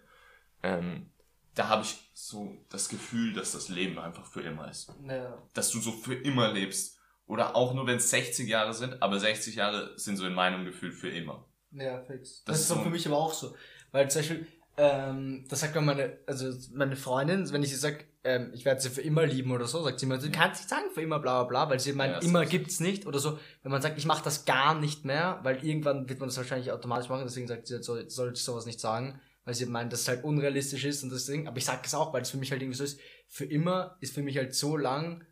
Ähm, 0.63 1.09
da 1.55 1.67
habe 1.67 1.83
ich 1.83 1.97
so 2.13 2.57
das 2.69 2.87
Gefühl, 2.89 3.33
dass 3.33 3.51
das 3.51 3.67
Leben 3.69 3.99
einfach 3.99 4.25
für 4.25 4.41
immer 4.41 4.69
ist. 4.69 4.91
Ja. 5.07 5.37
Dass 5.53 5.69
du 5.71 5.79
so 5.79 5.91
für 5.91 6.15
immer 6.15 6.51
lebst. 6.51 6.97
Oder 7.27 7.55
auch 7.55 7.73
nur 7.73 7.87
wenn 7.87 7.97
es 7.97 8.09
60 8.09 8.47
Jahre 8.47 8.73
sind, 8.73 9.01
aber 9.01 9.19
60 9.19 9.55
Jahre 9.55 9.97
sind 9.97 10.17
so 10.17 10.25
in 10.25 10.33
meinem 10.33 10.65
Gefühl 10.65 10.91
für 10.91 11.09
immer. 11.09 11.45
Ja, 11.71 12.01
fix. 12.01 12.43
Das, 12.43 12.55
Das 12.55 12.59
ist 12.61 12.67
so- 12.67 12.75
für 12.83 12.89
mich 12.89 13.07
aber 13.07 13.17
auch 13.17 13.33
so. 13.33 13.55
Weil 13.91 14.09
zum 14.11 14.19
Beispiel, 14.21 14.47
ähm, 14.77 15.45
das 15.49 15.61
sagt 15.61 15.75
mir 15.75 15.81
meine, 15.81 16.17
also 16.27 16.51
meine 16.73 16.95
Freundin, 16.97 17.49
wenn 17.51 17.63
ich 17.63 17.69
sie 17.69 17.75
sag, 17.77 18.05
ähm, 18.23 18.51
ich 18.53 18.65
werde 18.65 18.81
sie 18.81 18.89
für 18.89 19.01
immer 19.01 19.25
lieben 19.25 19.51
oder 19.51 19.65
so, 19.65 19.81
sagt 19.83 19.99
sie 19.99 20.05
immer, 20.05 20.17
du 20.17 20.29
kannst 20.31 20.61
nicht 20.61 20.69
sagen 20.69 20.91
für 20.93 21.01
immer 21.01 21.19
bla 21.19 21.43
bla 21.43 21.65
bla, 21.65 21.69
weil 21.71 21.79
sie 21.79 21.93
meint, 21.93 22.13
Ja, 22.15 22.19
immer 22.29 22.45
gibt's 22.45 22.79
nicht 22.81 23.05
oder 23.05 23.19
so. 23.19 23.39
Wenn 23.63 23.71
man 23.71 23.81
sagt, 23.81 23.97
ich 23.97 24.05
mache 24.05 24.23
das 24.23 24.43
gar 24.45 24.77
nicht 24.79 25.05
mehr, 25.05 25.39
weil 25.43 25.63
irgendwann 25.65 26.07
wird 26.09 26.19
man 26.19 26.27
das 26.29 26.37
wahrscheinlich 26.37 26.71
automatisch 26.71 27.09
machen, 27.09 27.23
deswegen 27.25 27.47
sagt 27.47 27.67
sie, 27.67 27.81
soll, 27.81 28.09
sollte 28.09 28.37
ich 28.37 28.43
sowas 28.43 28.65
nicht 28.65 28.79
sagen, 28.79 29.19
weil 29.43 29.53
sie 29.53 29.65
meint, 29.65 29.91
dass 29.91 30.01
es 30.01 30.07
halt 30.07 30.23
unrealistisch 30.23 30.85
ist 30.85 31.03
und 31.03 31.11
deswegen, 31.11 31.47
aber 31.47 31.57
ich 31.57 31.65
sag 31.65 31.85
es 31.85 31.93
auch, 31.93 32.13
weil 32.13 32.21
es 32.21 32.29
für 32.29 32.37
mich 32.37 32.51
halt 32.51 32.61
irgendwie 32.61 32.77
so 32.77 32.83
ist, 32.83 32.99
für 33.27 33.45
immer 33.45 33.97
ist 34.01 34.13
für 34.13 34.21
mich 34.21 34.37
halt 34.37 34.53
so 34.55 34.77
lang, 34.77 35.25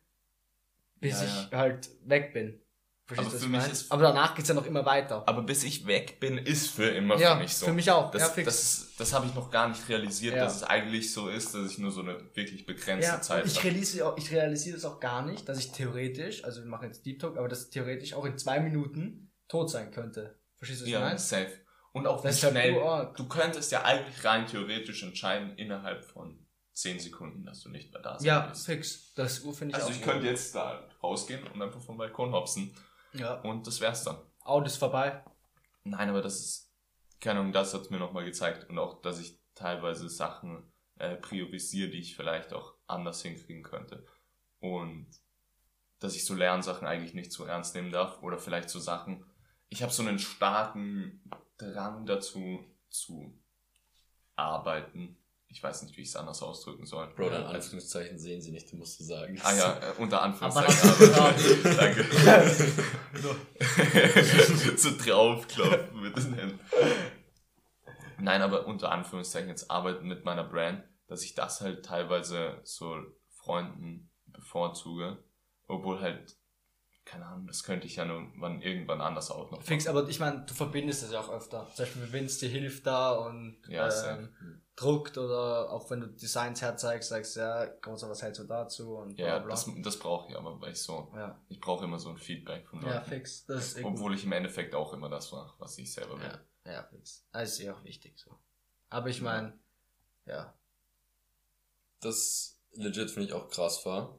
bis 0.96 1.22
Ja, 1.22 1.24
ich 1.48 1.52
halt 1.56 1.90
weg 2.06 2.34
bin. 2.34 2.62
Verstehst 3.06 3.28
Aber 3.28 3.30
du, 3.30 3.34
was 3.34 3.40
für 3.42 3.46
ich 3.46 3.52
mich 3.52 3.62
mein? 3.62 3.72
ist- 3.72 3.92
aber 3.92 4.04
danach 4.04 4.36
geht's 4.36 4.50
ja 4.50 4.54
noch 4.56 4.68
immer 4.68 4.86
weiter. 4.86 5.28
Aber 5.28 5.42
bis 5.42 5.64
ich 5.64 5.88
weg 5.88 6.20
bin, 6.20 6.38
ist 6.38 6.68
für 6.70 6.86
immer 6.90 7.18
ja, 7.18 7.34
für 7.36 7.42
mich 7.42 7.56
so. 7.56 7.66
für 7.66 7.74
mich 7.74 7.90
auch. 7.90 8.12
Das, 8.12 8.22
ja, 8.22 8.30
fix. 8.30 8.46
das, 8.46 8.88
das 9.00 9.14
habe 9.14 9.26
ich 9.26 9.34
noch 9.34 9.50
gar 9.50 9.68
nicht 9.68 9.88
realisiert, 9.90 10.36
Ja. 10.36 10.44
dass 10.44 10.58
es 10.58 10.64
eigentlich 10.64 11.12
so 11.12 11.28
ist, 11.28 11.56
dass 11.56 11.72
ich 11.72 11.80
nur 11.80 11.90
so 11.92 12.02
eine 12.02 12.20
wirklich 12.36 12.68
begrenzte 12.68 13.12
Ja, 13.12 13.20
Zeit 13.22 13.46
ich 13.48 13.56
habe. 13.58 13.66
realisiere, 13.70 14.08
auch, 14.08 14.18
ich 14.18 14.32
realisiere 14.32 14.76
das 14.76 14.86
auch 14.86 15.00
gar 15.00 15.26
nicht, 15.26 15.50
dass 15.50 15.58
ich 15.58 15.72
theoretisch, 15.72 16.44
also 16.44 16.62
wir 16.62 16.68
machen 16.70 16.86
jetzt 16.88 17.04
Deep 17.06 17.20
Talk, 17.20 17.38
aber 17.38 17.48
dass 17.48 17.64
ich 17.66 17.70
theoretisch 17.72 18.14
auch 18.14 18.26
in 18.26 18.38
zwei 18.38 18.60
Minuten 18.60 19.32
tot 19.48 19.72
sein 19.72 19.90
könnte. 19.92 20.38
Verstehst 20.58 20.82
du, 20.82 20.84
was 20.84 20.88
ich 20.90 20.94
Ja, 20.94 21.00
meine? 21.00 21.18
safe. 21.18 21.52
Und 21.94 22.06
auch 22.08 22.24
halt 22.24 22.36
schnell. 22.38 22.74
Du 23.16 23.28
könntest 23.28 23.72
ja 23.72 23.84
eigentlich 23.84 24.24
rein 24.24 24.46
theoretisch 24.46 25.04
entscheiden, 25.04 25.56
innerhalb 25.58 26.06
von 26.06 26.46
10 26.74 27.00
Sekunden, 27.00 27.46
dass 27.46 27.62
du 27.62 27.70
nicht 27.70 27.92
mehr 27.92 28.02
da 28.02 28.18
sein 28.20 28.28
Ja, 28.28 28.50
wirst. 28.50 28.66
fix. 28.66 29.14
Das 29.16 29.42
Uhr 29.42 29.54
finde 29.54 29.76
ich 29.78 29.82
Also 29.84 29.92
ich 29.94 30.02
könnte 30.02 30.28
jetzt 30.28 30.54
da 30.56 30.88
rausgehen 31.04 31.46
und 31.48 31.62
einfach 31.62 31.82
vom 31.82 31.98
Balkon 31.98 32.32
hopsen 32.32 32.76
Ja. 33.14 33.36
und 33.42 33.66
das 33.68 33.82
wär's 33.82 34.04
dann. 34.04 34.18
Auto 34.42 34.66
ist 34.68 34.78
vorbei. 34.78 35.24
Nein, 35.84 36.10
aber 36.10 36.22
das 36.22 36.40
ist, 36.40 36.74
keine 37.20 37.40
Ahnung, 37.40 37.52
das 37.54 37.74
hat's 37.74 37.90
mir 37.90 37.98
nochmal 38.00 38.24
gezeigt 38.26 38.70
und 38.70 38.78
auch, 38.80 39.02
dass 39.02 39.20
ich 39.20 39.40
teilweise 39.56 40.08
Sachen 40.10 40.72
äh, 41.00 41.16
priorisiere, 41.16 41.90
die 41.90 42.00
ich 42.00 42.16
vielleicht 42.16 42.54
auch 42.54 42.76
anders 42.88 43.22
hinkriegen 43.22 43.64
könnte. 43.64 44.06
Und 44.60 45.08
dass 46.00 46.16
ich 46.16 46.26
so 46.26 46.34
Lernsachen 46.34 46.88
eigentlich 46.88 47.14
nicht 47.14 47.32
so 47.32 47.46
ernst 47.46 47.76
nehmen 47.76 47.92
darf 47.92 48.22
oder 48.22 48.38
vielleicht 48.38 48.70
so 48.70 48.80
Sachen. 48.80 49.26
Ich 49.70 49.82
habe 49.84 49.92
so 49.92 50.02
einen 50.02 50.18
starken 50.20 51.30
Drang 51.60 52.06
dazu 52.06 52.64
zu 52.90 53.34
arbeiten. 54.36 55.16
Ich 55.52 55.64
weiß 55.64 55.82
nicht, 55.84 55.98
wie 55.98 56.02
ich 56.02 56.10
es 56.10 56.16
anders 56.16 56.42
ausdrücken 56.44 56.86
soll. 56.86 57.08
Bro, 57.16 57.30
dein 57.30 57.42
Also- 57.44 57.56
Anführungszeichen 57.56 58.20
sehen 58.20 58.42
sie 58.42 58.52
nicht, 58.52 58.72
du 58.72 58.76
musst 58.78 59.00
du 59.00 59.04
sagen. 59.04 59.40
Ah 59.44 59.54
ja, 59.54 59.78
äh, 59.80 59.94
unter 59.98 60.22
Anführungszeichen. 60.22 61.14
Aber, 61.16 61.34
danke. 61.76 62.04
so 64.78 64.92
draufklopfen 64.98 66.02
mit 66.02 66.18
den 66.18 66.34
Händen. 66.34 66.60
Nein, 68.20 68.42
aber 68.42 68.66
unter 68.68 68.92
Anführungszeichen 68.92 69.50
jetzt 69.50 69.72
arbeiten 69.72 70.08
mit 70.08 70.26
meiner 70.26 70.44
Brand, 70.44 70.84
dass 71.08 71.24
ich 71.24 71.34
das 71.36 71.62
halt 71.62 71.86
teilweise 71.86 72.60
so 72.64 72.98
Freunden 73.30 74.10
bevorzuge, 74.28 75.24
obwohl 75.68 76.00
halt, 76.00 76.36
keine 77.06 77.26
Ahnung, 77.26 77.48
das 77.48 77.64
könnte 77.64 77.88
ich 77.88 77.96
ja 77.96 78.06
nur 78.06 78.28
wann, 78.38 78.62
irgendwann 78.62 79.02
anders 79.02 79.32
auch 79.32 79.50
noch 79.52 79.64
Fix, 79.64 79.88
aber 79.88 80.08
ich 80.08 80.20
meine, 80.20 80.46
du 80.46 80.54
verbindest 80.54 81.02
das 81.04 81.12
ja 81.12 81.20
auch 81.22 81.30
öfter. 81.30 81.68
Zum 81.74 81.86
Beispiel, 81.86 82.12
wenn 82.14 82.26
es 82.26 82.38
dir 82.38 82.50
hilft 82.50 82.86
da 82.86 83.12
und 83.14 83.58
Ja, 83.68 83.86
ähm, 83.86 83.90
safe. 83.92 84.30
druckt 84.76 85.18
oder 85.18 85.72
auch 85.72 85.90
wenn 85.90 86.02
du 86.02 86.08
Designs 86.08 86.62
herzeigst, 86.62 87.10
sagst 87.10 87.36
ja, 87.36 87.66
großer, 87.66 88.10
was 88.10 88.22
hältst 88.22 88.42
du 88.42 88.44
dazu 88.46 88.96
und 88.98 89.16
bla 89.16 89.26
Ja, 89.28 89.40
bla. 89.40 89.50
das, 89.50 89.68
das 89.82 89.98
brauche 89.98 90.30
ich 90.30 90.38
aber, 90.38 90.62
weil 90.62 90.74
ich 90.74 90.82
so, 90.82 91.12
ja. 91.16 91.42
ich 91.50 91.60
brauche 91.60 91.86
immer 91.86 91.98
so 91.98 92.10
ein 92.10 92.18
Feedback 92.18 92.68
von 92.68 92.82
ja, 92.84 92.96
Leuten. 92.98 93.10
fix. 93.10 93.46
Das 93.48 93.74
ist. 93.74 93.84
Obwohl 93.84 94.14
ich 94.14 94.24
im 94.26 94.32
Endeffekt 94.32 94.76
auch 94.76 94.94
immer 94.94 95.10
das 95.10 95.32
mache, 95.32 95.56
was 95.60 95.78
ich 95.80 95.92
selber 95.92 96.20
will. 96.20 96.40
Ja, 96.66 96.72
ja, 96.74 96.84
fix. 96.84 97.26
Das 97.32 97.50
ist 97.54 97.60
eh 97.62 97.72
auch 97.72 97.84
wichtig 97.84 98.20
so. 98.20 98.38
Aber 98.92 99.10
ich 99.10 99.22
meine, 99.22 99.58
ja. 100.28 100.54
Das 102.02 102.60
legit 102.74 103.10
finde 103.10 103.28
ich 103.30 103.34
auch 103.34 103.50
krass 103.50 103.86
war. 103.86 104.19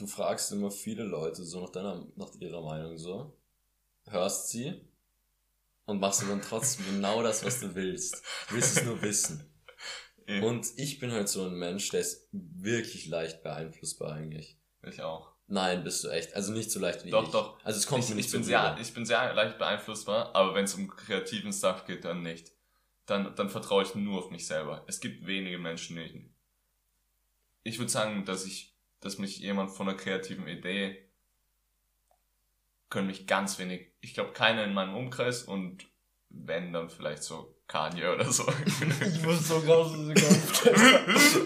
Du 0.00 0.06
fragst 0.06 0.50
immer 0.52 0.70
viele 0.70 1.04
Leute 1.04 1.44
so 1.44 1.60
nach 1.60 1.70
deiner, 1.70 2.06
nach 2.16 2.34
ihrer 2.40 2.62
Meinung 2.62 2.96
so, 2.98 3.36
hörst 4.06 4.48
sie 4.48 4.80
und 5.84 6.00
machst 6.00 6.22
dann 6.22 6.40
trotzdem 6.40 6.86
genau 6.86 7.22
das, 7.22 7.44
was 7.44 7.60
du 7.60 7.74
willst. 7.74 8.22
Du 8.48 8.54
willst 8.54 8.78
es 8.78 8.84
nur 8.84 9.00
wissen. 9.02 9.46
Eh, 10.26 10.42
Und 10.42 10.66
ich 10.76 11.00
bin 11.00 11.10
halt 11.10 11.28
so 11.28 11.44
ein 11.44 11.54
Mensch, 11.54 11.88
der 11.88 12.00
ist 12.00 12.28
wirklich 12.30 13.06
leicht 13.08 13.42
beeinflussbar 13.42 14.12
eigentlich. 14.12 14.58
ich 14.86 15.02
auch. 15.02 15.32
Nein, 15.48 15.82
bist 15.82 16.04
du 16.04 16.08
echt. 16.08 16.34
Also 16.34 16.52
nicht 16.52 16.70
so 16.70 16.78
leicht 16.78 17.04
wie 17.04 17.10
Doch, 17.10 17.24
ich. 17.24 17.30
doch. 17.30 17.58
Also 17.64 17.78
es 17.78 17.86
kommt 17.86 18.04
ich, 18.04 18.10
mir 18.10 18.16
nicht 18.16 18.26
ich 18.26 18.32
bin 18.32 18.42
so 18.44 18.48
sehr, 18.48 18.72
rüber. 18.72 18.80
ich 18.80 18.94
bin 18.94 19.04
sehr 19.06 19.34
leicht 19.34 19.58
beeinflussbar, 19.58 20.32
aber 20.36 20.54
wenn 20.54 20.66
es 20.66 20.74
um 20.74 20.86
kreativen 20.88 21.52
Stuff 21.52 21.84
geht, 21.84 22.04
dann 22.04 22.22
nicht. 22.22 22.52
Dann, 23.06 23.34
dann 23.34 23.48
vertraue 23.50 23.82
ich 23.82 23.94
nur 23.96 24.20
auf 24.20 24.30
mich 24.30 24.46
selber. 24.46 24.84
Es 24.86 25.00
gibt 25.00 25.26
wenige 25.26 25.58
Menschen, 25.58 25.96
die 25.96 26.30
ich 27.64 27.78
würde 27.80 27.90
sagen, 27.90 28.24
dass 28.24 28.44
ich, 28.46 28.76
dass 29.00 29.18
mich 29.18 29.38
jemand 29.38 29.70
von 29.70 29.88
einer 29.88 29.96
kreativen 29.96 30.46
Idee 30.46 31.10
können 32.90 33.06
mich 33.06 33.26
ganz 33.26 33.58
wenig, 33.58 33.92
ich 34.00 34.14
glaube 34.14 34.32
keiner 34.32 34.64
in 34.64 34.74
meinem 34.74 34.96
Umkreis 34.96 35.44
und 35.44 35.86
wenn 36.28 36.72
dann 36.72 36.90
vielleicht 36.90 37.22
so 37.22 37.56
Kanye 37.66 38.08
oder 38.08 38.30
so. 38.32 38.44
Ich 38.80 39.22
muss 39.22 39.48
so 39.48 39.58
raus 39.58 39.92
aus 39.92 39.96
dem 39.96 40.14
Kopf. 40.14 40.66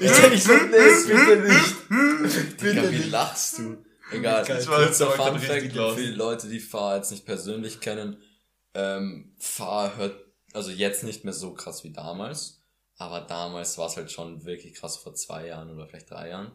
Ich 0.00 0.20
bin 0.20 0.30
nicht 0.30 0.42
so, 0.42 0.52
nee, 0.52 0.94
bitte 1.06 1.36
nicht. 1.42 2.62
Digga, 2.62 2.90
wie 2.90 3.10
lachst 3.10 3.58
du? 3.58 3.84
Egal. 4.10 4.42
Ich 4.42 4.48
war 4.68 4.82
jetzt 4.82 4.98
kurzer 4.98 5.10
Fun 5.10 5.38
Fact 5.38 5.72
für 5.72 5.96
die 5.96 6.14
Leute, 6.14 6.48
die 6.48 6.60
Fahr 6.60 6.96
jetzt 6.96 7.10
nicht 7.10 7.26
persönlich 7.26 7.80
kennen. 7.80 8.22
Ähm, 8.74 9.34
Fahr 9.38 9.96
hört, 9.96 10.16
also 10.52 10.70
jetzt 10.70 11.04
nicht 11.04 11.24
mehr 11.24 11.32
so 11.32 11.54
krass 11.54 11.84
wie 11.84 11.92
damals, 11.92 12.62
aber 12.96 13.20
damals 13.20 13.78
war 13.78 13.86
es 13.86 13.96
halt 13.96 14.10
schon 14.10 14.44
wirklich 14.44 14.74
krass 14.74 14.96
vor 14.96 15.14
zwei 15.14 15.46
Jahren 15.46 15.70
oder 15.70 15.86
vielleicht 15.86 16.10
drei 16.10 16.30
Jahren. 16.30 16.52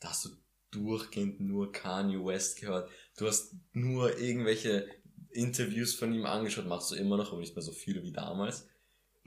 Da 0.00 0.10
hast 0.10 0.24
du 0.24 0.30
durchgehend 0.72 1.40
nur 1.40 1.70
Kanye 1.72 2.24
West 2.24 2.60
gehört. 2.60 2.90
Du 3.16 3.26
hast 3.28 3.54
nur 3.72 4.18
irgendwelche 4.18 4.86
Interviews 5.30 5.94
von 5.94 6.12
ihm 6.12 6.26
angeschaut, 6.26 6.66
machst 6.66 6.90
du 6.90 6.96
immer 6.96 7.16
noch, 7.16 7.30
aber 7.32 7.40
nicht 7.40 7.54
mehr 7.54 7.62
so 7.62 7.72
viele 7.72 8.02
wie 8.02 8.12
damals. 8.12 8.66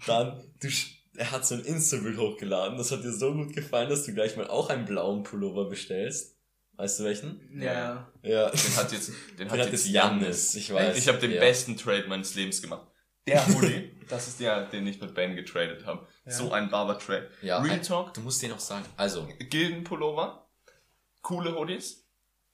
Dann, 0.06 0.44
du, 0.60 0.68
er 1.16 1.32
hat 1.32 1.46
so 1.46 1.56
ein 1.56 1.62
Insta-Bild 1.62 2.18
hochgeladen, 2.18 2.78
das 2.78 2.92
hat 2.92 3.04
dir 3.04 3.14
so 3.14 3.34
gut 3.34 3.54
gefallen, 3.54 3.90
dass 3.90 4.04
du 4.06 4.14
gleich 4.14 4.36
mal 4.36 4.48
auch 4.48 4.70
einen 4.70 4.86
blauen 4.86 5.24
Pullover 5.24 5.70
bestellst. 5.70 6.36
Weißt 6.78 7.00
du 7.00 7.04
welchen? 7.06 7.40
Ja. 7.62 8.12
Ja. 8.22 8.50
Den 8.50 8.76
hat 8.76 8.92
jetzt, 8.92 9.08
den 9.08 9.38
Den 9.38 9.50
hat 9.52 9.60
hat 9.60 9.72
jetzt 9.72 9.86
jetzt 9.86 9.94
Jannis. 9.94 10.56
Ich 10.56 10.74
weiß. 10.74 10.98
Ich 10.98 11.08
habe 11.08 11.20
den 11.20 11.32
Ja. 11.32 11.40
besten 11.40 11.78
Trade 11.78 12.06
meines 12.10 12.36
Lebens 12.36 12.62
gemacht. 12.62 12.86
Der 13.26 13.48
Hoodie, 13.56 13.92
das 14.10 14.28
ist 14.28 14.42
der, 14.42 14.66
den 14.66 14.86
ich 14.86 15.00
mit 15.00 15.16
Ben 15.16 15.38
getradet 15.38 15.86
habe. 15.86 16.06
Ja. 16.26 16.32
So 16.34 16.52
ein 16.52 16.70
Barber-Trade. 16.70 17.30
Ja, 17.42 17.60
Real 17.62 17.80
Talk, 17.80 18.14
Du 18.14 18.20
musst 18.22 18.42
den 18.44 18.52
auch 18.52 18.60
sagen. 18.60 18.86
Also, 18.98 19.26
Gildenpullover, 19.40 20.45
coole 21.26 21.56
Hoodies, 21.56 22.08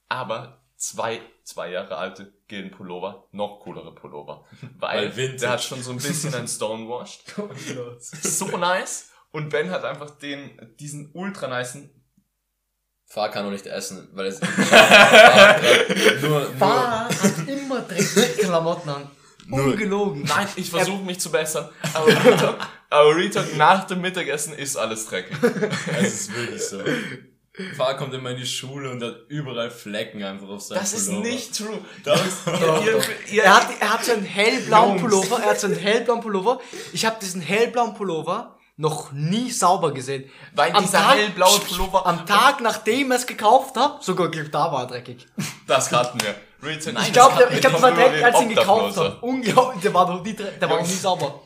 aber 0.07 0.63
zwei, 0.77 1.19
zwei 1.43 1.71
Jahre 1.71 1.97
alte 1.97 2.33
Gildenpullover, 2.47 3.27
noch 3.33 3.59
coolere 3.59 3.93
Pullover. 3.93 4.45
Weil, 4.79 5.15
Weil 5.17 5.35
der 5.35 5.49
hat 5.49 5.61
schon 5.61 5.83
so 5.83 5.91
ein 5.91 5.97
bisschen 5.97 6.33
ein 6.33 6.47
Stonewashed. 6.47 7.35
So 7.99 8.45
nice. 8.57 9.09
Und 9.31 9.49
Ben 9.49 9.69
hat 9.69 9.83
einfach 9.83 10.11
den, 10.11 10.75
diesen 10.79 11.11
ultra 11.13 11.47
nicen, 11.59 11.89
Fahr 13.05 13.29
kann 13.29 13.43
noch 13.43 13.51
nicht 13.51 13.65
essen, 13.67 14.07
weil 14.13 14.27
es 14.27 14.39
nur, 16.21 16.29
nur, 16.29 16.49
Bar 16.53 17.09
hat 17.09 17.47
immer 17.47 17.81
dreckige 17.81 18.45
Klamotten 18.45 18.89
an. 18.89 19.11
Nur- 19.47 19.65
Ungelogen. 19.65 20.23
nein, 20.23 20.47
ich 20.55 20.69
versuche 20.69 21.03
mich 21.03 21.19
zu 21.19 21.29
bessern, 21.29 21.67
aber 21.93 22.07
Real 22.07 22.37
Talk, 22.37 22.57
aber 22.89 23.15
Real 23.17 23.29
Talk, 23.29 23.57
nach 23.57 23.85
dem 23.85 23.99
Mittagessen 23.99 24.53
ist 24.53 24.77
alles 24.77 25.07
dreckig. 25.07 25.35
es 26.01 26.13
ist 26.21 26.35
wirklich 26.35 26.61
so. 26.63 26.81
Fahr 27.75 27.95
kommt 27.97 28.13
immer 28.13 28.31
in 28.31 28.37
die 28.37 28.45
Schule 28.45 28.89
und 28.91 29.03
hat 29.03 29.15
überall 29.29 29.71
Flecken 29.71 30.23
einfach 30.23 30.49
auf 30.49 30.61
seinem 30.61 30.79
Das 30.79 30.93
ist 30.93 31.07
Pullover. 31.07 31.27
nicht 31.27 31.57
true. 31.57 31.77
Das, 32.03 32.19
Doch, 32.45 32.61
Ihr- 32.85 32.91
doch. 32.93 33.03
ihr- 33.31 33.43
Er 33.43 33.55
hat, 33.55 33.67
er 33.79 33.93
hat 33.93 34.05
so 34.05 34.11
einen 34.13 34.23
hellblauen 34.25 34.89
Jungs. 34.89 35.01
Pullover. 35.01 35.39
Er 35.43 35.49
hat 35.51 35.59
so 35.59 35.67
einen 35.67 35.75
hellblauen 35.77 36.21
Pullover. 36.21 36.59
Ich 36.93 37.05
habe 37.05 37.17
diesen 37.21 37.41
hellblauen 37.41 37.93
Pullover 37.93 38.57
noch 38.77 39.11
nie 39.11 39.51
sauber 39.51 39.93
gesehen. 39.93 40.29
Weil 40.55 40.73
dieser 40.73 41.11
hellblaue 41.13 41.59
Pullover- 41.59 42.05
Am 42.05 42.25
Tag, 42.25 42.61
nachdem 42.61 43.11
er 43.11 43.17
es 43.17 43.27
gekauft 43.27 43.75
hat, 43.77 44.03
sogar 44.03 44.29
da 44.29 44.71
war 44.71 44.83
er 44.83 44.87
dreckig. 44.87 45.27
Das 45.67 45.91
hatten 45.91 46.19
wir. 46.21 46.35
Real 46.63 46.77
Talk, 46.79 46.93
Nein, 46.93 47.03
Ich 47.07 47.13
glaube, 47.13 47.49
ich 47.53 47.59
glaub, 47.61 47.73
das 47.73 47.81
war 47.81 47.91
dreckig, 47.91 48.23
als 48.25 48.35
ich 48.37 48.41
ihn 48.43 48.49
gekauft 48.49 48.97
habe. 48.97 49.17
Unglaublich, 49.21 49.81
der 49.81 49.93
war 49.93 50.07
noch 50.07 50.23
nie, 50.23 50.33
dre- 50.33 50.57
der 50.59 50.69
war 50.69 50.77
noch 50.79 50.87
nie 50.87 50.93
sauber. 50.93 51.41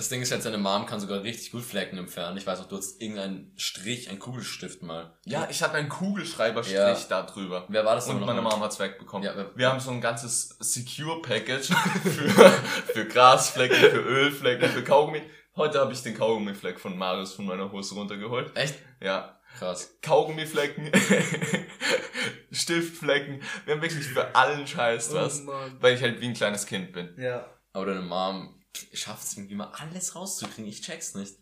Das 0.00 0.08
Ding 0.08 0.22
ist 0.22 0.32
halt, 0.32 0.42
seine 0.42 0.56
Mom 0.56 0.86
kann 0.86 0.98
sogar 0.98 1.22
richtig 1.22 1.52
gut 1.52 1.62
Flecken 1.62 1.98
entfernen. 1.98 2.38
Ich 2.38 2.46
weiß 2.46 2.60
auch, 2.60 2.68
du 2.68 2.78
hast 2.78 3.00
irgendeinen 3.02 3.52
Strich, 3.56 4.08
einen 4.08 4.18
Kugelstift 4.18 4.82
mal. 4.82 5.12
Ja, 5.26 5.46
ich 5.50 5.62
hatte 5.62 5.74
einen 5.74 5.90
Kugelschreiberstrich 5.90 6.74
Ja. 6.76 6.94
da 7.08 7.22
drüber. 7.22 7.66
Wer 7.68 7.84
war 7.84 7.94
das 7.96 8.08
Und 8.08 8.18
noch 8.18 8.26
meine? 8.26 8.40
Mom 8.40 8.60
hat's 8.62 8.78
wegbekommen. 8.80 9.26
Ja, 9.26 9.34
wir 9.54 9.68
haben 9.70 9.78
so 9.78 9.90
ein 9.90 10.00
ganzes 10.00 10.56
Secure-Package 10.58 11.68
für, 12.02 12.50
für 12.94 13.04
Grasflecken, 13.06 13.76
für 13.76 14.00
Ölflecken, 14.00 14.70
für 14.70 14.82
Kaugummi. 14.82 15.22
Heute 15.56 15.80
habe 15.80 15.92
ich 15.92 16.02
den 16.02 16.16
Kaugummifleck 16.16 16.80
von 16.80 16.96
Marius 16.96 17.34
von 17.34 17.44
meiner 17.44 17.70
Hose 17.70 17.94
runtergeholt. 17.94 18.56
Echt? 18.56 18.76
Ja, 19.02 19.36
Krass. 19.58 19.98
Kaugummiflecken, 20.00 20.90
Stiftflecken. 22.52 23.42
Wir 23.64 23.74
haben 23.74 23.82
wirklich 23.82 24.04
für 24.06 24.34
allen 24.34 24.66
Scheiß 24.66 25.12
was. 25.14 25.42
Oh 25.46 25.52
weil 25.80 25.94
ich 25.94 26.02
halt 26.02 26.20
wie 26.20 26.26
ein 26.28 26.34
kleines 26.34 26.66
Kind 26.66 26.92
bin. 26.92 27.14
Ja. 27.18 27.46
Aber 27.72 27.86
deine 27.86 28.00
Mom 28.02 28.59
schafft 28.92 29.24
es 29.24 29.36
irgendwie 29.36 29.54
mal 29.54 29.72
alles 29.78 30.14
rauszukriegen. 30.14 30.66
Ich 30.66 30.82
check's 30.82 31.14
nicht. 31.14 31.34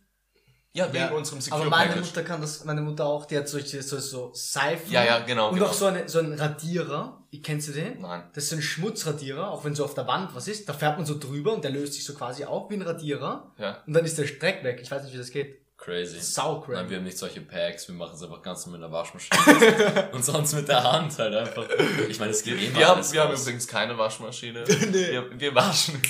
Ja, 0.72 0.92
wegen 0.92 1.04
Ja, 1.04 1.10
unserem 1.10 1.40
Aber 1.50 1.64
meine 1.64 1.92
Secure-Package. 1.92 2.06
Mutter 2.06 2.22
kann 2.22 2.40
das, 2.40 2.64
meine 2.64 2.82
Mutter 2.82 3.06
auch, 3.06 3.24
die 3.24 3.36
hat 3.36 3.48
solche, 3.48 3.82
so, 3.82 3.98
so 3.98 4.30
Seifen. 4.34 4.92
Ja, 4.92 5.04
ja, 5.04 5.18
genau. 5.20 5.48
Und 5.48 5.54
genau. 5.56 5.66
auch 5.68 5.72
so, 5.72 5.86
eine, 5.86 6.08
so 6.08 6.18
einen 6.18 6.34
Radierer. 6.34 7.26
Kennst 7.42 7.68
du 7.68 7.72
den? 7.72 8.00
Nein. 8.00 8.24
Das 8.34 8.44
ist 8.44 8.50
so 8.50 8.56
ein 8.56 8.62
Schmutzradierer, 8.62 9.50
auch 9.50 9.64
wenn 9.64 9.74
so 9.74 9.84
auf 9.84 9.94
der 9.94 10.06
Wand 10.06 10.34
was 10.34 10.46
ist, 10.46 10.68
da 10.68 10.74
fährt 10.74 10.96
man 10.96 11.06
so 11.06 11.18
drüber 11.18 11.52
und 11.52 11.64
der 11.64 11.70
löst 11.70 11.94
sich 11.94 12.04
so 12.04 12.14
quasi 12.14 12.44
auf 12.44 12.70
wie 12.70 12.74
ein 12.74 12.82
Radierer. 12.82 13.52
Ja. 13.58 13.82
Und 13.86 13.94
dann 13.94 14.04
ist 14.04 14.18
der 14.18 14.26
Streck 14.26 14.62
weg. 14.62 14.78
Ich 14.82 14.90
weiß 14.90 15.02
nicht, 15.02 15.14
wie 15.14 15.18
das 15.18 15.30
geht. 15.30 15.58
Crazy. 15.78 16.20
Sau 16.20 16.54
Nein, 16.54 16.62
crazy. 16.64 16.90
wir 16.90 16.96
haben 16.96 17.04
nicht 17.04 17.18
solche 17.18 17.40
Packs, 17.40 17.86
wir 17.86 17.94
machen 17.94 18.16
es 18.16 18.22
einfach 18.22 18.42
ganz 18.42 18.66
normal 18.66 18.80
mit 18.80 18.88
der 18.88 18.98
Waschmaschine. 18.98 20.10
und 20.12 20.24
sonst 20.24 20.52
mit 20.54 20.68
der 20.68 20.82
Hand 20.82 21.16
halt 21.18 21.34
einfach. 21.34 21.66
Ich 22.08 22.18
meine, 22.18 22.32
es 22.32 22.42
geht 22.42 22.60
eh 22.60 22.74
Wir, 22.74 22.88
haben, 22.88 22.96
alles 22.96 23.12
wir 23.12 23.22
haben 23.22 23.34
übrigens 23.34 23.66
keine 23.66 23.96
Waschmaschine. 23.96 24.66
wir, 24.68 25.40
wir 25.40 25.54
waschen. 25.54 26.02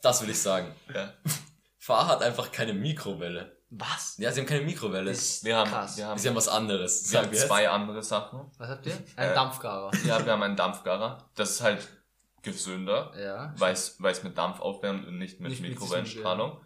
Das 0.00 0.22
will 0.22 0.30
ich 0.30 0.40
sagen. 0.40 0.74
Ja. 0.94 1.12
Fahr 1.78 2.06
hat 2.06 2.22
einfach 2.22 2.52
keine 2.52 2.72
Mikrowelle. 2.74 3.56
Was? 3.70 4.16
Ja, 4.18 4.32
sie 4.32 4.40
haben 4.40 4.46
keine 4.46 4.64
Mikrowelle. 4.64 5.10
Das- 5.10 5.44
Wir 5.44 5.56
haben, 5.56 5.70
Krass. 5.70 5.96
wir 5.96 6.06
haben, 6.06 6.18
Sie 6.18 6.28
haben 6.28 6.36
was 6.36 6.48
anderes. 6.48 7.02
wir 7.04 7.08
Sag 7.18 7.26
haben 7.26 7.32
jetzt. 7.34 7.46
zwei 7.46 7.68
andere 7.68 8.02
Sachen. 8.02 8.50
Was 8.58 8.68
habt 8.68 8.86
ihr? 8.86 8.94
Ein 9.16 9.30
Äh, 9.30 9.34
Dampfgarer. 9.34 9.90
Ja, 10.06 10.24
wir 10.24 10.32
haben 10.32 10.42
einen 10.42 10.56
Dampfgarer. 10.56 11.30
Das 11.34 11.50
ist 11.50 11.60
halt 11.60 11.86
gesünder, 12.42 13.12
Ja. 13.18 13.52
weil 13.58 13.72
es 13.74 13.98
mit 14.22 14.38
Dampf 14.38 14.60
aufwärmt 14.60 15.06
und 15.06 15.18
nicht 15.18 15.40
mit 15.40 15.50
Nicht 15.50 15.60
mit 15.60 15.70
Mikrowellenstrahlung. 15.72 16.62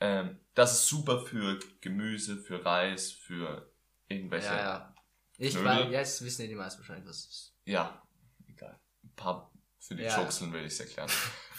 Ähm, 0.00 0.40
das 0.54 0.72
ist 0.72 0.88
super 0.88 1.20
für 1.20 1.58
Gemüse, 1.80 2.36
für 2.36 2.64
Reis, 2.64 3.12
für 3.12 3.70
irgendwelche. 4.08 4.48
Ja, 4.48 4.56
ja. 4.58 4.94
Ich 5.38 5.54
Knödel. 5.54 5.84
weiß, 5.86 5.90
jetzt 5.92 6.22
wissen 6.24 6.42
ja 6.42 6.48
die 6.48 6.54
meisten 6.56 6.80
wahrscheinlich, 6.80 7.08
was 7.08 7.16
es 7.18 7.26
ist. 7.28 7.54
Ja, 7.64 8.02
egal. 8.48 8.78
Ein 9.04 9.14
paar 9.16 9.50
für 9.86 9.94
die 9.96 10.04
Ja. 10.04 10.20
Juxeln 10.22 10.52
will 10.52 10.64
ich 10.64 10.72
es 10.72 10.80
erklären. 10.80 11.10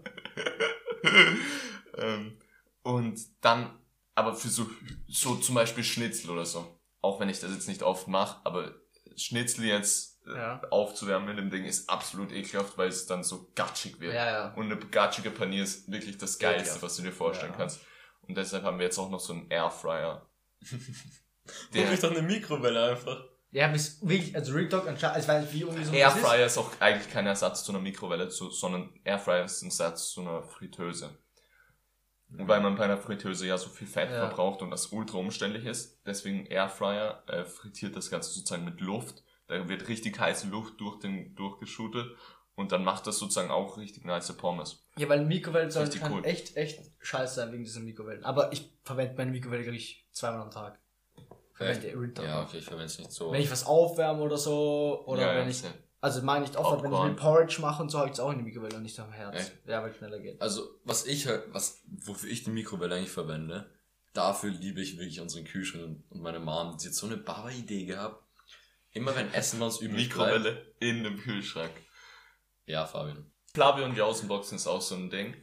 ähm, 1.97 2.39
und 2.83 3.19
dann, 3.41 3.79
aber 4.15 4.35
für 4.35 4.49
so, 4.49 4.69
so 5.09 5.37
zum 5.37 5.55
Beispiel 5.55 5.85
Schnitzel 5.85 6.31
oder 6.31 6.47
so, 6.47 6.79
auch 7.01 7.21
wenn 7.21 7.29
ich 7.29 7.41
das 7.41 7.53
jetzt 7.53 7.69
nicht 7.69 7.83
oft 7.83 8.09
mache, 8.09 8.41
aber 8.45 8.75
Schnitzel 9.17 9.65
jetzt 9.65 10.19
äh, 10.27 10.37
Ja. 10.37 10.63
aufzuwärmen 10.71 11.29
mit 11.29 11.39
dem 11.39 11.51
Ding 11.51 11.65
ist 11.65 11.89
absolut 11.89 12.33
ekelhaft, 12.33 12.77
weil 12.79 12.89
es 12.89 13.07
dann 13.07 13.25
so 13.25 13.51
gatschig 13.55 13.99
wird. 14.01 14.15
Ja, 14.15 14.27
ja. 14.27 14.55
Und 14.55 14.67
eine 14.71 14.77
gatschige 14.77 15.31
Panier 15.31 15.65
ist 15.65 15.91
wirklich 15.91 16.19
das 16.19 16.39
Geilste, 16.39 16.63
Ekelhaft. 16.63 16.83
was 16.83 16.97
du 16.97 17.03
dir 17.03 17.13
vorstellen 17.13 17.53
Ja. 17.53 17.59
kannst. 17.59 17.81
Und 18.23 18.37
deshalb 18.37 18.65
haben 18.65 18.79
wir 18.79 18.85
jetzt 18.85 18.99
auch 18.99 19.11
noch 19.11 19.21
so 19.21 19.33
einen 19.33 19.51
Airfryer. 19.51 20.29
Hol 21.75 21.93
ich 21.95 22.01
doch 22.01 22.11
eine 22.11 22.23
Mikrowelle 22.23 22.91
einfach. 22.91 23.25
Ja, 23.51 23.69
bis 23.69 24.07
wirklich, 24.07 24.35
also 24.37 24.53
Real 24.53 24.69
Talk, 24.69 24.87
ich 24.95 25.03
weiß 25.03 25.27
nicht, 25.27 25.53
wie 25.55 25.61
das 25.65 25.87
ist. 25.87 25.93
Airfryer 25.93 26.47
ist 26.47 26.59
auch 26.59 26.71
eigentlich 26.81 27.11
kein 27.11 27.27
Ersatz 27.27 27.65
zu 27.65 27.73
einer 27.73 27.81
Mikrowelle, 27.81 28.29
zu, 28.29 28.51
sondern 28.51 28.91
Airfryer 29.05 29.45
ist 29.45 29.63
ein 29.63 29.67
Ersatz 29.67 30.11
zu 30.11 30.21
einer 30.21 30.43
Fritteuse. 30.43 31.17
Und 32.31 32.47
weil 32.47 32.61
man 32.61 32.77
bei 32.77 32.85
einer 32.85 32.99
Fritteuse 32.99 33.47
ja 33.47 33.57
so 33.57 33.71
viel 33.71 33.87
Fett 33.87 34.11
Ja. 34.11 34.27
verbraucht 34.27 34.61
und 34.61 34.71
das 34.71 34.89
ultra 34.89 35.17
umständlich 35.17 35.65
ist, 35.65 36.03
deswegen 36.05 36.45
Airfryer 36.45 37.23
äh, 37.27 37.45
frittiert 37.47 37.97
das 37.97 38.11
Ganze 38.11 38.31
sozusagen 38.33 38.67
mit 38.67 38.83
Luft. 38.83 39.25
Da 39.47 39.67
wird 39.67 39.89
richtig 39.89 40.19
heiße 40.21 40.47
Luft 40.49 40.79
durch 40.79 40.99
den 41.01 41.35
durchgeschootet 41.35 42.17
Und 42.55 42.73
dann 42.73 42.83
macht 42.83 43.07
das 43.07 43.19
sozusagen 43.19 43.53
auch 43.53 43.79
richtig 43.79 44.05
nice 44.05 44.37
Pommes. 44.37 44.85
Ja, 44.99 45.09
weil 45.09 45.25
Mikrowellen 45.25 45.71
sollen 45.71 45.89
cool. 46.11 46.25
echt, 46.25 46.57
echt 46.57 46.81
scheiße 47.01 47.37
sein 47.37 47.53
wegen 47.53 47.63
dieser 47.63 47.79
Mikrowellen. 47.81 48.25
Aber 48.25 48.53
ich 48.53 48.77
verwende 48.83 49.15
meine 49.17 49.31
Mikrowelle, 49.31 49.63
glaube 49.63 49.77
ich, 49.77 50.09
zweimal 50.11 50.43
am 50.43 50.51
Tag. 50.51 50.81
Echt? 51.67 51.85
Real 51.85 52.13
Talk. 52.15 52.25
Ja, 52.27 52.43
okay, 52.43 52.59
ich 52.59 52.65
verwende 52.65 52.87
es 52.87 52.99
nicht 52.99 53.13
so. 53.13 53.33
Wenn 53.33 53.41
ich 53.43 53.51
was 53.51 53.65
aufwärme 53.67 54.23
oder 54.23 54.39
so, 54.39 55.03
oder 55.07 55.23
Ja, 55.23 55.33
ja, 55.35 55.41
wenn 55.41 55.49
ich, 55.51 55.59
safe. 55.59 55.75
also 56.01 56.23
meine 56.23 56.45
ich 56.45 56.57
oft, 56.57 56.71
wenn 56.83 56.91
ich 56.91 56.97
Popcorn. 56.97 57.09
mir 57.11 57.17
Porridge 57.17 57.61
mache 57.61 57.83
und 57.83 57.89
so, 57.91 57.99
habe 57.99 58.09
ich 58.09 58.15
es 58.15 58.21
auch 58.21 58.31
in 58.33 58.39
die 58.39 58.45
Mikrowelle 58.45 58.77
und 58.77 58.83
nicht 58.83 58.99
am 59.01 59.11
Herz. 59.13 59.37
Echt? 59.37 59.53
Ja, 59.67 59.83
weil 59.83 59.91
es 59.91 59.97
schneller 59.97 60.19
geht. 60.21 60.41
Also, 60.41 60.63
was 60.85 61.07
ich 61.07 61.27
halt, 61.27 61.45
was, 61.53 61.83
wofür 62.05 62.31
ich 62.31 62.45
die 62.45 62.51
Mikrowelle 62.51 62.95
eigentlich 62.95 63.11
verwende, 63.11 63.71
dafür 64.15 64.51
liebe 64.51 64.81
ich 64.81 64.99
wirklich 64.99 65.21
unseren 65.21 65.45
Kühlschrank 65.45 66.03
und 66.11 66.21
meine 66.23 66.41
Mom. 66.41 66.77
Die 66.81 66.87
hat 66.87 66.95
so 66.95 67.07
eine 67.07 67.17
Baba-Idee 67.17 67.85
gehabt. 67.87 68.23
Immer 68.93 69.15
wenn 69.15 69.33
Essen 69.35 69.59
bei 69.61 69.67
uns 69.67 69.81
übrig 69.81 70.09
bleibt. 70.09 70.33
Mikrowelle 70.39 70.75
in 70.81 71.05
dem 71.05 71.19
Kühlschrank. 71.19 71.71
Ja, 72.67 72.87
Fabian. 72.87 73.31
Flavio 73.55 73.85
und 73.85 73.95
die 73.95 74.03
Außenboxen 74.03 74.57
ist 74.57 74.67
auch 74.67 74.81
so 74.83 74.95
ein 74.95 75.11
Ding. 75.11 75.35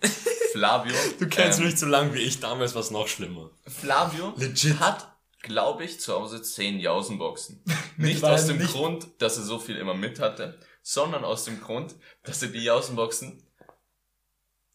Flavio. 0.52 0.94
Du 1.20 1.28
kennst 1.28 1.60
ähm, 1.60 1.66
mich 1.66 1.78
so 1.80 1.86
lange 1.86 2.14
wie 2.14 2.20
ich, 2.20 2.40
damals 2.40 2.74
war 2.76 2.82
es 2.82 2.92
noch 2.92 3.08
schlimmer. 3.08 3.52
Flavio 3.68 4.34
Legit. 4.38 4.80
hat, 4.80 5.15
glaube 5.46 5.86
ich, 5.86 6.00
zu 6.00 6.14
Hause 6.14 6.42
zehn 6.42 6.80
Jausenboxen. 6.80 7.64
nicht 7.98 8.24
aus 8.24 8.48
dem 8.48 8.58
nicht. 8.58 8.74
Grund, 8.74 9.08
dass 9.20 9.38
er 9.38 9.44
so 9.44 9.60
viel 9.60 9.78
immer 9.78 9.94
mit 9.94 10.20
hatte, 10.20 10.60
sondern 10.82 11.24
aus 11.24 11.46
dem 11.46 11.62
Grund, 11.62 11.96
dass 12.24 12.42
er 12.42 12.50
die 12.50 12.64
Jausenboxen 12.64 13.42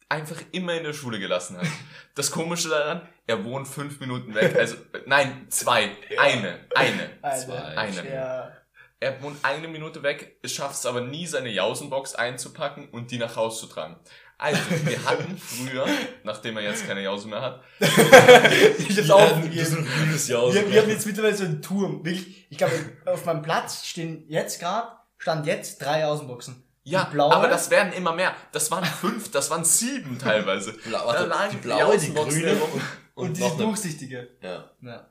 einfach 0.09 0.41
immer 0.53 0.75
in 0.75 0.85
der 0.85 0.93
Schule 0.93 1.19
gelassen 1.19 1.59
hat. 1.59 1.67
Das 2.17 2.33
Komische 2.33 2.69
daran, 2.69 3.09
er 3.29 3.45
wohnt 3.45 3.69
fünf 3.69 4.01
Minuten 4.01 4.35
weg. 4.35 4.57
Also, 4.57 4.77
nein, 5.07 5.47
zwei. 5.49 5.97
Eine. 6.19 6.67
Eine. 6.75 7.11
Zwei. 7.23 7.57
Eine. 7.57 8.13
Ja. 8.13 8.53
Er 8.99 9.23
wohnt 9.23 9.43
eine 9.43 9.69
Minute 9.69 10.03
weg, 10.03 10.39
schafft 10.45 10.75
es 10.75 10.85
aber 10.85 11.01
nie, 11.01 11.27
seine 11.27 11.49
Jausenbox 11.49 12.17
einzupacken 12.17 12.91
und 12.91 13.13
die 13.13 13.17
nach 13.17 13.37
Hause 13.37 13.61
zu 13.61 13.67
tragen. 13.69 13.97
Also, 14.41 14.59
wir 14.85 15.05
hatten 15.05 15.37
früher, 15.37 15.87
nachdem 16.25 16.57
er 16.57 16.63
jetzt 16.63 16.87
keine 16.87 17.03
Jause 17.03 17.29
mehr 17.29 17.43
hat, 17.43 17.63
ich 17.81 18.97
hab's 18.97 19.07
das 19.07 19.69
ist 19.69 19.77
ein 19.77 19.85
grünes 19.87 20.29
Jahr. 20.29 20.55
Wir, 20.55 20.71
wir 20.71 20.81
haben 20.81 20.89
jetzt 20.89 21.07
mittlerweile 21.07 21.37
so 21.37 21.45
einen 21.45 21.61
Turm. 21.61 22.03
Wirklich, 22.03 22.47
ich 22.49 22.57
glaube, 22.57 22.73
auf 23.05 23.27
meinem 23.27 23.43
Platz 23.43 23.85
stehen 23.85 24.25
jetzt 24.29 24.59
gerade, 24.59 24.89
stand 25.19 25.45
jetzt 25.47 25.79
drei 25.83 26.07
Außenboxen. 26.07 26.65
ja, 26.85 27.05
blaue? 27.05 27.35
aber 27.35 27.49
das 27.49 27.69
werden 27.69 27.93
immer 27.93 28.15
mehr. 28.15 28.35
Das 28.53 28.71
waren 28.71 28.85
fünf, 28.87 29.31
das 29.31 29.51
waren 29.51 29.67
sieben 29.67 30.19
teilweise. 30.19 30.73
Bla, 30.73 31.01
Da 31.01 31.07
warte, 31.07 31.27
lagen 31.27 31.51
die 31.53 31.57
blaue, 31.59 31.99
die 31.99 32.15
grüne 32.15 32.47
herum. 32.47 32.71
und, 33.15 33.29
Und, 33.29 33.37
die 33.37 33.63
durchsichtige. 33.63 34.31
Ja. 34.43 34.71
Ja. 34.81 35.07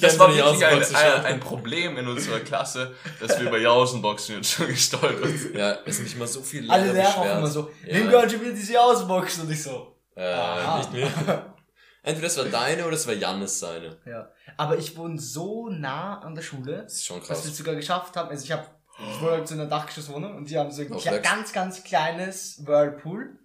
Das 0.00 0.18
war 0.18 0.34
wirklich 0.34 0.64
ein, 0.64 0.82
ein, 0.82 1.24
ein 1.24 1.40
Problem 1.40 1.96
in 1.98 2.06
unserer 2.08 2.40
Klasse, 2.40 2.94
dass 3.20 3.38
wir 3.38 3.48
über 3.48 3.58
Jausenboxen 3.58 4.36
jetzt 4.36 4.52
schon 4.52 4.68
gestolpert 4.68 5.36
sind. 5.38 5.56
Ja, 5.56 5.78
es 5.84 5.96
sind 5.96 6.04
nicht 6.04 6.18
mal 6.18 6.26
so 6.26 6.42
viele 6.42 6.72
Alle 6.72 6.92
Lehrer 6.92 7.18
auch 7.18 7.38
immer 7.38 7.46
so, 7.46 7.70
Ja. 7.86 7.94
wem 7.96 8.08
gehört 8.08 8.30
schon 8.30 8.40
wieder 8.40 8.52
diese 8.52 8.80
Außenboxen? 8.80 9.42
Und 9.44 9.50
ich 9.52 9.62
so, 9.62 9.96
Äh, 10.16 10.78
nicht 10.78 10.92
mehr. 10.92 11.54
Entweder 12.02 12.26
es 12.28 12.36
war 12.38 12.44
deine 12.44 12.86
oder 12.86 12.94
es 12.94 13.06
war 13.06 13.14
Jannis 13.14 13.58
seine. 13.58 13.96
ja. 14.06 14.30
Aber 14.56 14.78
ich 14.78 14.96
wohne 14.96 15.18
so 15.18 15.68
nah 15.68 16.20
an 16.20 16.34
der 16.34 16.42
Schule, 16.42 16.82
Das 16.84 16.94
ist 16.94 17.04
schon 17.06 17.18
dass 17.20 17.28
wir 17.28 17.36
es 17.36 17.42
krass. 17.44 17.56
sogar 17.56 17.74
geschafft 17.74 18.16
haben. 18.16 18.30
Also 18.30 18.44
ich 18.44 18.52
habe, 18.52 18.64
ich 18.98 19.20
wohne 19.20 19.32
halt 19.32 19.48
so 19.48 19.54
in 19.54 19.60
einer 19.60 19.68
Dachgeschosswohnung 19.68 20.34
und 20.36 20.48
die 20.48 20.56
haben 20.58 20.70
so 20.70 20.82
ein 20.82 21.22
ganz, 21.22 21.52
ganz 21.52 21.82
kleines 21.84 22.64
Whirlpool. 22.66 23.38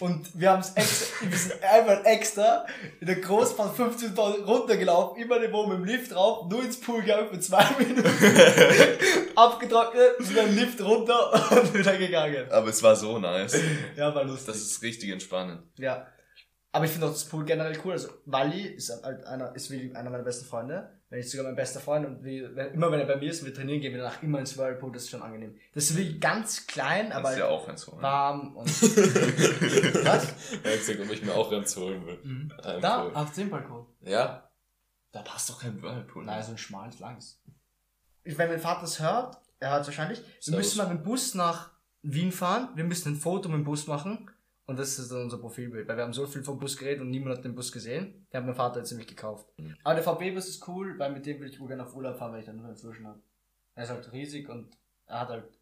Und 0.00 0.38
wir 0.38 0.50
haben 0.50 0.60
es 0.60 0.72
extra, 0.74 1.30
wir 1.30 1.38
sind 1.38 1.62
einfach 1.62 2.04
extra 2.04 2.66
in 3.00 3.06
der 3.06 3.16
Großfahrt 3.16 3.76
15.000 3.76 4.44
runtergelaufen, 4.44 5.22
immer 5.22 5.36
eine 5.36 5.52
Wohnung 5.52 5.80
mit 5.80 5.88
dem 5.90 5.96
Lift 5.96 6.12
drauf, 6.12 6.48
nur 6.50 6.62
ins 6.62 6.80
Pool 6.80 7.00
gegangen 7.00 7.28
für 7.30 7.40
zwei 7.40 7.64
Minuten, 7.78 8.04
abgetrocknet, 9.34 10.28
wieder 10.28 10.44
im 10.44 10.54
Lift 10.56 10.80
runter 10.80 11.32
und 11.50 11.74
wieder 11.74 11.96
gegangen. 11.96 12.50
Aber 12.50 12.68
es 12.68 12.82
war 12.82 12.96
so 12.96 13.18
nice. 13.18 13.58
Ja, 13.96 14.14
war 14.14 14.24
lustig. 14.24 14.46
Das 14.46 14.56
ist 14.56 14.82
richtig 14.82 15.10
entspannend. 15.10 15.62
Ja. 15.78 16.06
Aber 16.72 16.86
ich 16.86 16.90
finde 16.90 17.06
auch 17.06 17.12
das 17.12 17.26
Pool 17.26 17.44
generell 17.44 17.78
cool. 17.84 17.92
Also 17.92 18.08
Wally 18.24 18.66
ist 18.66 18.90
halt 19.02 19.24
einer, 19.26 19.54
ist 19.54 19.70
wie 19.70 19.94
einer 19.94 20.10
meiner 20.10 20.24
besten 20.24 20.46
Freunde. 20.46 21.01
Wenn 21.12 21.18
nicht 21.18 21.30
sogar 21.30 21.44
mein 21.44 21.56
bester 21.56 21.78
Freund 21.78 22.06
und 22.06 22.24
wir, 22.24 22.56
wenn, 22.56 22.72
immer 22.72 22.90
wenn 22.90 22.98
er 23.00 23.04
bei 23.04 23.16
mir 23.16 23.30
ist 23.30 23.40
und 23.42 23.46
wir 23.48 23.52
trainieren, 23.54 23.82
gehen 23.82 23.92
wir 23.92 24.00
danach 24.00 24.22
immer 24.22 24.38
ins 24.38 24.56
Whirlpool, 24.56 24.92
das 24.92 25.02
ist 25.02 25.10
schon 25.10 25.20
angenehm. 25.20 25.54
Das 25.74 25.90
ist 25.90 25.94
wirklich 25.98 26.18
ganz 26.18 26.66
klein, 26.66 27.12
aber 27.12 27.24
Das 27.24 27.32
ist 27.32 27.38
ja 27.40 27.48
auch 27.48 27.68
ein 27.68 27.76
so. 27.76 28.00
warm 28.00 28.56
und. 28.56 28.66
Was? 30.06 30.34
Er 30.64 30.72
hat 30.72 31.00
ob 31.06 31.12
ich 31.12 31.22
mir 31.22 31.34
auch 31.34 31.52
eins 31.52 31.76
holen 31.76 32.06
will. 32.06 32.18
Mhm. 32.22 32.52
Ähm, 32.64 32.80
Da, 32.80 33.04
cool. 33.04 33.10
auf 33.14 33.30
dem 33.34 33.50
Balkon. 33.50 33.86
Ja, 34.00 34.50
Da 35.12 35.20
passt 35.20 35.50
doch 35.50 35.60
kein 35.60 35.82
Whirlpool. 35.82 36.24
Nein, 36.24 36.42
so 36.42 36.52
ein 36.52 36.56
schmales, 36.56 36.98
langes. 36.98 37.42
Ich, 38.24 38.38
wenn 38.38 38.48
mein 38.48 38.58
Vater 38.58 38.84
es 38.84 38.98
hört, 38.98 39.36
er 39.60 39.70
hört 39.72 39.82
es 39.82 39.88
wahrscheinlich, 39.88 40.18
wir 40.20 40.26
Servus. 40.40 40.56
müssen 40.64 40.78
mal 40.78 40.88
mit 40.88 41.00
dem 41.00 41.04
Bus 41.04 41.34
nach 41.34 41.72
Wien 42.00 42.32
fahren, 42.32 42.70
wir 42.74 42.84
müssen 42.84 43.12
ein 43.12 43.16
Foto 43.16 43.50
mit 43.50 43.58
dem 43.58 43.64
Bus 43.64 43.86
machen 43.86 44.30
und 44.66 44.78
das 44.78 44.98
ist 44.98 45.10
dann 45.10 45.22
unser 45.22 45.38
Profilbild, 45.38 45.88
weil 45.88 45.96
wir 45.96 46.04
haben 46.04 46.12
so 46.12 46.26
viel 46.26 46.44
vom 46.44 46.58
Bus 46.58 46.76
geredet 46.76 47.00
und 47.00 47.10
niemand 47.10 47.36
hat 47.36 47.44
den 47.44 47.54
Bus 47.54 47.72
gesehen. 47.72 48.26
Den 48.32 48.38
hat 48.38 48.46
mein 48.46 48.54
Vater 48.54 48.78
jetzt 48.78 48.90
nämlich 48.90 49.08
gekauft. 49.08 49.46
Mhm. 49.58 49.76
Aber 49.82 49.94
der 49.94 50.04
VB-Bus 50.04 50.48
ist 50.48 50.68
cool, 50.68 50.98
weil 50.98 51.12
mit 51.12 51.26
dem 51.26 51.40
will 51.40 51.48
ich 51.48 51.60
wohl 51.60 51.68
gerne 51.68 51.84
auf 51.84 51.94
Urlaub 51.94 52.16
fahren, 52.16 52.32
weil 52.32 52.40
ich 52.40 52.46
dann 52.46 52.56
nur 52.56 52.74
Führerschein 52.74 53.06
habe. 53.06 53.22
Er 53.74 53.84
ist 53.84 53.90
halt 53.90 54.12
riesig 54.12 54.48
und 54.48 54.76
er 55.06 55.20
hat 55.20 55.28
halt, 55.28 55.60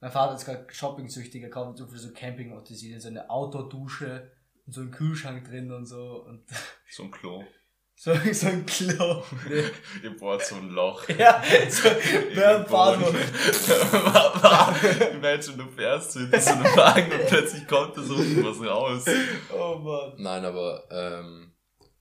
mein 0.00 0.10
Vater 0.10 0.34
ist 0.34 0.44
gerade 0.44 0.66
shopping-süchtig, 0.72 1.42
er 1.42 1.50
kauft 1.50 1.78
so 1.78 1.86
viel 1.86 1.98
so 1.98 2.12
Camping-Utensilien, 2.12 3.00
so 3.00 3.08
eine 3.08 3.30
Outdoor-Dusche 3.30 4.30
und 4.66 4.72
so 4.72 4.82
einen 4.82 4.90
Kühlschrank 4.90 5.44
drin 5.44 5.72
und 5.72 5.86
so 5.86 6.24
und 6.24 6.44
So 6.90 7.04
ein 7.04 7.10
Klo. 7.10 7.44
so, 7.96 8.12
so 8.32 8.46
ein 8.48 8.66
Klo. 8.66 9.22
Nee. 9.48 9.64
Ihr 10.02 10.16
bohrt 10.18 10.44
so 10.44 10.56
ein 10.56 10.68
Loch. 10.70 11.08
Ja, 11.18 11.42
so, 11.70 11.88
den 11.88 12.66
Fahren. 12.66 13.02
Imagine, 15.12 15.56
du 15.56 15.68
fährst 15.70 16.12
so 16.12 16.20
in 16.20 16.40
so 16.40 16.50
einem 16.50 16.64
Wagen 16.76 17.12
und 17.12 17.26
plötzlich 17.26 17.66
kommt 17.66 17.96
da 17.96 18.02
so 18.02 18.16
was 18.18 18.68
raus. 18.68 19.04
Oh 19.52 19.76
Mann. 19.78 20.14
nein, 20.18 20.44
aber 20.44 20.84
ähm, 20.90 21.52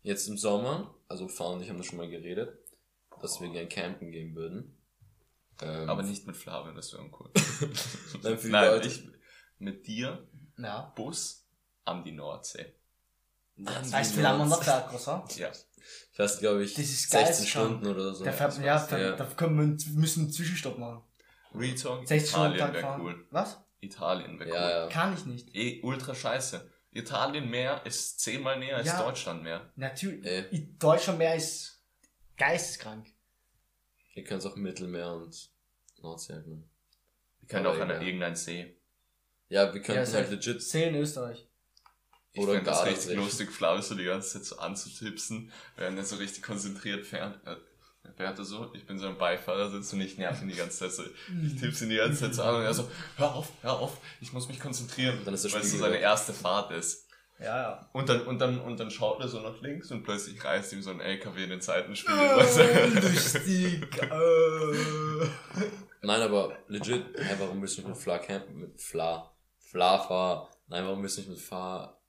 jetzt 0.01 0.27
im 0.27 0.37
Sommer, 0.37 0.95
also 1.07 1.27
Fahr 1.27 1.51
und 1.51 1.61
ich 1.61 1.69
haben 1.69 1.77
das 1.77 1.87
schon 1.87 1.97
mal 1.97 2.09
geredet, 2.09 2.57
dass 3.21 3.39
wir 3.39 3.49
gern 3.49 3.69
campen 3.69 4.11
gehen 4.11 4.35
würden. 4.35 4.77
Ähm, 5.61 5.89
Aber 5.89 6.03
nicht 6.03 6.25
mit 6.25 6.35
Flavio, 6.35 6.73
das 6.73 6.91
wäre 6.93 7.03
uncool. 7.03 7.29
Nein, 8.23 8.37
für 8.37 8.47
die 8.47 8.51
Nein, 8.51 8.69
Leute. 8.71 8.87
ich 8.87 9.07
mit 9.59 9.85
dir 9.87 10.27
Ja. 10.57 10.91
Bus 10.95 11.47
an 11.85 12.03
die 12.03 12.11
Nordsee. 12.11 12.73
Das 13.55 13.93
heißt, 13.93 14.17
wie 14.17 14.21
lange 14.21 14.39
man 14.39 14.49
noch 14.49 14.61
oder? 14.61 15.25
Ja. 15.35 15.51
Fährst, 16.11 16.39
glaube 16.39 16.63
ich, 16.63 16.73
Das 16.75 16.85
ist 16.85 17.09
16 17.09 17.35
geil, 17.37 17.47
Stunden 17.47 17.87
oder 17.87 18.13
so. 18.13 18.23
Da 18.23 18.31
fährt 18.31 18.55
man, 18.55 18.65
ja, 18.65 18.85
da, 18.87 18.97
Ja. 18.97 19.11
da 19.15 19.25
können 19.25 19.55
wir, 19.57 19.63
einen- 19.63 19.99
müssen 19.99 20.19
wir 20.21 20.23
einen 20.25 20.31
Zwischenstopp 20.33 20.77
machen. 20.77 21.03
Retalk, 21.55 22.07
60 22.07 22.29
Stunden 22.29 22.45
am 22.47 22.53
Italien 22.55 22.59
Tag 22.65 22.73
wäre 22.73 22.83
fahren. 22.83 23.01
cool. 23.01 23.27
Was? 23.31 23.57
Italien 23.81 24.39
wäre 24.39 24.49
cool. 24.49 24.55
Ja, 24.55 24.69
ja. 24.69 24.87
Kann 24.89 25.13
ich 25.13 25.25
nicht. 25.25 25.55
Eh, 25.55 25.81
ultra 25.83 26.15
scheiße. 26.15 26.69
Italien 26.91 27.49
mehr 27.49 27.85
ist 27.85 28.19
zehnmal 28.19 28.59
näher 28.59 28.77
als. 28.77 28.97
Deutschland 28.97 29.43
mehr. 29.43 29.71
Natürlich. 29.75 30.25
Ey. 30.25 30.45
In 30.51 30.77
Deutschland 30.77 31.19
mehr 31.19 31.35
ist 31.35 31.83
geisteskrank. 32.37 33.07
Ihr 34.15 34.23
könnt 34.23 34.45
auch 34.45 34.55
Mittelmeer 34.55 35.11
und 35.13 35.49
Nordsee 36.01 36.33
halt 36.33 36.47
nehmen. 36.47 36.69
Wir 37.39 37.47
können 37.47 37.65
auch 37.65 37.79
an 37.79 37.89
egal. 37.89 38.03
irgendeinen 38.03 38.35
See. 38.35 38.77
Ja, 39.49 39.73
wir 39.73 39.81
könnten 39.81 40.05
Ja, 40.11 40.17
halt 40.19 40.29
legit. 40.31 40.61
See 40.61 40.87
in 40.87 40.95
Österreich. 40.95 41.47
Ich 42.33 42.41
Oder 42.41 42.53
finde 42.53 42.71
das 42.71 42.85
richtig 42.85 43.15
lustig, 43.15 43.51
Flavio 43.51 43.81
so 43.81 43.95
die 43.95 44.05
ganze 44.05 44.33
Zeit 44.33 44.45
so 44.45 44.57
anzutipsen, 44.57 45.51
während 45.77 45.97
er 45.97 46.03
so 46.03 46.15
richtig 46.15 46.43
konzentriert 46.43 47.05
fährt. 47.05 47.39
Äh, 47.45 47.55
Fährt 48.17 48.37
er 48.37 48.45
so, 48.45 48.69
ich 48.73 48.85
bin 48.85 48.99
so 48.99 49.07
im 49.07 49.17
Beifahrersitz 49.17 49.93
und 49.93 50.01
ich 50.01 50.17
nerv 50.17 50.41
ihn 50.41 50.49
die 50.49 50.55
ganze 50.55 50.79
Zeit 50.79 50.91
so. 50.91 51.03
Ich 51.45 51.59
tipp's 51.59 51.81
ihn 51.81 51.89
die 51.89 51.95
ganze 51.95 52.19
Zeit 52.19 52.35
so 52.35 52.43
an 52.43 52.55
und 52.55 52.61
er 52.61 52.73
so, 52.73 52.87
hör 53.15 53.33
auf, 53.33 53.49
hör 53.61 53.79
auf, 53.79 53.97
ich 54.21 54.33
muss 54.33 54.47
mich 54.49 54.59
konzentrieren. 54.59 55.19
Dann 55.25 55.33
ist 55.33 55.45
der 55.45 55.53
weil 55.53 55.61
es 55.61 55.71
so 55.71 55.77
seine 55.77 55.97
erste 55.97 56.33
Fahrt 56.33 56.71
ist. 56.71 57.07
Ja, 57.39 57.61
ja. 57.61 57.89
Und 57.91 58.09
dann, 58.09 58.21
und 58.27 58.39
dann, 58.39 58.59
und 58.61 58.79
dann 58.79 58.91
schaut 58.91 59.19
er 59.19 59.27
so 59.27 59.39
nach 59.39 59.59
links 59.61 59.89
und 59.89 60.03
plötzlich 60.03 60.43
reißt 60.43 60.73
ihm 60.73 60.83
so 60.83 60.91
ein 60.91 60.99
LKW 60.99 61.43
in 61.43 61.49
den 61.49 61.61
Seitenspiegel. 61.61 62.19
Oh. 64.11 65.25
Nein, 66.01 66.21
aber 66.21 66.57
legit, 66.67 67.05
hä, 67.17 67.35
warum 67.39 67.61
willst 67.61 67.77
du 67.77 67.81
nicht 67.81 67.89
mit 67.89 67.97
Fla 67.97 68.19
campen? 68.19 68.59
Mit 68.59 68.79
Fla. 68.79 69.33
Fla 69.57 69.97
fahr. 69.99 70.51
Nein, 70.67 70.85
warum 70.85 71.01
willst 71.01 71.17
du 71.17 71.21
nicht 71.21 71.31
mit 71.31 71.39
Fahr. 71.39 72.02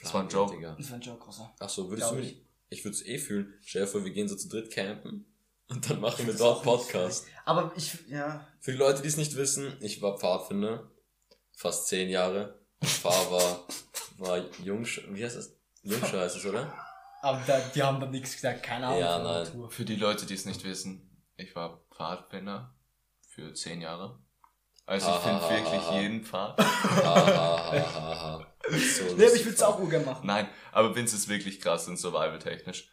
Das 0.00 0.12
war 0.12 0.22
ein 0.22 0.28
Joke. 0.28 0.54
Digga? 0.54 0.74
Das 0.76 0.90
war 0.90 0.96
ein 0.96 1.00
Joke, 1.00 1.24
Rosa. 1.24 1.54
Ach 1.58 1.68
so, 1.68 1.88
würdest 1.88 2.10
du 2.10 2.16
Glaub 2.16 2.24
mich, 2.24 2.44
ich 2.68 2.84
würde 2.84 2.96
es 2.96 3.06
eh 3.06 3.18
fühlen. 3.18 3.54
Stell 3.62 3.82
dir 3.82 3.88
vor, 3.88 4.04
wir 4.04 4.12
gehen 4.12 4.28
so 4.28 4.36
zu 4.36 4.48
dritt 4.48 4.72
campen 4.72 5.26
und 5.68 5.88
dann 5.88 6.00
machen 6.00 6.26
wir 6.26 6.34
dort 6.34 6.62
Podcast. 6.62 7.26
Aber 7.44 7.72
ich, 7.76 7.96
ja. 8.08 8.46
Für 8.60 8.72
die 8.72 8.78
Leute, 8.78 9.02
die 9.02 9.08
es 9.08 9.16
nicht 9.16 9.36
wissen, 9.36 9.76
ich 9.80 10.02
war 10.02 10.18
Pfadfinder, 10.18 10.90
fast 11.56 11.86
zehn 11.86 12.08
Jahre. 12.10 12.60
Und 12.80 12.88
Fahr 12.88 13.30
war, 13.30 13.66
war 14.18 14.44
Jungsch, 14.62 15.02
wie 15.10 15.24
heißt 15.24 15.36
das? 15.36 15.56
Jungscher 15.82 16.20
heißt 16.20 16.36
es, 16.36 16.44
oder? 16.44 16.72
Aber 17.22 17.42
da, 17.46 17.58
die 17.74 17.82
haben 17.82 18.00
dann 18.00 18.10
nichts 18.10 18.34
gesagt, 18.34 18.62
keine 18.62 18.86
Ahnung. 18.86 19.00
Ja, 19.00 19.14
von 19.14 19.24
der 19.24 19.32
nein. 19.32 19.44
Natur. 19.44 19.70
Für 19.70 19.84
die 19.84 19.96
Leute, 19.96 20.26
die 20.26 20.34
es 20.34 20.44
nicht 20.44 20.64
wissen, 20.64 21.24
ich 21.36 21.54
war 21.56 21.82
Pfadfinder 21.94 22.74
für 23.26 23.54
zehn 23.54 23.80
Jahre. 23.80 24.18
Also 24.86 25.08
ich 25.08 25.16
finde 25.16 25.40
wirklich 25.40 25.80
ha, 25.80 25.90
ha. 25.90 26.00
jeden 26.00 26.24
Pfad. 26.24 26.58
Ha, 26.58 26.64
ha, 27.04 27.72
ha, 27.72 27.94
ha, 27.94 28.20
ha. 28.20 28.53
So 28.70 29.14
Nee, 29.16 29.26
aber 29.26 29.34
ich 29.34 29.44
würde 29.44 29.54
es 29.56 29.62
auch 29.62 29.78
urgern 29.78 30.04
machen. 30.04 30.26
Nein, 30.26 30.48
aber 30.72 30.94
Vince 30.96 31.16
ist 31.16 31.28
wirklich 31.28 31.60
krass 31.60 31.86
und 31.88 31.96
survival-technisch. 31.98 32.90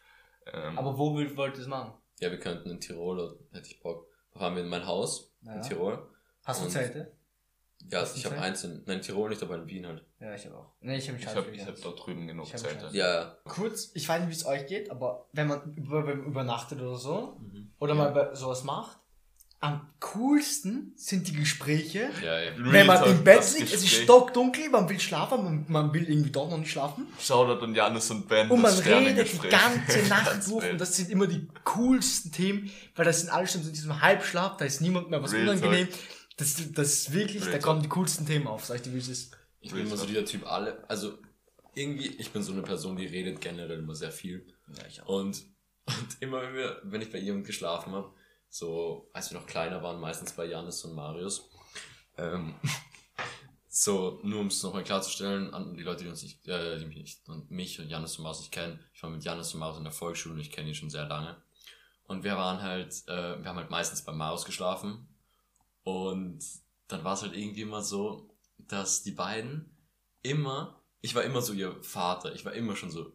Ähm, 0.51 0.77
Aber 0.77 0.97
wo 0.97 1.13
wollt 1.15 1.55
ihr 1.55 1.61
es 1.61 1.67
machen? 1.67 1.93
Ja, 2.19 2.29
wir 2.31 2.39
könnten 2.39 2.69
in 2.69 2.79
Tirol, 2.79 3.19
oder 3.19 3.35
hätte 3.53 3.67
ich 3.69 3.79
Bock. 3.81 4.07
Fahren 4.33 4.55
wir 4.55 4.63
in 4.63 4.69
mein 4.69 4.85
Haus 4.85 5.33
Ja. 5.41 5.55
in 5.55 5.61
Tirol. 5.61 6.07
Hast 6.43 6.63
du 6.63 6.67
Zelte? 6.69 7.11
Ja, 7.89 8.03
ich 8.15 8.25
habe 8.25 8.37
eins 8.39 8.63
in, 8.63 8.83
nein, 8.85 9.01
Tirol 9.01 9.29
nicht, 9.29 9.41
aber 9.41 9.55
in 9.55 9.67
Wien 9.67 9.87
halt. 9.87 10.05
Ja, 10.19 10.35
ich 10.35 10.45
habe 10.45 10.55
auch. 10.57 10.71
Nee, 10.81 10.97
ich 10.97 11.07
habe 11.09 11.17
Ich 11.17 11.25
habe 11.27 11.49
ich 11.51 11.65
hab 11.65 11.81
dort 11.81 12.05
drüben 12.05 12.27
genug 12.27 12.45
Zelte. 12.55 12.89
Ja, 12.91 13.13
ja. 13.21 13.37
Kurz, 13.45 13.91
ich 13.95 14.07
weiß 14.07 14.19
nicht, 14.21 14.29
wie 14.29 14.33
es 14.35 14.45
euch 14.45 14.67
geht, 14.67 14.91
aber 14.91 15.27
wenn 15.33 15.47
man 15.47 15.73
über, 15.73 16.05
wenn 16.05 16.19
man 16.19 16.27
übernachtet 16.27 16.79
oder 16.79 16.95
so, 16.95 17.37
Mhm. 17.39 17.71
oder 17.79 17.95
mal 17.95 18.11
bei- 18.11 18.35
sowas 18.35 18.63
macht, 18.63 18.99
am 19.61 19.87
coolsten 19.99 20.91
sind 20.95 21.27
die 21.27 21.33
Gespräche, 21.33 22.09
Ja, 22.23 22.41
ja. 22.41 22.51
wenn 22.57 22.87
man 22.87 23.03
im 23.05 23.23
Bett 23.23 23.43
liegt, 23.53 23.71
es 23.71 23.83
ist 23.83 23.93
stockdunkel, 23.93 24.69
man 24.69 24.89
will 24.89 24.99
schlafen, 24.99 25.43
man, 25.43 25.65
man 25.67 25.93
will 25.93 26.09
irgendwie 26.09 26.31
doch 26.31 26.49
noch 26.49 26.57
nicht 26.57 26.71
schlafen. 26.71 27.05
Shoutout 27.19 27.63
an 27.63 27.75
Janis 27.75 28.09
und 28.09 28.27
Ben. 28.27 28.49
Und 28.49 28.59
man 28.59 28.73
redet 28.73 29.31
die 29.31 29.47
ganze 29.47 29.99
Nacht 30.09 30.47
durch 30.49 30.71
und 30.71 30.81
das 30.81 30.95
sind 30.95 31.11
immer 31.11 31.27
die 31.27 31.47
coolsten 31.63 32.31
Themen, 32.31 32.71
weil 32.95 33.05
das 33.05 33.21
sind 33.21 33.29
alle 33.29 33.47
schon 33.47 33.61
so 33.61 33.67
in 33.67 33.75
diesem 33.75 34.01
Halbschlaf, 34.01 34.57
da 34.57 34.65
ist 34.65 34.81
niemand 34.81 35.11
mehr 35.11 35.21
was 35.21 35.31
Real 35.31 35.49
unangenehm. 35.49 35.87
Das, 36.37 36.55
das 36.73 36.93
ist 36.93 37.13
wirklich, 37.13 37.43
Real 37.43 37.51
da 37.51 37.59
kommen 37.59 37.83
die 37.83 37.89
coolsten 37.89 38.25
Themen 38.25 38.47
auf, 38.47 38.65
sag 38.65 38.77
ich 38.77 38.81
dir, 38.81 38.95
wie 38.95 38.99
es 38.99 39.09
ist. 39.09 39.37
Ich 39.59 39.71
bin 39.71 39.85
immer 39.85 39.95
so 39.95 40.07
dieser 40.07 40.25
Typ, 40.25 40.51
alle, 40.51 40.83
also 40.89 41.19
irgendwie, 41.75 42.07
ich 42.07 42.31
bin 42.31 42.41
so 42.41 42.51
eine 42.51 42.63
Person, 42.63 42.97
die 42.97 43.05
redet 43.05 43.39
generell 43.41 43.77
immer 43.77 43.93
sehr 43.93 44.11
viel. 44.11 44.43
Ja, 44.75 44.83
ich 44.89 45.03
Und, 45.05 45.45
und 45.85 46.17
immer, 46.19 46.41
wenn, 46.41 46.55
wir, 46.55 46.81
wenn 46.83 47.01
ich 47.03 47.11
bei 47.11 47.19
ihr 47.19 47.39
geschlafen 47.41 47.93
habe, 47.93 48.11
so, 48.51 49.09
als 49.13 49.31
wir 49.31 49.39
noch 49.39 49.47
kleiner 49.47 49.81
waren, 49.81 49.99
meistens 49.99 50.33
bei 50.33 50.45
Janis 50.45 50.83
und 50.83 50.93
Marius, 50.93 51.49
ähm, 52.17 52.53
so, 53.67 54.19
nur 54.23 54.41
um 54.41 54.47
es 54.47 54.61
nochmal 54.61 54.83
klarzustellen, 54.83 55.53
an 55.53 55.75
die 55.75 55.83
Leute, 55.83 56.03
die 56.03 56.09
uns 56.09 56.21
nicht, 56.21 56.45
äh, 56.47 56.77
die 56.77 56.85
mich 56.85 56.97
nicht, 56.97 57.29
und 57.29 57.49
mich 57.49 57.79
und 57.79 57.87
Janis 57.87 58.17
und 58.17 58.23
Marius 58.23 58.41
nicht 58.41 58.51
kennen, 58.51 58.79
ich 58.93 59.01
war 59.01 59.09
mit 59.09 59.23
Janis 59.23 59.53
und 59.53 59.61
Marius 59.61 59.77
in 59.77 59.85
der 59.85 59.93
Volksschule 59.93 60.35
und 60.35 60.41
ich 60.41 60.51
kenne 60.51 60.67
ihn 60.67 60.75
schon 60.75 60.89
sehr 60.89 61.07
lange. 61.07 61.41
Und 62.03 62.25
wir 62.25 62.35
waren 62.35 62.61
halt, 62.61 63.07
äh, 63.07 63.41
wir 63.41 63.49
haben 63.49 63.55
halt 63.55 63.69
meistens 63.69 64.03
bei 64.03 64.11
Marius 64.11 64.43
geschlafen. 64.43 65.07
Und 65.83 66.43
dann 66.89 67.05
war 67.05 67.13
es 67.13 67.21
halt 67.21 67.37
irgendwie 67.37 67.61
immer 67.61 67.81
so, 67.81 68.35
dass 68.57 69.01
die 69.01 69.13
beiden 69.13 69.77
immer, 70.21 70.83
ich 70.99 71.15
war 71.15 71.23
immer 71.23 71.41
so 71.41 71.53
ihr 71.53 71.81
Vater, 71.81 72.35
ich 72.35 72.43
war 72.43 72.51
immer 72.51 72.75
schon 72.75 72.91
so 72.91 73.13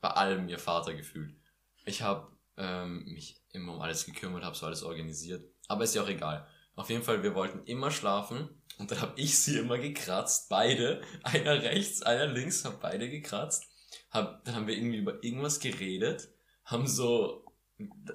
bei 0.00 0.08
allem 0.08 0.48
ihr 0.48 0.58
Vater 0.58 0.94
gefühlt. 0.94 1.36
Ich 1.84 2.00
habe 2.00 2.37
ähm, 2.58 3.04
mich 3.06 3.40
immer 3.52 3.74
um 3.74 3.80
alles 3.80 4.04
gekümmert, 4.04 4.44
habe 4.44 4.56
so 4.56 4.66
alles 4.66 4.82
organisiert. 4.82 5.44
Aber 5.68 5.84
ist 5.84 5.94
ja 5.94 6.02
auch 6.02 6.08
egal. 6.08 6.46
Auf 6.74 6.90
jeden 6.90 7.02
Fall, 7.02 7.22
wir 7.22 7.34
wollten 7.34 7.64
immer 7.64 7.90
schlafen 7.90 8.48
und 8.78 8.90
dann 8.90 9.00
habe 9.00 9.20
ich 9.20 9.38
sie 9.38 9.58
immer 9.58 9.78
gekratzt, 9.78 10.48
beide, 10.48 11.02
einer 11.22 11.62
rechts, 11.62 12.02
einer 12.02 12.26
links, 12.26 12.64
haben 12.64 12.78
beide 12.80 13.08
gekratzt. 13.08 13.64
Hab, 14.10 14.44
dann 14.44 14.54
haben 14.54 14.66
wir 14.66 14.76
irgendwie 14.76 14.98
über 14.98 15.22
irgendwas 15.24 15.60
geredet, 15.60 16.28
haben 16.64 16.86
so, 16.86 17.44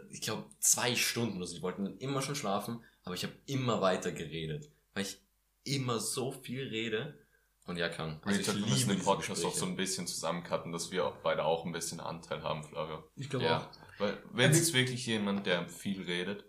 ich 0.09 0.21
glaube, 0.21 0.49
zwei 0.59 0.95
Stunden 0.95 1.37
oder 1.37 1.47
so. 1.47 1.55
Die 1.55 1.61
wollten 1.61 1.85
dann 1.85 1.97
immer 1.97 2.21
schon 2.21 2.35
schlafen, 2.35 2.83
aber 3.03 3.15
ich 3.15 3.23
habe 3.23 3.33
immer 3.45 3.81
weiter 3.81 4.11
geredet, 4.11 4.71
weil 4.93 5.03
ich 5.03 5.19
immer 5.63 5.99
so 5.99 6.31
viel 6.31 6.67
rede. 6.67 7.19
Und 7.65 7.77
ja, 7.77 7.87
kann. 7.89 8.19
Also 8.25 8.39
ich 8.41 8.47
ich 8.47 8.53
liebe 8.55 8.65
den 8.67 8.89
diese 8.97 9.03
Podcast 9.05 9.45
auch 9.45 9.53
so 9.53 9.65
ein 9.65 9.75
bisschen 9.77 10.05
zusammencutten, 10.05 10.71
dass 10.73 10.91
wir 10.91 11.05
auch 11.07 11.15
beide 11.23 11.45
auch 11.45 11.65
ein 11.65 11.71
bisschen 11.71 11.99
Anteil 12.01 12.43
haben, 12.43 12.63
Flavio. 12.63 13.03
Ich 13.15 13.29
glaube 13.29 13.45
Ja. 13.45 13.59
auch. 13.59 13.99
Weil, 13.99 14.21
wenn 14.33 14.51
es 14.51 14.59
ist 14.59 14.73
wirklich 14.73 15.05
jemand, 15.05 15.45
der 15.45 15.67
viel 15.69 16.01
redet 16.03 16.43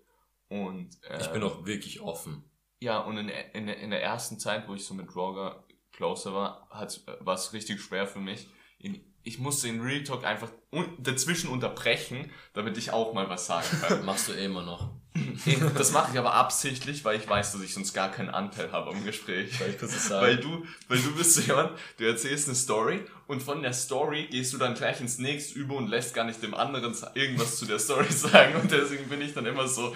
und 0.48 0.90
äh, 1.04 1.20
Ich 1.20 1.28
bin 1.28 1.42
auch 1.44 1.64
wirklich 1.66 2.00
offen. 2.00 2.44
ja 2.80 2.98
und 3.00 3.16
in, 3.18 3.28
in, 3.28 3.68
in 3.68 3.90
der 3.90 4.02
ersten 4.02 4.38
Zeit, 4.40 4.66
wo 4.68 4.74
ich 4.74 4.84
so 4.84 4.94
mit 4.94 5.14
Roger 5.14 5.64
closer 5.92 6.34
war, 6.34 6.68
hat 6.70 7.00
war 7.20 7.34
es 7.36 7.52
richtig 7.52 7.80
schwer 7.80 8.06
für 8.08 8.18
mich. 8.18 8.48
In, 8.78 9.00
ich 9.22 9.38
musste 9.38 9.68
in 9.68 9.80
Real 9.80 10.02
Talk 10.02 10.24
einfach 10.24 10.50
un 10.72 10.96
dazwischen 10.98 11.48
unterbrechen, 11.48 12.30
damit 12.54 12.76
ich 12.76 12.90
auch 12.92 13.14
mal 13.14 13.28
was 13.28 13.46
sagen 13.46 13.66
kann. 13.80 14.04
Machst 14.04 14.28
du 14.28 14.32
eh 14.32 14.44
immer 14.46 14.62
noch. 14.62 14.90
das 15.78 15.92
mache 15.92 16.12
ich 16.12 16.18
aber 16.18 16.34
absichtlich, 16.34 17.04
weil 17.04 17.18
ich 17.18 17.28
weiß, 17.28 17.52
dass 17.52 17.62
ich 17.62 17.72
sonst 17.72 17.92
gar 17.92 18.10
keinen 18.10 18.30
Anteil 18.30 18.72
habe 18.72 18.90
am 18.90 19.04
Gespräch. 19.04 19.56
Soll 19.56 19.68
ich 19.68 19.78
kurz 19.78 20.08
sagen? 20.08 20.26
Weil 20.26 20.36
du, 20.38 20.66
weil 20.88 20.98
du 20.98 21.14
bist 21.14 21.34
so 21.34 21.40
jemand, 21.40 21.78
du 21.98 22.04
erzählst 22.04 22.48
eine 22.48 22.56
Story 22.56 23.04
und 23.28 23.40
von 23.40 23.62
der 23.62 23.72
Story 23.72 24.26
gehst 24.28 24.52
du 24.52 24.58
dann 24.58 24.74
gleich 24.74 25.00
ins 25.00 25.18
nächste 25.18 25.58
über 25.58 25.76
und 25.76 25.88
lässt 25.88 26.14
gar 26.14 26.24
nicht 26.24 26.42
dem 26.42 26.54
anderen 26.54 26.96
irgendwas 27.14 27.56
zu 27.56 27.66
der 27.66 27.78
Story 27.78 28.06
sagen 28.10 28.56
und 28.60 28.72
deswegen 28.72 29.08
bin 29.08 29.20
ich 29.20 29.34
dann 29.34 29.46
immer 29.46 29.68
so, 29.68 29.94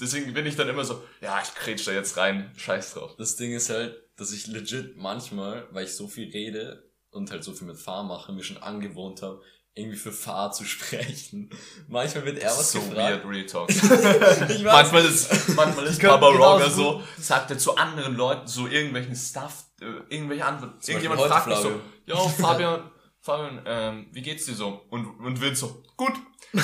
deswegen 0.00 0.32
bin 0.32 0.46
ich 0.46 0.54
dann 0.54 0.68
immer 0.68 0.84
so, 0.84 1.02
ja, 1.20 1.40
ich 1.42 1.52
kretsch 1.54 1.86
da 1.86 1.92
jetzt 1.92 2.16
rein, 2.16 2.52
scheiß 2.56 2.94
drauf. 2.94 3.16
Das 3.16 3.34
Ding 3.34 3.52
ist 3.52 3.70
halt, 3.70 3.96
dass 4.16 4.32
ich 4.32 4.46
legit 4.46 4.96
manchmal, 4.96 5.66
weil 5.72 5.86
ich 5.86 5.96
so 5.96 6.06
viel 6.06 6.30
rede 6.30 6.88
und 7.10 7.32
halt 7.32 7.42
so 7.42 7.52
viel 7.52 7.66
mit 7.66 7.78
Fahr 7.78 8.04
mache, 8.04 8.32
mir 8.32 8.44
schon 8.44 8.58
angewohnt 8.58 9.22
habe, 9.22 9.42
irgendwie 9.76 9.98
für 9.98 10.10
Fahr 10.10 10.50
zu 10.50 10.64
sprechen. 10.74 11.50
Manchmal 11.88 12.24
wird 12.24 12.38
er 12.38 12.50
was 12.50 12.72
so 12.72 12.80
gefragt. 12.80 13.24
weird, 13.24 13.24
Real 13.26 13.46
Talk. 13.46 13.68
Ich 13.70 13.78
weiß. 13.78 14.62
manchmal 14.64 15.04
ist, 15.04 15.48
manchmal 15.54 15.86
ist 15.86 16.02
Baba 16.02 16.32
genauso 16.32 16.52
Roger 16.54 16.70
so, 16.70 17.02
sagt 17.18 17.50
er 17.50 17.58
zu 17.58 17.76
anderen 17.76 18.16
Leuten 18.16 18.46
so 18.48 18.66
irgendwelchen 18.66 19.14
Stuff, 19.14 19.64
äh, 19.80 19.84
irgendwelche 20.08 20.44
Antworten. 20.44 20.80
Zum 20.80 20.92
Irgendjemand 20.94 21.20
fragt 21.20 21.46
heute, 21.46 21.70
mich 21.70 21.80
so, 22.06 22.14
yo, 22.14 22.28
Fabian, 22.40 22.90
Fabian, 23.20 23.62
ähm, 23.66 24.06
wie 24.12 24.22
geht's 24.22 24.46
dir 24.46 24.54
so? 24.54 24.82
Und, 24.88 25.06
und 25.20 25.40
Vince 25.40 25.60
so, 25.60 25.82
gut, 25.96 26.14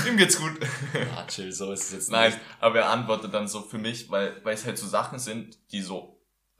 ihm 0.07 0.17
geht's 0.17 0.39
gut. 0.39 0.53
Ah, 1.15 1.27
chill, 1.27 1.53
so 1.53 1.71
ist 1.73 1.85
es 1.85 1.93
jetzt 1.93 2.11
Nein, 2.11 2.31
nicht. 2.33 2.41
aber 2.61 2.81
er 2.81 2.91
antwortet 2.91 3.35
dann 3.35 3.47
so 3.47 3.61
für 3.61 3.79
mich, 3.79 4.11
weil, 4.11 4.41
weil 4.43 4.55
es 4.55 4.65
halt 4.65 4.79
so 4.79 4.87
Sachen 4.87 5.19
sind, 5.19 5.59
die 5.73 5.83
so 5.83 6.19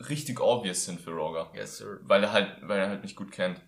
richtig 0.09 0.41
obvious 0.41 0.85
sind 0.85 1.01
für 1.01 1.13
Roger. 1.13 1.51
Yes, 1.55 1.79
sir. 1.79 2.01
Weil 2.03 2.25
er 2.25 2.33
halt, 2.33 2.57
weil 2.63 2.79
er 2.81 2.89
halt 2.89 3.03
nicht 3.05 3.17
gut 3.17 3.33
kennt. 3.33 3.61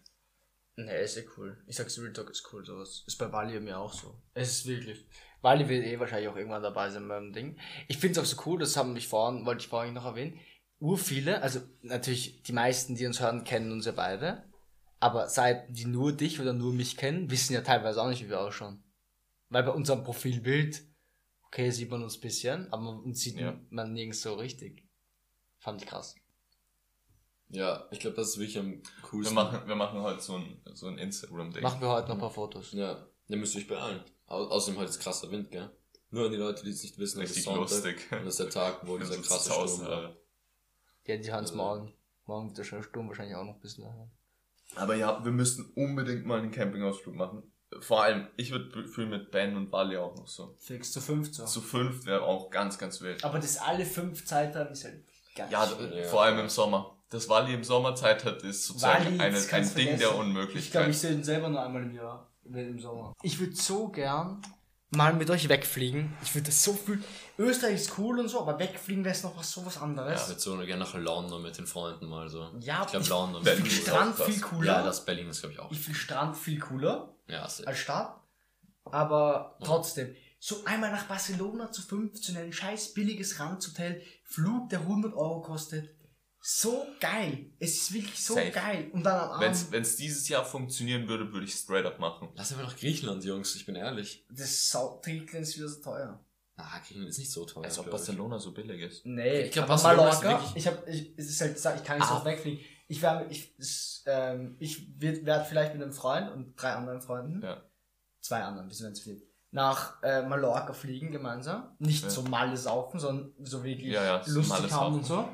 Nee, 0.76 1.04
ist 1.04 1.16
eh 1.16 1.26
cool. 1.36 1.62
Ich 1.66 1.76
sag's, 1.76 1.98
Real 1.98 2.12
Talk 2.12 2.30
ist 2.30 2.52
cool, 2.52 2.64
sowas. 2.64 3.04
Ist 3.06 3.16
bei 3.16 3.30
Wally 3.30 3.60
mir 3.60 3.78
auch 3.78 3.92
so. 3.92 4.20
Es 4.34 4.50
ist 4.50 4.66
wirklich. 4.66 5.06
Wally 5.40 5.68
wird 5.68 5.84
eh 5.84 6.00
wahrscheinlich 6.00 6.28
auch 6.28 6.36
irgendwann 6.36 6.62
dabei 6.62 6.90
sein 6.90 7.06
beim 7.06 7.32
Ding. 7.32 7.58
Ich 7.86 7.98
find's 7.98 8.18
auch 8.18 8.24
so 8.24 8.40
cool, 8.46 8.58
das 8.58 8.76
haben 8.76 8.92
mich 8.92 9.06
vorhin, 9.06 9.46
wollte 9.46 9.62
ich 9.62 9.68
vorhin 9.68 9.94
noch 9.94 10.06
erwähnen. 10.06 10.40
Ur 10.80 10.98
viele, 10.98 11.42
also 11.42 11.60
natürlich 11.82 12.42
die 12.42 12.52
meisten, 12.52 12.96
die 12.96 13.06
uns 13.06 13.20
hören, 13.20 13.44
kennen 13.44 13.70
uns 13.70 13.86
ja 13.86 13.92
beide. 13.92 14.44
Aber 15.00 15.28
seit 15.28 15.66
die 15.68 15.84
nur 15.84 16.12
dich 16.12 16.40
oder 16.40 16.52
nur 16.52 16.72
mich 16.72 16.96
kennen, 16.96 17.30
wissen 17.30 17.52
ja 17.52 17.60
teilweise 17.60 18.02
auch 18.02 18.08
nicht, 18.08 18.24
wie 18.24 18.30
wir 18.30 18.40
ausschauen. 18.40 18.82
Weil 19.50 19.62
bei 19.62 19.70
unserem 19.70 20.02
Profilbild, 20.02 20.82
okay, 21.46 21.70
sieht 21.70 21.90
man 21.90 22.02
uns 22.02 22.18
bisschen, 22.18 22.72
aber 22.72 22.88
uns 23.02 23.20
sieht 23.20 23.36
Ja. 23.38 23.60
man 23.70 23.92
nirgends 23.92 24.22
so 24.22 24.34
richtig. 24.34 24.88
Fand 25.58 25.82
ich 25.82 25.88
krass. 25.88 26.16
Ja, 27.54 27.86
ich 27.90 28.00
glaube, 28.00 28.16
das 28.16 28.28
ist 28.30 28.38
wirklich 28.38 28.58
am 28.58 28.72
Wir 28.72 28.82
coolsten. 29.10 29.34
machen, 29.34 29.60
wir 29.66 29.74
machen 29.76 30.00
heute 30.02 30.20
so 30.20 30.34
ein, 30.36 30.60
so 30.74 30.86
ein 30.88 30.98
Instagram-Ding. 30.98 31.62
Machen 31.62 31.80
wir 31.80 31.88
heute 31.88 32.08
noch 32.08 32.14
ein 32.16 32.20
paar 32.20 32.30
Fotos. 32.30 32.72
Ja, 32.72 33.06
dann 33.28 33.38
müsst 33.38 33.54
ihr 33.54 33.60
euch 33.60 33.68
beeilen. 33.68 34.02
Au 34.26 34.38
außerdem 34.46 34.78
heute 34.80 34.90
ist 34.90 35.00
krasser 35.00 35.30
Wind, 35.30 35.50
gell? 35.50 35.70
Nur 36.10 36.26
an 36.26 36.30
die 36.32 36.36
Leute, 36.38 36.64
die 36.64 36.70
es 36.70 36.82
nicht 36.82 36.98
wissen, 36.98 37.20
es 37.22 37.30
ist 37.30 37.36
Richtig 37.38 37.44
Sonntag 37.44 37.70
lustig. 37.70 38.06
und 38.12 38.18
das 38.26 38.34
ist 38.34 38.40
der 38.40 38.50
Tag, 38.50 38.80
wo 38.86 38.98
dieser 38.98 39.16
krasse 39.18 39.50
Sturm 39.52 39.86
war. 39.86 40.16
Ja, 41.06 41.16
die 41.16 41.30
hören's 41.32 41.50
Also- 41.50 41.56
morgen. 41.56 41.92
Morgen 42.26 42.48
wird 42.48 42.58
der 42.58 42.64
schöne 42.64 42.82
Sturm 42.82 43.08
wahrscheinlich 43.08 43.36
auch 43.36 43.44
noch 43.44 43.54
ein 43.54 43.60
bisschen 43.60 43.84
hören. 43.84 44.10
Aber 44.76 44.94
ja, 44.96 45.22
wir 45.24 45.30
müssten 45.32 45.70
unbedingt 45.76 46.24
mal 46.24 46.38
einen 46.38 46.50
Campingausflug 46.50 47.14
machen. 47.14 47.42
Vor 47.80 48.02
allem, 48.02 48.28
ich 48.36 48.50
würde 48.50 48.88
fühlen 48.88 49.10
mit 49.10 49.30
Ben 49.30 49.56
und 49.56 49.70
Wally 49.72 49.96
auch 49.98 50.16
noch 50.16 50.26
so. 50.26 50.54
Fix 50.58 50.92
zu 50.92 51.00
fünf 51.00 51.34
so. 51.34 51.44
Zu 51.44 51.60
fünf 51.60 52.06
wäre 52.06 52.22
auch 52.22 52.48
ganz, 52.50 52.78
ganz 52.78 53.00
wild. 53.02 53.22
Aber 53.24 53.38
das 53.38 53.58
alle 53.58 53.84
fünf 53.84 54.24
Zeit 54.24 54.54
haben 54.56 54.70
ist 54.72 54.84
halt 54.84 55.04
ganz 55.34 55.52
Ja, 55.52 55.66
schön. 55.66 55.92
Ja. 55.92 56.04
vor 56.04 56.22
allem 56.22 56.38
im 56.38 56.48
Sommer. 56.48 56.93
Dass 57.14 57.28
Wally 57.28 57.54
im 57.54 57.62
Sommer 57.64 57.94
Zeit 57.94 58.24
hat, 58.24 58.42
ist 58.42 58.66
sozusagen 58.66 59.04
Wally, 59.06 59.20
eine, 59.20 59.36
ein 59.36 59.74
Ding 59.74 59.86
der 59.86 59.98
vergessen. 59.98 60.14
Unmöglichkeit. 60.20 60.62
Ich 60.64 60.70
glaube, 60.72 60.90
ich 60.90 60.98
sehe 60.98 61.12
ihn 61.12 61.22
selber 61.24 61.48
nur 61.48 61.62
einmal 61.62 61.82
im 61.82 61.94
Jahr, 61.94 62.28
wenn 62.42 62.68
im 62.70 62.80
Sommer. 62.80 63.14
Ich 63.22 63.38
würde 63.38 63.54
so 63.54 63.88
gern 63.88 64.42
mal 64.90 65.12
mit 65.14 65.30
euch 65.30 65.48
wegfliegen. 65.48 66.12
Ich 66.22 66.34
würde 66.34 66.46
das 66.46 66.62
so 66.62 66.72
viel. 66.72 67.02
Österreich 67.38 67.74
ist 67.76 67.98
cool 67.98 68.18
und 68.20 68.28
so, 68.28 68.40
aber 68.40 68.58
wegfliegen 68.58 69.04
wäre 69.04 69.16
noch 69.22 69.36
was 69.36 69.50
so 69.50 69.64
was 69.64 69.76
Ich 69.76 69.82
anderes. 69.82 70.28
würde 70.28 70.40
so 70.40 70.56
gerne 70.58 70.76
nach 70.78 70.94
London 70.94 71.40
mit 71.42 71.56
den 71.56 71.66
Freunden 71.66 72.06
mal 72.06 72.28
so. 72.28 72.50
Ja, 72.60 72.82
ich 72.82 72.90
glaube 72.90 73.02
ich- 73.04 73.08
London. 73.08 73.42
ich 73.42 73.48
finde 73.52 73.70
Strand 73.70 74.16
viel 74.18 74.40
cooler. 74.40 74.66
Ja, 74.78 74.82
das 74.82 75.04
Berlin 75.04 75.28
ist 75.28 75.40
glaube 75.40 75.52
ich 75.54 75.58
auch. 75.60 75.70
ich 75.70 75.78
finde 75.80 75.98
Strand 75.98 76.36
viel 76.36 76.58
cooler 76.58 77.14
Ja, 77.28 77.48
safe. 77.48 77.66
als 77.68 77.78
Stadt. 77.78 78.20
Aber 78.84 79.56
trotzdem, 79.64 80.14
so 80.38 80.62
einmal 80.64 80.90
nach 80.92 81.04
Barcelona 81.04 81.70
zu 81.72 81.80
fünf, 81.82 82.20
zu 82.20 82.36
einem 82.36 82.52
scheiß 82.52 82.92
billiges 82.94 83.40
Randhotel, 83.40 84.02
Flug, 84.24 84.68
der 84.68 84.80
100 84.80 85.14
Euro 85.14 85.40
kostet. 85.40 85.90
So 86.46 86.86
geil. 87.00 87.46
Es 87.58 87.74
ist 87.74 87.94
wirklich 87.94 88.22
so 88.22 88.34
Safe. 88.34 88.50
geil. 88.50 88.90
Und 88.92 89.02
dann 89.02 89.18
am 89.18 89.30
Abend, 89.42 89.72
Wenn 89.72 89.80
es 89.82 89.96
dieses 89.96 90.28
Jahr 90.28 90.44
funktionieren 90.44 91.08
würde, 91.08 91.32
würde 91.32 91.46
ich 91.46 91.54
straight 91.54 91.86
up 91.86 91.98
machen. 91.98 92.28
Lass 92.34 92.52
einfach 92.52 92.66
nach 92.70 92.76
Griechenland, 92.76 93.24
Jungs, 93.24 93.56
ich 93.56 93.64
bin 93.64 93.76
ehrlich. 93.76 94.26
das 94.30 94.68
Sau- 94.70 95.00
Trinkland 95.02 95.42
ist 95.46 95.56
wieder 95.56 95.68
so 95.68 95.80
teuer. 95.80 96.20
Ah, 96.56 96.78
Griechenland 96.80 97.08
ist 97.08 97.18
nicht 97.18 97.30
so 97.32 97.46
teuer. 97.46 97.64
Als 97.64 97.78
ob 97.78 97.86
glaub 97.86 97.98
ich. 97.98 98.06
Barcelona 98.06 98.38
so 98.38 98.52
billig 98.52 98.78
ist. 98.82 99.06
Nee, 99.06 99.44
Ich 99.44 99.52
glaub, 99.52 99.64
aber 99.64 99.82
Barcelona 99.82 100.08
ist 100.10 100.22
Mallorca, 100.22 100.44
wirklich- 100.44 100.56
ich 100.56 100.66
hab, 100.66 100.86
ich, 100.88 101.14
es 101.16 101.30
ist 101.30 101.40
halt, 101.40 101.54
gesagt, 101.54 101.80
ich 101.80 101.84
kann 101.86 101.96
nicht 101.98 102.06
so 102.08 102.12
Ah. 102.12 102.16
oft 102.18 102.26
wegfliegen. 102.26 102.60
Ich 102.88 103.00
werde, 103.00 103.24
ich, 103.30 103.54
ähm, 104.04 104.56
ich 104.58 105.00
werde 105.00 105.46
vielleicht 105.48 105.72
mit 105.72 105.82
einem 105.82 105.92
Freund 105.94 106.30
und 106.30 106.54
drei 106.60 106.74
anderen 106.74 107.00
Freunden, 107.00 107.40
Ja. 107.42 107.62
zwei 108.20 108.42
anderen, 108.42 108.68
bis 108.68 108.82
wenn 108.82 108.94
zu 108.94 109.02
viel, 109.02 109.22
nach 109.50 110.02
äh, 110.02 110.20
Mallorca 110.28 110.74
fliegen 110.74 111.10
gemeinsam. 111.10 111.74
Nicht 111.78 112.02
Ja. 112.04 112.10
so 112.10 112.20
Malle 112.22 112.58
saufen, 112.58 113.00
sondern 113.00 113.32
so 113.42 113.64
wirklich 113.64 113.90
Ja, 113.94 114.04
ja, 114.04 114.22
so 114.22 114.40
lustig 114.40 114.70
haben 114.72 114.96
und 114.96 115.06
so. 115.06 115.26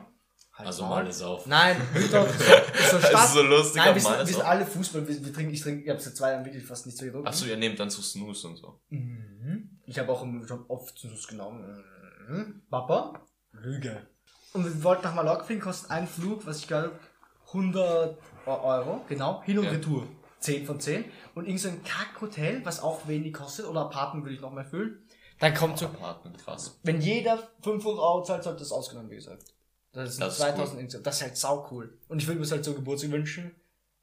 Halt 0.52 0.66
Also 0.66 0.84
mal 0.86 1.06
ist 1.08 1.22
auf. 1.22 1.46
Nein, 1.46 1.76
dort, 2.10 2.30
so, 2.30 2.38
so 2.38 2.96
Es 2.98 3.06
Stadt. 3.08 3.24
ist 3.24 3.32
so 3.32 3.42
lustig, 3.42 3.76
Nein, 3.76 3.94
wir 3.94 4.00
sind, 4.02 4.18
wir 4.18 4.26
sind 4.26 4.42
alle 4.44 4.66
Fußball, 4.66 5.08
wir, 5.08 5.24
wir 5.24 5.32
trinken, 5.32 5.52
ich 5.54 5.60
trinke, 5.60 5.84
ich 5.84 5.90
habe 5.90 6.00
seit 6.00 6.16
zwei 6.16 6.32
Jahren 6.32 6.44
wirklich 6.44 6.64
fast 6.64 6.86
nicht 6.86 6.98
so 6.98 7.04
getrunken. 7.04 7.26
Achso, 7.28 7.46
ihr 7.46 7.56
nehmt 7.56 7.78
dann 7.80 7.88
so 7.90 8.02
Snooze 8.02 8.48
und 8.48 8.56
so. 8.56 8.80
Mhm. 8.88 9.80
Ich 9.86 9.98
habe 9.98 10.12
auch 10.12 10.22
im- 10.22 10.46
schon 10.46 10.64
oft 10.68 10.98
Snus 10.98 11.26
genommen. 11.28 11.84
Mhm. 12.28 12.62
Papa? 12.70 13.20
Lüge. 13.52 14.06
Und 14.52 14.64
wir 14.64 14.82
wollten 14.84 15.02
nach 15.04 15.14
Mallorca 15.14 15.44
fliegen, 15.44 15.60
kostet 15.60 15.90
ein 15.90 16.06
Flug, 16.06 16.44
was 16.46 16.58
ich 16.58 16.66
glaube 16.68 16.92
100 17.52 18.16
Euro, 18.46 19.04
genau, 19.08 19.42
hin 19.44 19.58
und 19.58 19.64
Ja. 19.64 19.70
retour. 19.72 20.06
10 20.40 20.64
von 20.66 20.80
10. 20.80 21.04
Und 21.34 21.44
irgend 21.46 21.60
so 21.60 21.68
ein 21.68 21.82
Kack-Hotel, 21.84 22.64
was 22.64 22.80
auch 22.82 23.06
wenig 23.06 23.32
kostet, 23.34 23.66
oder 23.66 23.82
Apartment 23.82 24.24
würde 24.24 24.34
ich 24.36 24.40
noch 24.40 24.52
mehr 24.52 24.64
füllen. 24.64 25.06
Dann 25.38 25.54
kommt 25.54 25.78
so, 25.78 25.86
Apartment, 25.86 26.38
krass. 26.38 26.78
wenn 26.82 27.00
jeder 27.00 27.38
500 27.62 28.00
Euro 28.02 28.22
zahlt, 28.22 28.42
sollte 28.44 28.60
das 28.60 28.72
ausgenommen, 28.72 29.10
wie 29.10 29.16
gesagt. 29.16 29.42
Das 29.92 30.10
ist 30.10 30.20
Das 30.20 30.34
ist 30.34 30.38
2000 30.40 30.80
insgesamt. 30.80 31.06
Das 31.06 31.16
ist 31.16 31.22
halt 31.22 31.36
sau 31.36 31.68
cool. 31.70 31.98
Und 32.08 32.20
ich 32.22 32.26
würde 32.26 32.38
mir 32.38 32.44
es 32.46 32.52
halt 32.52 32.64
zum 32.64 32.74
Geburtstag 32.76 33.10
wünschen. 33.10 33.54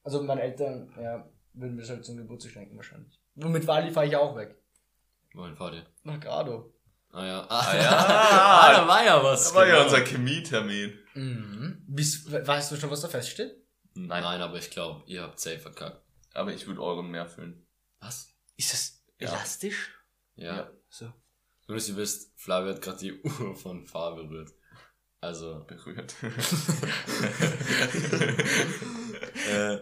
Also 0.04 0.22
meine 0.24 0.42
Eltern, 0.42 0.94
ja, 1.02 1.30
würden 1.54 1.76
mir 1.76 1.82
es 1.84 1.90
halt 1.90 2.06
zum 2.06 2.18
Geburtstag 2.18 2.52
schenken 2.52 2.76
wahrscheinlich. 2.76 3.20
Und 3.36 3.52
mit 3.52 3.66
Wally 3.68 3.92
fahre 3.92 4.08
ich 4.08 4.16
auch 4.16 4.36
weg. 4.36 4.56
Wohin 5.34 5.56
fahrt 5.56 5.76
ihr? 5.76 5.86
Nach 6.04 6.20
Grado. 6.20 6.74
Ah 7.12 7.26
ja. 7.26 7.46
Ah 7.50 7.76
ja, 7.82 7.90
ah, 7.98 8.74
da 8.74 8.88
war 8.88 9.04
ja 9.06 9.24
was. 9.24 9.44
das 9.46 9.56
war 9.56 9.66
ja 9.68 9.76
genau. 9.76 9.86
unser 9.86 10.06
Chemietermin. 10.06 10.98
Mhm. 11.14 11.84
Bis, 11.88 12.30
we- 12.32 12.46
weißt 12.46 12.72
du 12.72 12.76
schon, 12.76 12.90
was 12.92 13.02
da 13.02 13.08
feststeht? 13.08 13.56
Nein, 13.94 14.24
nein, 14.24 14.42
aber 14.42 14.58
ich 14.58 14.70
glaube, 14.70 15.04
ihr 15.08 15.24
habt 15.24 15.40
safe 15.40 15.60
verkackt. 15.60 16.02
Aber 16.34 16.54
ich 16.54 16.68
würde 16.68 16.82
euren 16.82 17.10
mehr 17.10 17.28
füllen. 17.28 17.66
Was? 18.00 18.30
Ist 18.58 18.74
das 18.74 19.04
Ja. 19.20 19.30
elastisch? 19.30 19.94
Ja. 20.36 20.56
Ja. 20.56 20.72
So. 20.90 21.06
Nur, 21.68 21.78
dass 21.78 21.90
ihr 21.90 21.98
wisst, 21.98 22.32
Flavio 22.40 22.74
hat 22.74 22.82
gerade 22.82 23.00
die 23.00 23.14
Uhr 23.24 23.56
von 23.56 23.86
Fahr 23.86 24.16
berührt. 24.16 24.52
Also, 25.22 25.64
Berührt. 25.68 26.16
äh, 29.52 29.78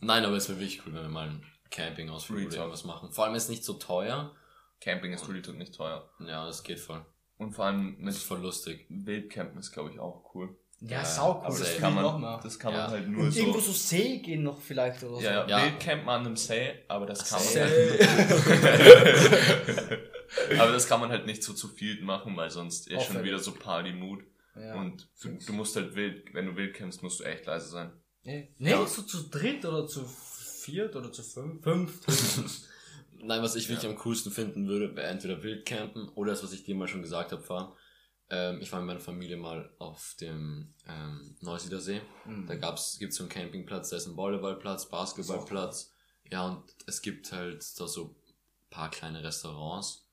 nein, 0.00 0.24
aber 0.24 0.36
es 0.36 0.48
wäre 0.48 0.58
wirklich 0.60 0.80
cool, 0.86 0.94
wenn 0.94 1.02
wir 1.02 1.08
mal 1.08 1.28
einen 1.28 1.44
Campingausflug 1.70 2.46
oder 2.46 2.56
irgendwas 2.58 2.84
machen. 2.84 3.10
Vor 3.12 3.24
allem 3.24 3.34
ist 3.34 3.44
es 3.44 3.48
nicht 3.48 3.64
so 3.64 3.72
teuer. 3.74 4.34
Camping 4.80 5.12
ist 5.14 5.28
Real 5.28 5.42
Talk 5.42 5.56
nicht 5.56 5.74
teuer. 5.74 6.08
Ja, 6.20 6.46
das 6.46 6.62
geht 6.62 6.78
voll. 6.78 7.04
Und 7.38 7.54
vor 7.54 7.64
allem 7.66 7.96
Das 8.04 8.14
ist 8.16 8.20
mit 8.22 8.28
voll 8.28 8.40
lustig. 8.40 8.86
Wildcampen 8.90 9.58
ist, 9.58 9.72
glaube 9.72 9.90
ich, 9.92 9.98
auch 9.98 10.30
cool. 10.34 10.54
Ja, 10.80 10.98
Ja, 10.98 11.04
sau 11.06 11.38
cool. 11.38 11.46
aber 11.46 11.58
das 11.58 11.78
kann 11.78 11.94
man, 11.94 12.04
noch 12.04 12.18
mal. 12.18 12.38
das 12.42 12.58
kann 12.58 12.72
Ja. 12.74 12.82
man 12.82 12.90
halt 12.90 13.08
nur 13.08 13.22
Und 13.24 13.30
so. 13.30 13.40
irgendwo 13.40 13.60
so 13.60 13.72
See 13.72 14.18
gehen 14.18 14.42
noch 14.42 14.60
vielleicht 14.60 15.02
oder 15.02 15.14
so. 15.16 15.22
ja, 15.22 15.32
ja, 15.32 15.46
Ja. 15.48 15.64
Wildcampen 15.64 16.06
an 16.08 16.26
einem 16.26 16.36
See, 16.36 16.74
aber 16.88 17.06
das 17.06 17.26
kann 17.30 17.38
man 17.42 17.48
See. 17.48 17.62
aber 20.58 20.72
das 20.72 20.86
kann 20.86 21.00
man 21.00 21.08
halt 21.10 21.24
nicht 21.24 21.42
so 21.42 21.54
zu 21.54 21.68
viel 21.68 22.02
machen, 22.04 22.36
weil 22.36 22.50
sonst 22.50 22.88
ist 22.88 23.04
schon 23.04 23.24
wieder 23.24 23.38
so 23.38 23.52
Party-Mood. 23.52 24.22
Ja. 24.58 24.74
Und 24.80 25.08
du, 25.22 25.30
du 25.46 25.52
musst 25.52 25.76
halt 25.76 25.94
wild, 25.94 26.32
wenn 26.34 26.46
du 26.46 26.56
wild 26.56 26.74
campst, 26.74 27.02
musst 27.02 27.20
du 27.20 27.24
echt 27.24 27.46
leise 27.46 27.68
sein. 27.68 27.92
Nee, 28.22 28.54
nee 28.58 28.70
Ja. 28.70 28.86
so 28.86 29.02
zu 29.02 29.28
dritt 29.28 29.64
oder 29.64 29.86
zu 29.86 30.04
viert 30.04 30.96
oder 30.96 31.12
zu 31.12 31.22
fünf. 31.22 31.62
Fünf. 31.62 32.00
Nein, 33.18 33.42
was 33.42 33.54
ich 33.56 33.68
wirklich 33.68 33.84
Ja. 33.84 33.90
am 33.90 33.96
coolsten 33.96 34.30
finden 34.30 34.66
würde, 34.68 34.94
wäre 34.96 35.06
entweder 35.08 35.42
Wildcampen 35.42 36.08
oder 36.10 36.32
das, 36.32 36.42
was 36.42 36.52
ich 36.52 36.64
dir 36.64 36.74
mal 36.74 36.88
schon 36.88 37.02
gesagt 37.02 37.32
habe, 37.32 37.42
fahren. 37.42 37.72
Ähm, 38.28 38.60
ich 38.60 38.72
war 38.72 38.80
mit 38.80 38.88
meiner 38.88 39.00
Familie 39.00 39.36
mal 39.36 39.72
auf 39.78 40.16
dem 40.20 40.74
ähm, 40.88 41.36
Neusiedersee. 41.40 42.00
Mhm. 42.24 42.46
Da 42.46 42.56
gab's, 42.56 42.98
gibt's 42.98 43.16
so 43.16 43.22
einen 43.22 43.30
Campingplatz, 43.30 43.90
da 43.90 43.96
ist 43.96 44.06
ein 44.06 44.16
Volleyballplatz, 44.16 44.88
Basketballplatz. 44.88 45.92
Ja, 46.30 46.44
und 46.46 46.64
es 46.86 47.02
gibt 47.02 47.30
halt 47.32 47.64
da 47.78 47.86
so 47.86 48.16
paar 48.68 48.90
kleine 48.90 49.22
Restaurants 49.22 50.05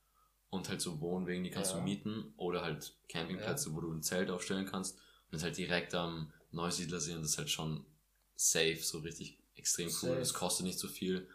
und 0.54 0.68
halt 0.68 0.80
so 0.80 1.00
Wohnwegen, 1.00 1.44
die 1.44 1.50
kannst 1.50 1.72
Ja. 1.72 1.78
du 1.78 1.82
mieten 1.84 2.32
oder 2.36 2.62
halt 2.62 2.96
Campingplätze, 3.08 3.74
wo 3.74 3.80
du 3.80 3.92
ein 3.92 4.02
Zelt 4.02 4.30
aufstellen 4.30 4.66
kannst. 4.66 4.96
Und 4.96 5.32
das 5.32 5.40
ist 5.40 5.44
halt 5.44 5.56
direkt 5.58 5.94
am 5.94 6.32
Neusiedlersee 6.52 7.14
und 7.14 7.22
das 7.22 7.32
ist 7.32 7.38
halt 7.38 7.50
schon 7.50 7.84
safe, 8.36 8.78
so 8.80 8.98
richtig 9.00 9.38
extrem 9.56 9.86
cool. 9.88 9.92
Safe. 9.92 10.20
Es 10.20 10.34
kostet 10.34 10.66
nicht 10.66 10.78
so 10.78 10.88
viel. 10.88 11.28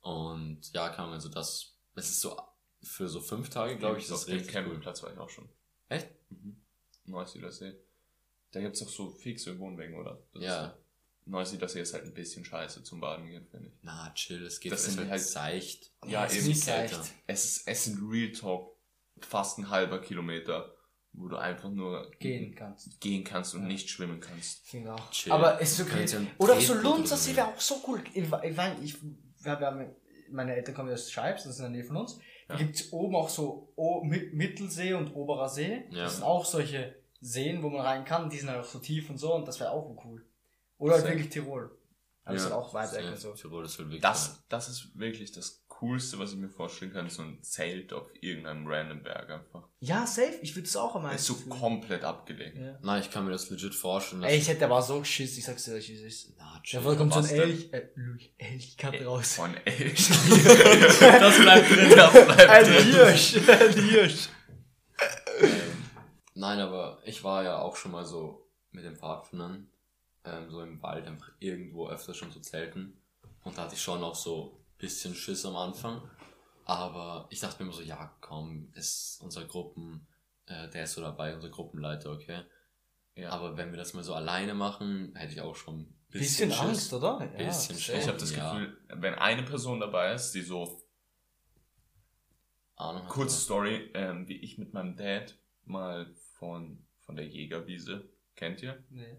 Und 0.00 0.72
ja, 0.72 0.88
kann 0.90 1.06
man 1.06 1.14
also 1.14 1.28
das, 1.28 1.76
es 1.94 2.10
ist 2.10 2.20
so 2.20 2.36
für 2.82 3.08
so 3.08 3.20
fünf 3.20 3.48
Tage, 3.50 3.76
glaube 3.78 3.98
ich, 3.98 4.04
ist 4.04 4.10
das 4.12 4.26
richtig 4.28 4.48
cool. 4.48 4.52
Campingplatz 4.52 5.02
war 5.02 5.12
ich 5.12 5.18
auch 5.18 5.30
schon. 5.30 5.48
Echt? 5.88 6.08
Mhm. 6.30 6.60
Neusiedlersee. 7.04 7.74
Da 8.52 8.60
gibt's 8.60 8.82
auch 8.82 8.88
so 8.88 9.10
fixe 9.10 9.58
Wohnwegen, 9.58 9.96
oder? 9.98 10.22
Das 10.32 10.42
Ja. 10.42 10.78
Ist, 11.26 11.30
Neusiedlersee 11.32 11.80
ist 11.80 11.92
halt 11.92 12.04
ein 12.04 12.14
bisschen 12.14 12.44
scheiße 12.44 12.84
zum 12.84 13.00
Baden 13.00 13.26
gehen, 13.26 13.46
finde 13.50 13.68
ich. 13.68 13.74
Na, 13.82 14.12
chill, 14.14 14.44
es 14.46 14.60
geht 14.60 14.70
Das 14.72 14.82
es 14.82 14.86
ist 14.88 14.92
sind 14.94 15.00
halt 15.02 15.10
halt- 15.10 15.22
seicht. 15.22 15.90
Ja, 16.06 16.24
es 16.24 16.36
eben. 16.36 16.50
ist 16.52 16.66
leicht. 16.68 17.00
Es, 17.26 17.44
ist, 17.44 17.68
es 17.68 17.84
sind 17.84 17.98
Real 18.10 18.30
Talk 18.32 18.76
fast 19.20 19.58
ein 19.58 19.68
halber 19.70 20.00
Kilometer, 20.00 20.72
wo 21.12 21.26
du 21.28 21.36
einfach 21.36 21.68
nur 21.70 22.10
Gehen 22.20 22.54
kannst. 22.54 23.00
gehen 23.00 23.24
kannst 23.24 23.54
und 23.54 23.62
Ja. 23.62 23.66
nicht 23.68 23.90
schwimmen 23.90 24.20
kannst. 24.20 24.62
Auch. 24.88 25.10
Chill. 25.10 25.32
Aber 25.32 25.60
es 25.60 25.72
ist 25.72 25.80
okay. 25.80 26.06
Ein 26.16 26.28
Oder 26.38 26.60
so 26.60 26.74
Lunzer 26.74 27.16
See 27.16 27.34
wäre 27.34 27.48
auch 27.48 27.60
so 27.60 27.82
cool. 27.88 28.00
Ich, 28.14 28.22
ich, 28.24 28.56
mein, 28.56 28.82
ich, 28.84 28.96
wir 29.42 29.58
haben, 29.58 29.90
meine 30.30 30.54
Eltern 30.54 30.74
kommen 30.74 30.92
aus 30.92 31.10
Scheibs, 31.10 31.42
das 31.44 31.54
ist 31.54 31.58
in 31.58 31.64
der 31.64 31.70
Nähe 31.72 31.84
von 31.84 31.96
uns. 31.96 32.18
Da 32.46 32.54
Ja. 32.54 32.58
gibt's 32.60 32.92
oben 32.92 33.16
auch 33.16 33.28
so 33.30 33.72
o 33.74 34.04
Mi- 34.04 34.30
Mittelsee 34.32 34.92
und 34.94 35.12
Oberer 35.14 35.48
See. 35.48 35.84
Ja. 35.90 36.04
Das 36.04 36.14
sind 36.16 36.22
auch 36.24 36.44
solche 36.44 36.94
Seen, 37.20 37.62
wo 37.64 37.70
man 37.70 37.80
rein 37.80 38.04
kann. 38.04 38.30
Die 38.30 38.36
sind 38.38 38.48
halt 38.50 38.60
auch 38.60 38.68
so 38.68 38.78
tief 38.78 39.10
und 39.10 39.18
so 39.18 39.34
und 39.34 39.48
das 39.48 39.58
wäre 39.58 39.72
auch 39.72 39.96
cool. 40.04 40.24
Oder 40.78 40.94
halt 40.94 41.06
wirklich 41.06 41.28
Tirol. 41.30 41.70
Aber 42.24 42.34
das 42.34 42.44
ist 42.44 42.50
halt 42.50 42.60
auch 42.60 42.74
weit 42.74 42.92
weg 42.92 43.04
so. 43.16 43.32
Tirol 43.32 43.64
ist 43.64 43.78
halt 43.78 43.88
wirklich 43.88 44.02
Das, 44.02 44.44
das 44.48 44.68
ist 44.68 44.98
wirklich 44.98 45.30
das 45.32 45.62
Coolste, 45.68 46.18
was 46.18 46.32
ich 46.32 46.38
mir 46.38 46.48
vorstellen 46.48 46.90
kann, 46.92 47.08
so 47.10 47.20
ein 47.22 47.42
Zelt 47.42 47.92
auf 47.92 48.08
irgendeinem 48.20 48.66
random 48.66 49.02
Berg 49.02 49.28
einfach. 49.30 49.68
Ja, 49.78 50.06
safe. 50.06 50.38
Ich 50.40 50.56
würde 50.56 50.66
es 50.66 50.74
auch 50.74 50.96
am 50.96 51.04
Es 51.06 51.20
ist 51.20 51.26
so 51.26 51.34
meisten 51.34 51.50
fühlen. 51.50 51.60
komplett 51.60 52.02
abgelegen. 52.02 52.64
Ja. 52.64 52.78
Nein, 52.82 53.02
ich 53.02 53.10
kann 53.10 53.26
mir 53.26 53.30
das 53.32 53.50
legit 53.50 53.74
vorstellen. 53.74 54.22
Ey, 54.22 54.38
ich 54.38 54.48
hätte 54.48 54.64
aber 54.64 54.80
so 54.80 55.00
geschiss, 55.00 55.36
ich 55.36 55.44
sag's 55.44 55.64
dir, 55.64 55.76
ich 55.76 55.90
ist. 55.90 56.32
Na, 56.38 56.54
Ja, 56.54 56.60
chill. 56.62 56.80
voll 56.80 56.96
kommt 56.96 57.12
so 57.12 57.18
ein? 57.20 57.26
Elch, 57.28 57.72
äh, 57.72 57.88
Elch, 58.38 58.76
Cut 58.78 58.94
raus. 59.04 59.34
Von 59.34 59.54
Elch. 59.66 60.08
das 60.08 61.38
bleibt 61.40 61.70
drin. 61.70 61.90
Das 61.94 62.12
bleibt 62.12 62.48
Ein 62.48 62.64
drin. 62.64 62.84
Hirsch, 62.94 63.36
ein 63.36 63.72
Hirsch. 63.84 64.28
ähm, 65.42 65.50
nein, 66.34 66.58
aber 66.58 67.00
ich 67.04 67.22
war 67.22 67.44
ja 67.44 67.58
auch 67.58 67.76
schon 67.76 67.92
mal 67.92 68.06
so 68.06 68.48
mit 68.70 68.84
den 68.84 68.96
Pfadfindern, 68.96 69.68
ähm, 70.26 70.50
so 70.50 70.60
im 70.62 70.82
Wald, 70.82 71.06
einfach 71.06 71.30
irgendwo 71.38 71.88
öfter 71.88 72.14
schon 72.14 72.30
zu 72.32 72.40
zelten. 72.40 73.00
Und 73.44 73.56
da 73.56 73.62
hatte 73.62 73.74
ich 73.74 73.82
schon 73.82 74.02
auch 74.02 74.14
so 74.14 74.58
ein 74.60 74.78
bisschen 74.78 75.14
Schiss 75.14 75.44
am 75.46 75.56
Anfang. 75.56 76.02
Aber 76.64 77.26
ich 77.30 77.38
dachte 77.40 77.62
mir 77.62 77.68
immer 77.68 77.76
so, 77.76 77.82
ja, 77.82 78.12
komm, 78.20 78.70
ist 78.74 79.20
unser 79.22 79.44
Gruppen, 79.44 80.06
äh, 80.46 80.68
der 80.70 80.84
ist 80.84 80.94
so 80.94 81.00
dabei, 81.00 81.34
unser 81.34 81.48
Gruppenleiter, 81.48 82.10
okay. 82.12 82.42
Ja. 83.14 83.30
Aber 83.30 83.56
wenn 83.56 83.70
wir 83.70 83.78
das 83.78 83.94
mal 83.94 84.02
so 84.02 84.14
alleine 84.14 84.52
machen, 84.54 85.14
hätte 85.14 85.32
ich 85.32 85.40
auch 85.40 85.54
schon 85.56 85.80
ein 85.80 85.94
Bisschen, 86.10 86.50
Schiss. 86.50 86.60
Angst, 86.60 86.92
oder? 86.92 87.20
Ja, 87.38 87.46
Bisschen 87.46 87.76
safe. 87.76 87.98
ich 87.98 88.08
habe 88.08 88.18
das 88.18 88.34
Ja. 88.34 88.52
Gefühl, 88.52 88.78
wenn 88.88 89.14
eine 89.14 89.42
Person 89.44 89.80
dabei 89.80 90.12
ist, 90.14 90.32
die 90.32 90.42
so 90.42 90.82
Ahnung. 92.76 93.06
Kurze 93.08 93.40
Story, 93.40 93.90
ähm, 93.94 94.28
wie 94.28 94.36
ich 94.36 94.58
mit 94.58 94.74
meinem 94.74 94.96
Dad 94.96 95.38
mal 95.64 96.12
von, 96.34 96.84
von 97.00 97.16
der 97.16 97.26
Jägerwiese, 97.26 98.08
kennt 98.34 98.62
ihr? 98.62 98.84
Nee. 98.90 99.16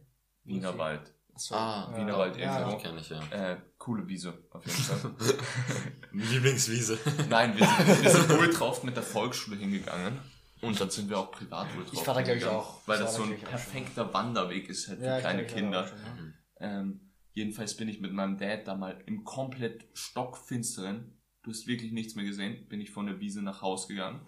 Wienerwald. 0.47 1.13
So. 1.35 1.53
Ah, 1.53 1.89
ja. 1.91 1.97
Wienerwald 1.99 2.35
ja, 2.37 2.59
irgendwo. 2.59 2.77
Die 2.77 2.83
kenne 2.83 2.99
ich 2.99 3.09
ja. 3.09 3.21
Äh, 3.31 3.57
coole 3.77 4.07
Wiese, 4.07 4.33
auf 4.49 4.65
jeden 4.65 4.77
Fall. 4.77 5.11
Lieblingswiese. 6.11 6.97
Nein, 7.29 7.55
wir 7.55 7.67
sind, 7.67 8.03
wir 8.03 8.09
sind 8.09 8.29
wohl 8.29 8.49
drauf 8.51 8.83
mit 8.83 8.95
der 8.95 9.03
Volksschule 9.03 9.57
hingegangen. 9.57 10.19
Und 10.61 10.79
dann 10.81 10.89
sind 10.89 11.09
wir 11.09 11.19
auch 11.19 11.31
privat 11.31 11.75
wohl 11.75 11.83
drauf 11.83 11.93
Ich 11.93 12.07
war 12.07 12.15
da, 12.15 12.21
glaub 12.23 12.37
ich, 12.37 12.45
auch. 12.47 12.87
Weil 12.87 12.97
das 12.97 13.15
so 13.15 13.23
ein 13.23 13.37
perfekter 13.39 14.11
Wanderweg 14.13 14.67
ist 14.69 14.87
halt 14.87 14.99
für 14.99 15.05
Ja, 15.05 15.19
kleine 15.19 15.45
kenn 15.45 15.65
Kinder. 15.65 15.87
schon, 15.87 15.97
ja. 15.99 16.79
Ähm, 16.79 17.11
jedenfalls 17.33 17.77
bin 17.77 17.87
ich 17.87 18.01
mit 18.01 18.11
meinem 18.13 18.37
Dad 18.39 18.67
da 18.67 18.75
mal 18.75 18.99
im 19.05 19.23
komplett 19.23 19.87
stockfinsteren, 19.93 21.21
du 21.43 21.51
hast 21.51 21.67
wirklich 21.67 21.91
nichts 21.91 22.15
mehr 22.15 22.25
gesehen, 22.25 22.67
bin 22.67 22.81
ich 22.81 22.89
von 22.89 23.05
der 23.05 23.19
Wiese 23.19 23.43
nach 23.43 23.61
Haus 23.61 23.87
gegangen. 23.87 24.27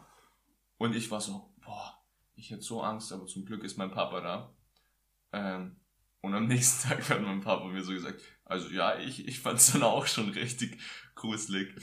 Und 0.78 0.96
ich 0.96 1.10
war 1.10 1.20
so, 1.20 1.56
boah, 1.66 2.00
ich 2.36 2.52
hätte 2.52 2.62
so 2.62 2.82
Angst, 2.82 3.12
aber 3.12 3.26
zum 3.26 3.46
Glück 3.46 3.64
ist 3.64 3.78
mein 3.78 3.92
Papa 3.92 4.22
da. 4.22 4.56
Ähm, 5.34 5.79
und 6.22 6.34
am 6.34 6.48
nächsten 6.48 6.90
Tag 6.90 7.10
hat 7.10 7.22
mein 7.22 7.42
Papa 7.42 7.66
mir 7.66 7.84
so 7.84 7.92
gesagt, 7.92 8.22
also 8.46 8.70
ja, 8.70 8.98
ich, 8.98 9.28
ich 9.28 9.40
fand 9.40 9.60
es 9.60 9.72
dann 9.74 9.84
auch 9.84 10.08
schon 10.08 10.30
richtig 10.30 10.80
gruselig. 11.16 11.74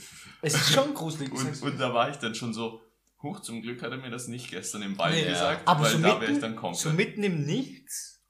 Es 0.41 0.53
ist 0.55 0.73
schon 0.73 0.93
gruselig. 0.93 1.31
Und, 1.31 1.61
und 1.61 1.77
da 1.79 1.93
war 1.93 2.09
ich 2.09 2.17
dann 2.17 2.35
schon 2.35 2.53
so, 2.53 2.81
hoch, 3.21 3.39
zum 3.41 3.61
Glück 3.61 3.81
hat 3.81 3.91
er 3.91 3.97
mir 3.97 4.09
das 4.09 4.27
nicht 4.27 4.49
gestern 4.51 4.81
im 4.81 4.97
Wald 4.97 5.15
Nee, 5.15 5.25
gesagt, 5.25 5.67
aber 5.67 5.83
weil 5.85 5.91
so 5.93 5.99
da 5.99 6.21
wäre 6.21 6.31
ich 6.31 6.39
dann 6.39 6.55
komplett. 6.55 6.81
so 6.81 6.89
mitten 6.91 7.23
im 7.23 7.45
Nichts 7.45 8.21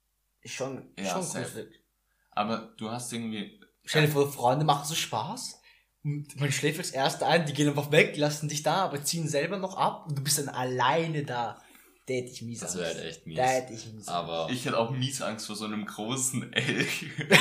ist 0.42 0.54
schon, 0.54 0.94
Ja, 0.98 1.14
schon 1.14 1.24
safe. 1.24 1.44
gruselig. 1.46 1.84
aber 2.32 2.74
du 2.78 2.90
hast 2.92 3.12
irgendwie, 3.12 3.60
Stell 3.84 4.06
dir 4.06 4.12
vor, 4.12 4.32
Freunde 4.32 4.66
machen 4.66 4.86
so 4.86 4.96
Spaß. 4.96 5.62
Und 6.04 6.40
man 6.40 6.52
schläft 6.52 6.78
als 6.80 6.92
Erster 6.92 7.28
ein, 7.28 7.46
die 7.46 7.54
gehen 7.54 7.68
einfach 7.70 7.92
weg, 7.92 8.16
lassen 8.18 8.48
dich 8.50 8.64
da, 8.64 8.84
aber 8.86 9.04
ziehen 9.04 9.28
selber 9.28 9.58
noch 9.58 9.78
ab 9.78 10.06
und 10.08 10.18
du 10.18 10.24
bist 10.24 10.38
dann 10.38 10.50
alleine 10.50 11.24
da. 11.24 11.62
Da 12.08 12.14
hätte 12.14 12.32
ich 12.32 12.42
mies 12.42 12.60
Das 12.62 12.72
Angst. 12.76 12.84
wäre 12.84 12.96
halt 12.96 13.06
echt 13.06 13.28
mies. 13.28 13.38
Da 13.38 13.44
hätte 13.44 13.74
ich 13.74 13.86
mies 13.88 14.08
Angst. 14.08 14.10
Aber 14.10 14.50
Ich 14.52 14.66
hätte 14.66 14.78
auch 14.80 14.92
mies 14.92 15.22
Angst 15.22 15.46
vor 15.48 15.56
so 15.56 15.66
einem 15.66 15.86
großen 15.86 16.52
Elch. 16.54 17.06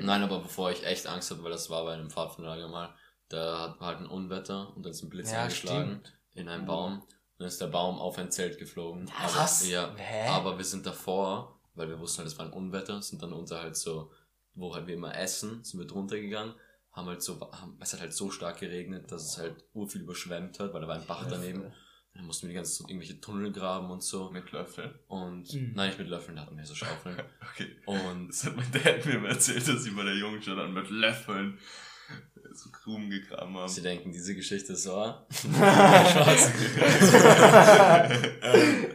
Nein, 0.00 0.22
aber 0.22 0.40
bevor 0.40 0.70
ich 0.70 0.84
echt 0.86 1.06
Angst 1.06 1.30
hatte, 1.30 1.42
weil 1.42 1.52
das 1.52 1.70
war 1.70 1.84
bei 1.84 1.94
einem 1.94 2.10
Pfadfinderlager 2.10 2.68
mal, 2.68 2.94
da 3.28 3.60
hat- 3.60 3.80
halt 3.80 3.98
ein 3.98 4.06
Unwetter 4.06 4.74
und 4.76 4.84
dann 4.84 4.92
ist 4.92 5.02
ein 5.02 5.10
Blitz 5.10 5.32
Ja, 5.32 5.42
eingeschlagen 5.42 6.00
in 6.34 6.48
einen 6.48 6.66
Baum. 6.66 7.02
Dann 7.38 7.48
ist 7.48 7.60
der 7.60 7.68
Baum 7.68 7.98
auf 7.98 8.18
ein 8.18 8.30
Zelt 8.30 8.58
geflogen. 8.58 9.10
Aber, 9.18 9.34
Was? 9.36 9.66
Ja, 9.68 9.94
Hä? 9.96 10.28
aber 10.28 10.58
wir 10.58 10.64
sind 10.64 10.84
davor, 10.84 11.58
weil 11.74 11.88
wir 11.88 11.98
wussten 11.98 12.18
halt, 12.18 12.28
es 12.28 12.38
war 12.38 12.46
ein 12.46 12.52
Unwetter, 12.52 13.00
sind 13.02 13.22
dann 13.22 13.32
unter 13.32 13.62
halt 13.62 13.76
so, 13.76 14.10
wo 14.54 14.74
halt 14.74 14.86
wir 14.86 14.94
immer 14.94 15.16
essen, 15.16 15.64
sind 15.64 15.80
wir 15.80 15.86
drunter 15.86 16.18
gegangen, 16.20 16.54
haben 16.92 17.06
halt 17.06 17.22
so, 17.22 17.40
haben, 17.52 17.76
es 17.80 17.92
hat 17.92 18.00
halt 18.00 18.12
so 18.14 18.30
stark 18.30 18.58
geregnet, 18.60 19.10
dass 19.12 19.24
es 19.24 19.38
halt 19.38 19.64
urviel 19.72 20.02
überschwemmt 20.02 20.58
hat, 20.58 20.72
weil 20.74 20.80
da 20.80 20.88
war 20.88 20.96
ein 20.96 21.06
Bach 21.06 21.26
daneben. 21.28 21.72
Dann 22.12 22.26
mussten 22.26 22.46
wir 22.46 22.48
die 22.48 22.56
ganze 22.56 22.76
Zeit 22.78 22.90
irgendwelche 22.90 23.20
Tunnel 23.20 23.52
graben 23.52 23.88
und 23.90 24.02
so. 24.02 24.30
Mit 24.30 24.50
Löffel. 24.50 24.98
Und, 25.06 25.52
Mhm. 25.54 25.72
nein, 25.76 25.90
nicht 25.90 25.98
mit 26.00 26.08
Löffeln, 26.08 26.34
da 26.36 26.42
hatten 26.42 26.56
wir 26.56 26.66
so 26.66 26.74
Schaufeln. 26.74 27.16
Okay. 27.52 27.76
Und 27.86 28.28
Das 28.28 28.44
hat 28.44 28.56
mein 28.56 28.70
Dad 28.72 29.06
mir 29.06 29.20
mal 29.20 29.30
erzählt, 29.30 29.66
dass 29.68 29.84
sie 29.84 29.90
bei 29.90 30.02
der 30.02 30.16
Jungen 30.16 30.42
schon 30.42 30.56
dann 30.56 30.72
mit 30.74 30.90
Löffeln 30.90 31.56
so 32.52 32.68
Gruben 32.70 33.08
gegraben 33.10 33.56
haben. 33.56 33.68
sie 33.68 33.82
denken, 33.82 34.10
diese 34.10 34.34
Geschichte 34.34 34.72
ist 34.72 34.88
wahr. 34.88 35.28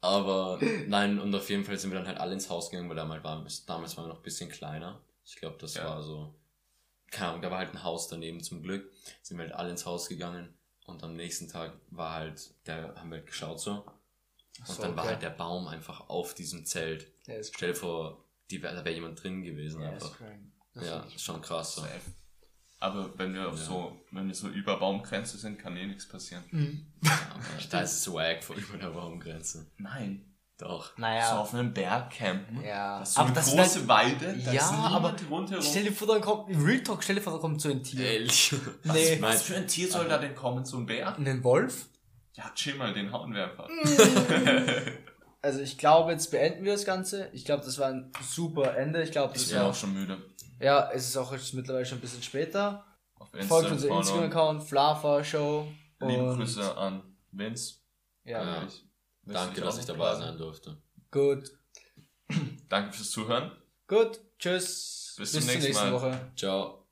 Aber 0.00 0.58
nein, 0.86 1.18
und 1.18 1.34
auf 1.34 1.48
jeden 1.50 1.64
Fall 1.64 1.78
sind 1.78 1.90
wir 1.90 1.98
dann 1.98 2.06
halt 2.06 2.18
alle 2.18 2.34
ins 2.34 2.48
Haus 2.50 2.70
gegangen, 2.70 2.88
weil 2.88 2.96
damals 2.96 3.24
war, 3.24 3.44
damals 3.66 3.96
waren 3.96 4.04
wir 4.04 4.08
noch 4.08 4.18
ein 4.18 4.22
bisschen 4.22 4.50
kleiner. 4.50 5.00
Ich 5.24 5.36
glaube, 5.36 5.56
das 5.58 5.74
Ja. 5.74 5.84
war 5.86 6.02
so, 6.02 6.34
keine 7.10 7.30
Ahnung, 7.30 7.42
da 7.42 7.50
war 7.50 7.58
halt 7.58 7.72
ein 7.72 7.82
Haus 7.82 8.08
daneben 8.08 8.42
zum 8.42 8.62
Glück. 8.62 8.90
Sind 9.22 9.38
wir 9.38 9.44
halt 9.44 9.54
alle 9.54 9.70
ins 9.70 9.86
Haus 9.86 10.08
gegangen 10.08 10.54
und 10.86 11.02
am 11.02 11.14
nächsten 11.14 11.48
Tag 11.48 11.72
war 11.90 12.14
halt, 12.14 12.54
der 12.66 12.94
haben 12.96 13.10
wir 13.10 13.18
halt 13.18 13.26
geschaut 13.26 13.60
so. 13.60 13.84
Und 14.58 14.66
so, 14.66 14.82
dann 14.82 14.96
war 14.96 15.04
okay. 15.04 15.12
halt 15.14 15.22
der 15.22 15.30
Baum 15.30 15.68
einfach 15.68 16.08
auf 16.08 16.34
diesem 16.34 16.64
Zelt. 16.64 17.12
Ja, 17.26 17.34
ist 17.34 17.54
Stell 17.54 17.72
dir 17.72 17.78
vor, 17.78 18.24
die 18.50 18.60
da 18.60 18.72
wäre 18.72 18.94
jemand 18.94 19.22
drin 19.22 19.42
gewesen 19.42 19.82
ja, 19.82 19.90
einfach. 19.90 20.18
ist 20.74 20.86
Ja, 20.86 21.00
ist 21.00 21.22
schon 21.22 21.42
krass 21.42 21.74
so. 21.74 21.82
Safe. 21.82 22.00
Aber 22.78 23.18
wenn 23.18 23.34
wir 23.34 23.48
auf 23.48 23.58
Ja. 23.58 23.64
so, 23.64 24.00
wenn 24.10 24.28
wir 24.28 24.34
so 24.34 24.48
über 24.48 24.78
Baumgrenze 24.78 25.38
sind, 25.38 25.58
kann 25.58 25.76
eh 25.76 25.86
nichts 25.86 26.08
passieren. 26.08 26.44
Mhm. 26.50 26.86
Aber 27.02 27.42
da 27.70 27.80
ist 27.80 27.98
es 27.98 28.12
wack 28.12 28.44
vor 28.44 28.56
über 28.56 28.78
der 28.78 28.90
Baumgrenze. 28.90 29.66
Nein. 29.78 30.35
Doch. 30.58 30.86
So 30.96 31.00
Naja, 31.02 31.38
auf 31.38 31.52
einem 31.52 31.74
Berg 31.74 32.10
campen. 32.10 32.62
ja. 32.64 33.00
Das 33.00 33.10
ist 33.10 33.14
so 33.16 33.20
aber 33.20 33.28
eine 33.28 33.34
das 33.36 33.50
große 33.50 33.78
ist 33.80 33.88
Weide, 33.88 34.38
da 34.44 34.52
Ja, 34.52 34.60
ist 34.62 34.72
aber 34.72 35.14
rundherum. 35.30 35.62
Stell 35.62 35.84
dir 35.84 35.92
vor, 35.92 36.08
dann 36.08 36.20
kommt, 36.22 36.48
Real 36.56 36.82
Talk, 36.82 37.02
stell 37.04 37.16
dir 37.16 37.22
vor, 37.22 37.34
da 37.34 37.38
kommt 37.38 37.60
so 37.60 37.68
ein 37.70 37.82
Tier. 37.82 38.00
Ehrlich. 38.10 38.54
was, 38.84 38.94
Nee. 38.96 39.18
was 39.20 39.42
für 39.42 39.56
ein 39.56 39.68
Tier 39.68 39.88
soll 39.90 40.08
da 40.08 40.16
denn 40.18 40.34
kommen? 40.34 40.64
So 40.64 40.78
ein 40.78 40.86
Bär? 40.86 41.14
Ein 41.16 41.44
Wolf? 41.44 41.86
Ja, 42.34 42.50
chill 42.54 42.74
mal, 42.76 42.92
den 42.94 43.12
hauen 43.12 43.34
wir 43.34 43.44
einfach. 43.44 43.68
Also 45.42 45.60
ich 45.60 45.78
glaube, 45.78 46.12
jetzt 46.12 46.30
beenden 46.30 46.64
wir 46.64 46.72
das 46.72 46.84
Ganze. 46.84 47.28
Ich 47.32 47.44
glaube, 47.44 47.64
das 47.64 47.78
war 47.78 47.88
ein 47.88 48.10
super 48.22 48.76
Ende. 48.76 49.02
Ich 49.02 49.12
glaube, 49.12 49.34
Ich 49.36 49.42
das 49.42 49.50
bin 49.52 49.60
war 49.60 49.66
auch 49.70 49.74
schon 49.74 49.92
müde. 49.92 50.18
Ja, 50.60 50.90
es 50.92 51.06
ist 51.08 51.16
auch 51.16 51.32
jetzt 51.32 51.54
mittlerweile 51.54 51.86
schon 51.86 51.98
ein 51.98 52.00
bisschen 52.00 52.22
später. 52.22 52.84
Auf 53.18 53.28
Folgt 53.46 53.70
unser 53.70 53.88
followen. 53.88 54.00
Instagram-Account, 54.06 54.62
Flava 54.64 55.22
Show. 55.22 55.68
Liebe 56.00 56.34
Grüße 56.34 56.76
an 56.76 57.02
Vince. 57.30 57.74
Ja, 58.24 58.42
Ja. 58.42 58.62
Ich- 58.66 58.84
Danke, 59.26 59.60
dass 59.60 59.78
ich 59.78 59.84
dabei 59.86 60.14
sein 60.14 60.38
durfte. 60.38 60.76
gut. 61.10 61.50
Danke 62.68 62.92
fürs 62.92 63.10
Zuhören. 63.10 63.52
Gut. 63.86 64.20
Tschüss. 64.38 65.14
Bis 65.16 65.32
zum 65.32 65.46
nächsten 65.46 65.72
Mal. 65.72 65.92
Woche. 65.92 66.32
Ciao. 66.36 66.85